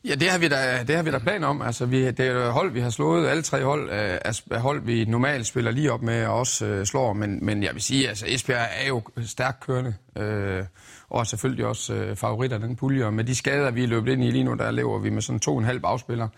Ja, 0.08 0.14
det 0.14 0.30
har 0.30 0.38
vi 0.38 0.48
da, 0.48 0.84
det 0.86 0.96
har 0.96 1.02
vi 1.02 1.10
da 1.10 1.18
plan 1.18 1.44
om. 1.44 1.62
Altså, 1.62 1.86
vi, 1.86 2.10
det 2.10 2.20
er 2.20 2.50
hold, 2.50 2.72
vi 2.72 2.80
har 2.80 2.90
slået. 2.90 3.28
Alle 3.28 3.42
tre 3.42 3.64
hold 3.64 3.90
er 3.90 4.58
hold, 4.58 4.82
vi 4.82 5.04
normalt 5.04 5.46
spiller 5.46 5.70
lige 5.70 5.92
op 5.92 6.02
med 6.02 6.26
og 6.26 6.34
også 6.38 6.66
øh, 6.66 6.86
slår. 6.86 7.12
Men, 7.12 7.44
men 7.44 7.62
jeg 7.62 7.74
vil 7.74 7.82
sige, 7.82 8.08
altså 8.08 8.24
Esbjerg 8.28 8.68
er 8.84 8.88
jo 8.88 9.02
stærkt 9.24 9.60
kørende. 9.60 9.94
Øh, 10.18 10.64
og 11.08 11.20
er 11.20 11.24
selvfølgelig 11.24 11.66
også 11.66 11.94
øh, 11.94 12.16
favoritter 12.16 12.58
den 12.58 12.76
pulje. 12.76 13.04
Og 13.04 13.14
med 13.14 13.24
de 13.24 13.34
skader, 13.34 13.70
vi 13.70 13.82
er 13.82 13.86
løbet 13.86 14.12
ind 14.12 14.24
i 14.24 14.30
lige 14.30 14.44
nu, 14.44 14.54
der 14.54 14.70
lever 14.70 14.98
vi 14.98 15.10
med 15.10 15.22
sådan 15.22 15.40
to 15.40 15.52
og 15.52 15.58
en 15.58 15.64
halv 15.64 15.80
bagspiller. 15.80 16.28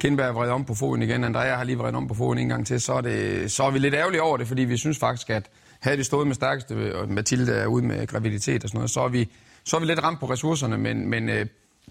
Kindberg 0.00 0.28
er 0.28 0.32
vredet 0.32 0.52
om 0.52 0.64
på 0.64 0.74
foden 0.74 1.02
igen. 1.02 1.24
Andrea 1.24 1.56
har 1.56 1.64
lige 1.64 1.78
vredet 1.78 1.96
om 1.96 2.08
på 2.08 2.14
foden 2.14 2.38
en 2.38 2.48
gang 2.48 2.66
til. 2.66 2.80
Så 2.80 2.92
er, 2.92 3.00
det, 3.00 3.52
så 3.52 3.64
er 3.64 3.70
vi 3.70 3.78
lidt 3.78 3.94
ærgerlige 3.94 4.22
over 4.22 4.36
det, 4.36 4.48
fordi 4.48 4.62
vi 4.64 4.76
synes 4.76 4.98
faktisk, 4.98 5.30
at 5.30 5.50
havde 5.80 5.96
vi 5.96 6.02
stået 6.02 6.26
med 6.26 6.34
stærkeste, 6.34 6.96
og 6.96 7.08
Mathilde 7.08 7.52
er 7.52 7.66
ude 7.66 7.86
med 7.86 8.06
graviditet 8.06 8.64
og 8.64 8.68
sådan 8.68 8.78
noget, 8.78 8.90
så 8.90 9.00
er 9.00 9.08
vi, 9.08 9.30
så 9.64 9.76
er 9.76 9.80
vi 9.80 9.86
lidt 9.86 10.02
ramt 10.02 10.20
på 10.20 10.26
ressourcerne. 10.26 10.78
Men, 10.78 11.10
men 11.10 11.28
øh, 11.28 11.46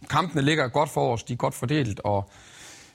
kampene 0.09 0.41
ligger 0.41 0.67
godt 0.67 0.89
for 0.89 1.13
os, 1.13 1.23
de 1.23 1.33
er 1.33 1.37
godt 1.37 1.53
fordelt, 1.53 2.01
og 2.03 2.29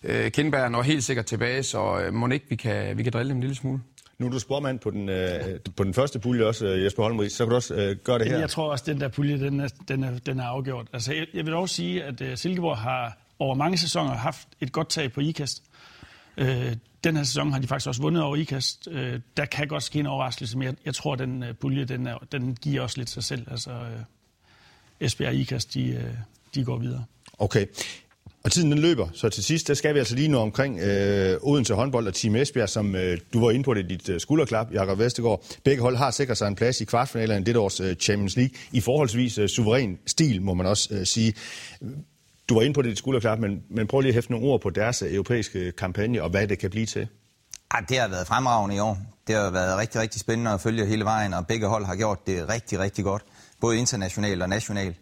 øh, 0.02 0.30
Kindberg 0.30 0.70
når 0.70 0.82
helt 0.82 1.04
sikkert 1.04 1.26
tilbage, 1.26 1.62
så 1.62 2.00
øh, 2.00 2.14
må 2.14 2.28
ikke 2.28 2.46
vi 2.48 2.56
kan, 2.56 2.98
vi 2.98 3.02
kan 3.02 3.12
drille 3.12 3.28
dem 3.28 3.36
en 3.36 3.40
lille 3.40 3.56
smule. 3.56 3.80
Nu 4.18 4.26
er 4.26 4.30
du 4.30 4.38
spormand 4.38 4.78
på 4.78 4.90
den, 4.90 5.08
øh, 5.08 5.60
på 5.76 5.84
den 5.84 5.94
første 5.94 6.18
pulje 6.18 6.44
også, 6.44 6.66
øh, 6.66 6.84
Jesper 6.84 7.02
Holmrig, 7.02 7.30
så 7.32 7.44
kan 7.44 7.50
du 7.50 7.56
også 7.56 7.74
øh, 7.74 7.96
gøre 7.96 8.18
det 8.18 8.26
her. 8.28 8.38
Jeg 8.38 8.50
tror 8.50 8.70
også, 8.70 8.82
at 8.82 8.86
den 8.86 9.00
der 9.00 9.08
pulje, 9.08 9.40
den 9.40 9.60
er, 9.60 9.68
den 9.88 10.04
er, 10.04 10.18
den 10.18 10.40
er 10.40 10.44
afgjort. 10.44 10.86
Altså, 10.92 11.14
jeg, 11.14 11.26
jeg 11.34 11.46
vil 11.46 11.54
også 11.54 11.74
sige, 11.74 12.04
at 12.04 12.20
uh, 12.20 12.28
Silkeborg 12.34 12.78
har 12.78 13.18
over 13.38 13.54
mange 13.54 13.78
sæsoner 13.78 14.10
haft 14.10 14.48
et 14.60 14.72
godt 14.72 14.88
tag 14.88 15.12
på 15.12 15.20
IKAST. 15.20 15.62
Øh, 16.36 16.76
den 17.04 17.16
her 17.16 17.24
sæson 17.24 17.52
har 17.52 17.58
de 17.58 17.66
faktisk 17.66 17.88
også 17.88 18.02
vundet 18.02 18.22
over 18.22 18.36
IKAST. 18.36 18.88
Øh, 18.90 19.20
der 19.36 19.44
kan 19.44 19.68
godt 19.68 19.82
ske 19.82 19.98
en 19.98 20.06
overraskelse, 20.06 20.58
men 20.58 20.66
jeg, 20.66 20.74
jeg 20.84 20.94
tror, 20.94 21.12
at 21.12 21.18
den 21.18 21.42
uh, 21.42 21.48
pulje, 21.60 21.84
den, 21.84 22.06
er, 22.06 22.18
den 22.32 22.54
giver 22.54 22.82
også 22.82 22.98
lidt 22.98 23.10
sig 23.10 23.24
selv. 23.24 23.50
Altså, 23.50 23.70
uh, 23.70 23.86
Esbjerg 25.00 25.28
og 25.28 25.34
IKAST, 25.34 25.74
de, 25.74 25.96
uh, 25.96 26.18
de 26.54 26.64
går 26.64 26.78
videre. 26.78 27.04
Okay. 27.38 27.66
Og 28.44 28.52
tiden 28.52 28.72
den 28.72 28.78
løber, 28.78 29.08
så 29.12 29.28
til 29.28 29.44
sidst, 29.44 29.68
der 29.68 29.74
skal 29.74 29.94
vi 29.94 29.98
altså 29.98 30.14
lige 30.14 30.28
nå 30.28 30.38
omkring 30.38 30.80
øh, 30.80 31.38
Odense 31.42 31.74
håndbold 31.74 32.06
og 32.06 32.14
Team 32.14 32.36
Esbjerg, 32.36 32.68
som 32.68 32.94
øh, 32.94 33.18
du 33.32 33.40
var 33.40 33.50
inde 33.50 33.64
på 33.64 33.74
det 33.74 33.84
i 33.84 33.88
dit 33.88 34.08
øh, 34.08 34.20
skulderklap, 34.20 34.72
Jakob 34.72 34.98
Vestergaard. 34.98 35.44
Begge 35.64 35.82
hold 35.82 35.96
har 35.96 36.10
sikret 36.10 36.38
sig 36.38 36.48
en 36.48 36.54
plads 36.54 36.80
i 36.80 36.84
kvartfinalerne 36.84 37.40
i 37.40 37.44
dette 37.44 37.60
års 37.60 37.80
øh, 37.80 37.94
Champions 37.94 38.36
League 38.36 38.54
i 38.72 38.80
forholdsvis 38.80 39.38
øh, 39.38 39.48
suveræn 39.48 39.98
stil, 40.06 40.42
må 40.42 40.54
man 40.54 40.66
også 40.66 40.88
øh, 40.94 41.06
sige. 41.06 41.34
Du 42.48 42.54
var 42.54 42.62
inde 42.62 42.74
på 42.74 42.82
det 42.82 42.88
i 42.88 42.90
dit 42.90 42.98
skulderklap, 42.98 43.38
men, 43.38 43.62
men 43.70 43.86
prøv 43.86 44.00
lige 44.00 44.08
at 44.08 44.14
hæfte 44.14 44.32
nogle 44.32 44.46
ord 44.46 44.60
på 44.60 44.70
deres 44.70 45.02
øh, 45.02 45.14
europæiske 45.14 45.72
kampagne 45.72 46.22
og 46.22 46.30
hvad 46.30 46.48
det 46.48 46.58
kan 46.58 46.70
blive 46.70 46.86
til. 46.86 47.08
Ja, 47.74 47.80
det 47.88 47.98
har 47.98 48.08
været 48.08 48.26
fremragende 48.26 48.76
i 48.76 48.78
år. 48.78 48.98
Det 49.26 49.34
har 49.34 49.50
været 49.50 49.78
rigtig, 49.78 50.00
rigtig 50.00 50.20
spændende 50.20 50.50
at 50.50 50.60
følge 50.60 50.86
hele 50.86 51.04
vejen, 51.04 51.34
og 51.34 51.46
begge 51.46 51.66
hold 51.66 51.84
har 51.84 51.96
gjort 51.96 52.26
det 52.26 52.48
rigtig, 52.48 52.78
rigtig 52.78 53.04
godt. 53.04 53.22
Både 53.60 53.78
internationalt 53.78 54.42
og 54.42 54.48
nationalt 54.48 54.96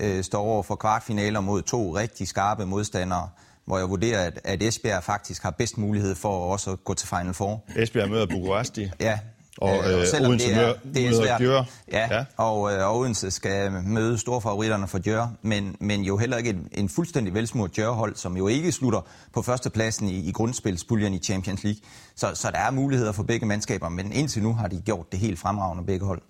øh, 0.00 0.24
står 0.24 0.42
over 0.42 0.62
for 0.62 0.74
kvartfinaler 0.74 1.40
mod 1.40 1.62
to 1.62 1.96
rigtig 1.96 2.28
skarpe 2.28 2.66
modstandere, 2.66 3.28
hvor 3.64 3.78
jeg 3.78 3.90
vurderer, 3.90 4.26
at, 4.26 4.40
at 4.44 4.62
Esbjerg 4.62 5.02
faktisk 5.02 5.42
har 5.42 5.50
bedst 5.50 5.78
mulighed 5.78 6.14
for 6.14 6.52
også 6.52 6.70
at 6.70 6.84
gå 6.84 6.94
til 6.94 7.08
Final 7.08 7.34
Four. 7.34 7.64
Esbjerg 7.76 8.10
møder 8.10 8.26
Bukuresti. 8.26 8.90
Ja, 9.00 9.18
og 9.58 9.76
øh, 9.76 9.92
øh 9.92 10.28
Odense 10.28 10.48
det 10.48 10.56
er, 10.56 10.74
det 10.94 11.06
er 11.06 11.12
svært. 11.12 11.40
Djør. 11.40 11.62
Ja, 11.92 12.08
ja. 12.16 12.24
Og, 12.36 12.72
øh, 12.72 12.86
og 12.86 12.98
Odense 12.98 13.30
skal 13.30 13.72
møde 13.72 14.18
store 14.18 14.40
favoritterne 14.40 14.88
for 14.88 14.98
Djør, 14.98 15.26
men, 15.42 15.76
men 15.80 16.02
jo 16.02 16.16
heller 16.16 16.36
ikke 16.36 16.50
en, 16.50 16.68
en 16.72 16.88
fuldstændig 16.88 17.34
velsmurt 17.34 17.76
Djør-hold, 17.76 18.16
som 18.16 18.36
jo 18.36 18.48
ikke 18.48 18.72
slutter 18.72 19.00
på 19.32 19.42
førstepladsen 19.42 20.08
i, 20.08 20.28
i 20.28 20.32
grundspilspuljen 20.32 21.14
i 21.14 21.18
Champions 21.18 21.64
League. 21.64 21.80
Så, 22.16 22.30
så 22.34 22.50
der 22.50 22.58
er 22.58 22.70
muligheder 22.70 23.12
for 23.12 23.22
begge 23.22 23.46
mandskaber, 23.46 23.88
men 23.88 24.12
indtil 24.12 24.42
nu 24.42 24.54
har 24.54 24.68
de 24.68 24.80
gjort 24.80 25.12
det 25.12 25.20
helt 25.20 25.38
fremragende 25.38 25.84
begge 25.84 26.06
hold. 26.06 26.22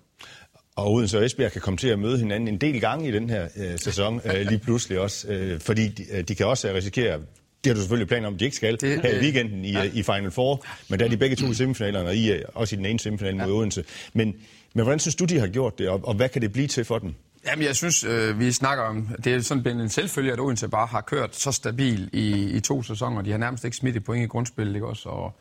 Og 0.75 0.91
Odense 0.93 1.17
og 1.17 1.25
Esbjerg 1.25 1.51
kan 1.51 1.61
komme 1.61 1.77
til 1.77 1.87
at 1.87 1.99
møde 1.99 2.17
hinanden 2.17 2.47
en 2.47 2.57
del 2.57 2.81
gange 2.81 3.07
i 3.07 3.11
den 3.11 3.29
her 3.29 3.47
øh, 3.57 3.79
sæson, 3.79 4.21
øh, 4.25 4.41
lige 4.47 4.59
pludselig 4.59 4.99
også. 4.99 5.27
Øh, 5.27 5.59
fordi 5.59 5.87
de, 5.87 6.05
øh, 6.11 6.23
de 6.23 6.35
kan 6.35 6.45
også 6.45 6.73
risikere, 6.73 7.17
det 7.63 7.69
har 7.69 7.73
du 7.73 7.79
selvfølgelig 7.79 8.07
planer 8.07 8.27
om, 8.27 8.37
de 8.37 8.45
ikke 8.45 8.57
skal, 8.57 8.81
det, 8.81 9.01
her 9.01 9.17
i 9.17 9.21
weekenden 9.21 9.65
i, 9.65 9.71
ja. 9.71 9.83
i 9.93 10.03
Final 10.03 10.31
Four. 10.31 10.65
Men 10.89 10.99
der 10.99 11.05
er 11.05 11.09
de 11.09 11.17
begge 11.17 11.35
to 11.35 11.45
i 11.45 11.53
semifinalerne, 11.53 12.09
og 12.09 12.15
I 12.15 12.31
er 12.31 12.39
også 12.53 12.75
i 12.75 12.77
den 12.77 12.85
ene 12.85 12.99
semifinal 12.99 13.35
mod 13.35 13.45
ja. 13.45 13.51
Odense. 13.51 13.83
Men, 14.13 14.35
men 14.73 14.83
hvordan 14.83 14.99
synes 14.99 15.15
du, 15.15 15.25
de 15.25 15.39
har 15.39 15.47
gjort 15.47 15.79
det, 15.79 15.89
og, 15.89 16.01
og 16.03 16.13
hvad 16.13 16.29
kan 16.29 16.41
det 16.41 16.53
blive 16.53 16.67
til 16.67 16.85
for 16.85 16.99
dem? 16.99 17.13
Jamen, 17.45 17.65
jeg 17.65 17.75
synes, 17.75 18.03
øh, 18.03 18.39
vi 18.39 18.51
snakker 18.51 18.83
om, 18.83 19.07
det 19.23 19.33
er 19.33 19.41
sådan 19.41 19.79
en 19.79 19.89
selvfølge, 19.89 20.33
at 20.33 20.39
Odense 20.39 20.67
bare 20.67 20.87
har 20.87 21.01
kørt 21.01 21.35
så 21.35 21.51
stabil 21.51 22.09
i, 22.13 22.49
i 22.49 22.59
to 22.59 22.83
sæsoner. 22.83 23.21
De 23.21 23.31
har 23.31 23.37
nærmest 23.37 23.65
ikke 23.65 23.77
smidt 23.77 23.95
i 23.95 23.99
point 23.99 24.23
i 24.23 24.27
grundspillet, 24.27 24.75
ikke 24.75 24.87
også? 24.87 25.09
Og, 25.09 25.35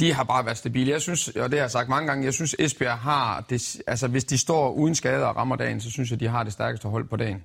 de 0.00 0.12
har 0.12 0.24
bare 0.24 0.44
været 0.44 0.56
stabile. 0.56 0.90
Jeg 0.90 1.00
synes, 1.00 1.28
og 1.28 1.50
det 1.50 1.58
har 1.58 1.64
jeg 1.64 1.70
sagt 1.70 1.88
mange 1.88 2.08
gange, 2.08 2.24
jeg 2.24 2.34
synes 2.34 2.56
Esbjerg 2.58 2.98
har, 2.98 3.44
det, 3.50 3.76
altså 3.86 4.08
hvis 4.08 4.24
de 4.24 4.38
står 4.38 4.72
uden 4.72 4.94
skade 4.94 5.26
og 5.26 5.36
rammer 5.36 5.56
dagen, 5.56 5.80
så 5.80 5.90
synes 5.90 6.10
jeg, 6.10 6.20
de 6.20 6.28
har 6.28 6.42
det 6.42 6.52
stærkeste 6.52 6.88
hold 6.88 7.08
på 7.08 7.16
dagen. 7.16 7.42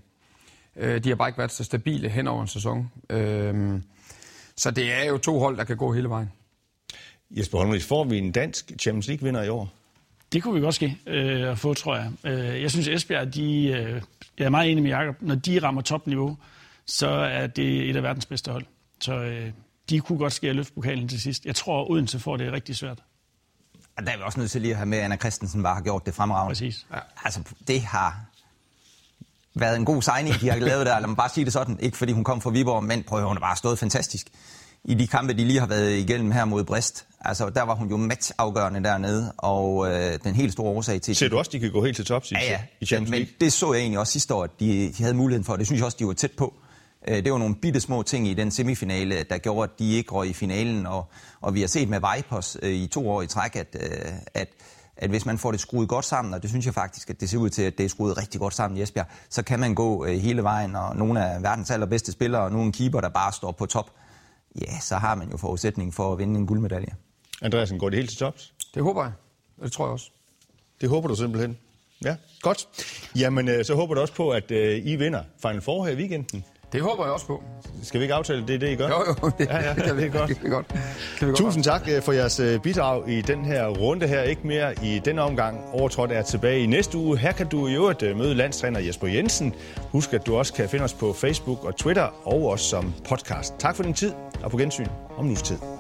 Øh, 0.76 1.04
de 1.04 1.10
har 1.10 1.16
bare 1.16 1.30
ikke 1.30 1.38
været 1.38 1.52
så 1.52 1.64
stabile 1.64 2.10
hen 2.10 2.28
over 2.28 2.42
en 2.42 2.48
sæson. 2.48 2.92
Øh, 3.10 3.82
så 4.56 4.72
det 4.72 4.94
er 4.94 5.04
jo 5.06 5.18
to 5.18 5.40
hold, 5.40 5.58
der 5.58 5.64
kan 5.64 5.78
gå 5.78 5.94
hele 5.94 6.10
vejen. 6.10 6.32
Jesper 7.32 7.58
Holmris, 7.58 7.88
får 7.88 8.04
vi 8.04 8.18
en 8.18 8.32
dansk 8.32 8.72
Champions 8.80 9.08
League-vinder 9.08 9.42
i 9.42 9.50
år? 9.50 9.70
Det 10.34 10.44
kunne 10.44 10.54
vi 10.54 10.60
godt 10.60 10.76
ske 10.76 10.98
øh, 11.08 11.52
at 11.52 11.58
få, 11.58 11.74
tror 11.74 11.96
jeg. 11.96 12.12
Øh, 12.24 12.62
jeg 12.62 12.72
synes, 12.72 12.88
Esbjerg, 12.88 13.34
de, 13.34 13.68
øh, 13.68 14.02
jeg 14.38 14.46
er 14.46 14.50
meget 14.50 14.72
enig 14.72 14.84
med 14.84 14.92
Jacob, 14.92 15.16
når 15.22 15.36
de 15.36 15.60
rammer 15.60 15.82
topniveau, 15.82 16.38
så 16.86 17.08
er 17.08 17.48
det 17.48 17.90
et 17.90 17.96
af 17.96 18.04
verdens 18.04 18.26
bedste 18.26 18.52
hold. 18.52 18.66
Så 19.02 19.14
øh, 19.14 19.52
de 19.90 20.00
kunne 20.00 20.18
godt 20.18 20.34
skære 20.34 20.54
løftpokalen 20.54 21.08
til 21.08 21.22
sidst. 21.22 21.46
Jeg 21.46 21.56
tror, 21.56 21.92
Odense 21.92 22.20
får 22.20 22.38
det 22.38 22.52
rigtig 22.52 22.76
svært. 22.76 23.04
Og 23.98 24.06
der 24.06 24.12
er 24.12 24.18
vi 24.18 24.24
også 24.24 24.40
nødt 24.40 24.52
til 24.52 24.62
lige 24.62 24.72
at 24.72 24.78
have 24.78 24.86
med, 24.86 24.98
at 24.98 25.04
Anna 25.04 25.18
Christensen 25.18 25.64
bare 25.64 25.76
har 25.76 25.82
gjort 25.82 26.06
det 26.06 26.14
fremragende. 26.14 26.50
Præcis. 26.50 26.86
Ja. 26.94 27.00
Altså, 27.24 27.40
det 27.68 27.82
har 27.82 28.26
været 29.54 29.76
en 29.76 29.86
god 29.86 30.02
signing, 30.02 30.36
de 30.42 30.50
har 30.50 30.58
lavet 30.58 30.86
der. 30.86 31.00
Lad 31.00 31.08
mig 31.08 31.18
bare 31.18 31.30
sige 31.30 31.46
det 31.46 31.54
sådan. 31.54 31.80
Ikke 31.80 31.98
fordi 31.98 32.12
hun 32.12 32.24
kom 32.24 32.42
fra 32.42 32.50
Viborg, 32.50 32.84
men 32.84 33.04
prøv 33.04 33.20
at 33.20 33.26
hun 33.28 33.38
har 33.38 33.42
bare 33.42 33.56
stået 33.56 33.80
fantastisk. 33.80 34.28
I 34.84 34.94
de 34.94 35.08
kampe, 35.08 35.34
de 35.34 35.46
lige 35.46 35.60
har 35.60 35.68
været 35.68 35.98
igennem 35.98 36.32
her 36.32 36.46
mod 36.46 36.64
Brest. 36.64 37.06
Altså, 37.22 37.50
der 37.50 37.62
var 37.62 37.76
hun 37.76 37.90
jo 37.90 37.98
matchafgørende 37.98 38.84
dernede, 38.84 39.34
og 39.38 39.92
øh, 39.92 40.20
den 40.24 40.36
helt 40.36 40.54
store 40.54 40.70
årsag 40.70 41.02
til... 41.02 41.16
Ser 41.16 41.30
du 41.30 41.38
også, 41.38 41.52
de 41.52 41.60
kan 41.60 41.72
gå 41.72 41.86
helt 41.86 41.96
til 41.96 42.06
tops 42.06 42.32
i, 42.32 42.34
ja, 42.34 42.52
ja. 42.52 42.62
i 42.80 42.86
Champions 42.86 43.10
League? 43.10 43.26
Men 43.26 43.36
det 43.42 43.54
så 43.54 43.74
jeg 43.74 43.82
egentlig 43.82 44.00
også 44.00 44.14
sidste 44.14 44.34
år, 44.34 44.44
at 44.44 44.50
de, 44.60 44.94
de 44.98 45.04
havde 45.04 45.14
muligheden 45.14 45.46
for. 45.46 45.56
Det 45.56 45.66
synes 45.66 45.80
jeg 45.80 45.86
også, 45.86 45.98
de 46.00 46.08
var 46.08 46.14
tæt 46.14 46.32
på. 46.32 46.54
Øh, 47.08 47.24
det 47.24 47.32
var 47.32 47.38
nogle 47.38 47.56
bitte 47.56 47.80
små 47.80 48.04
ting 48.04 48.28
i 48.28 48.34
den 48.34 48.52
semifinale, 48.52 49.24
der 49.24 49.38
gjorde, 49.38 49.72
at 49.74 49.80
de 49.80 49.94
ikke 49.94 50.12
røg 50.12 50.30
i 50.30 50.34
finalen. 50.34 50.86
Og, 50.86 51.06
og 51.42 51.54
vi 51.54 51.62
har 51.62 51.68
set 51.68 51.90
med 51.90 52.00
Vipers 52.00 52.58
øh, 52.62 52.72
i 52.72 52.88
to 52.88 53.10
år 53.10 53.22
i 53.22 53.28
træk, 53.28 53.56
at, 53.56 53.76
øh, 53.80 54.14
at, 54.34 54.48
at 54.98 55.10
hvis 55.10 55.26
man 55.26 55.38
får 55.38 55.52
det 55.52 55.60
skruet 55.60 55.90
godt 55.90 56.06
sammen, 56.06 56.34
og 56.34 56.42
det 56.42 56.50
synes 56.50 56.66
jeg 56.66 56.74
faktisk, 56.74 57.10
at 57.10 57.22
det 57.22 57.30
ser 57.30 57.38
ud 57.38 57.50
til, 57.50 57.62
at 57.62 57.78
det 57.78 57.84
er 57.84 57.90
skruet 57.90 58.18
rigtig 58.18 58.40
godt 58.40 58.54
sammen 58.54 58.78
i 58.78 58.82
Esbjerg, 58.82 59.08
så 59.30 59.44
kan 59.44 59.60
man 59.60 59.76
gå 59.76 60.06
hele 60.06 60.44
vejen, 60.44 60.76
og 60.76 60.96
nogle 60.96 61.26
af 61.26 61.44
verdens 61.44 61.72
allerbedste 61.72 62.12
spillere, 62.12 62.42
og 62.42 62.52
nogle 62.52 62.72
keeper, 62.72 63.02
der 63.02 63.10
bare 63.10 63.34
står 63.34 63.52
på 63.52 63.66
top, 63.66 63.92
ja, 64.62 64.80
så 64.80 64.96
har 64.96 65.16
man 65.16 65.30
jo 65.32 65.38
forudsætning 65.38 65.94
for 65.94 66.14
at 66.14 66.20
vinde 66.20 66.40
en 66.40 66.48
guldmedalje. 66.48 66.96
Andreasen, 67.42 67.80
går 67.80 67.90
det 67.90 67.98
helt 67.98 68.10
til 68.10 68.20
tops? 68.20 68.54
Det 68.74 68.84
håber 68.84 69.04
jeg. 69.04 69.12
Det 69.64 69.72
tror 69.72 69.86
jeg 69.86 69.94
også. 69.94 70.10
Det 70.82 70.90
håber 70.90 71.08
du 71.08 71.16
simpelthen? 71.16 71.58
Ja, 72.06 72.16
godt. 72.42 72.68
Jamen, 73.16 73.64
så 73.64 73.76
håber 73.76 73.94
du 73.94 74.02
også 74.02 74.14
på, 74.14 74.30
at 74.30 74.52
I 74.84 74.96
vinder 74.96 75.24
Final 75.42 75.62
Four 75.62 75.86
her 75.86 75.92
i 75.92 75.96
weekenden. 75.96 76.46
Det 76.74 76.82
håber 76.82 77.04
jeg 77.04 77.14
også 77.14 77.26
på. 77.26 77.44
Skal 77.84 78.00
vi 78.00 78.04
ikke 78.04 78.14
aftale, 78.14 78.48
det 78.48 78.56
er 78.56 78.60
det, 78.60 78.70
I 78.70 78.76
gør? 78.76 78.88
Jo, 78.88 79.16
jo, 79.24 79.32
det, 79.38 79.48
ja, 79.48 79.68
ja, 79.68 79.74
det, 79.76 79.84
kan 79.84 79.98
vi 79.98 80.10
godt. 80.10 80.30
det, 80.30 80.40
kan 80.40 80.50
godt. 80.50 80.66
Det 81.20 81.28
vi 81.28 81.34
Tusind 81.34 81.64
tak 81.64 81.82
øh, 81.92 82.02
for 82.02 82.12
jeres 82.12 82.40
øh, 82.40 82.60
bidrag 82.60 83.10
i 83.10 83.22
den 83.22 83.46
her 83.46 83.68
runde 83.68 84.08
her. 84.08 84.22
Ikke 84.22 84.48
mere 84.48 84.74
i 84.84 85.02
denne 85.06 85.22
omgang. 85.22 85.60
Overtrådt 85.74 86.12
er 86.12 86.22
tilbage 86.22 86.60
i 86.60 86.66
næste 86.66 86.98
uge. 86.98 87.18
Her 87.18 87.32
kan 87.32 87.48
du 87.48 87.68
i 87.68 87.74
øvrigt 87.74 88.04
øh, 88.04 88.18
møde 88.18 88.36
landstræner 88.36 88.80
Jesper 88.80 89.08
Jensen. 89.08 89.54
Husk, 89.92 90.14
at 90.14 90.26
du 90.26 90.36
også 90.36 90.54
kan 90.54 90.70
finde 90.70 90.86
os 90.86 90.94
på 90.94 91.14
Facebook 91.14 91.64
og 91.64 91.76
Twitter 91.76 92.28
og 92.28 92.46
også 92.46 92.66
som 92.66 92.94
podcast. 93.10 93.54
Tak 93.60 93.76
for 93.76 93.84
din 93.84 93.94
tid, 93.94 94.14
og 94.44 94.52
på 94.52 94.58
gensyn 94.58 94.88
om 95.18 95.26
nu 95.26 95.36
tid. 95.36 95.75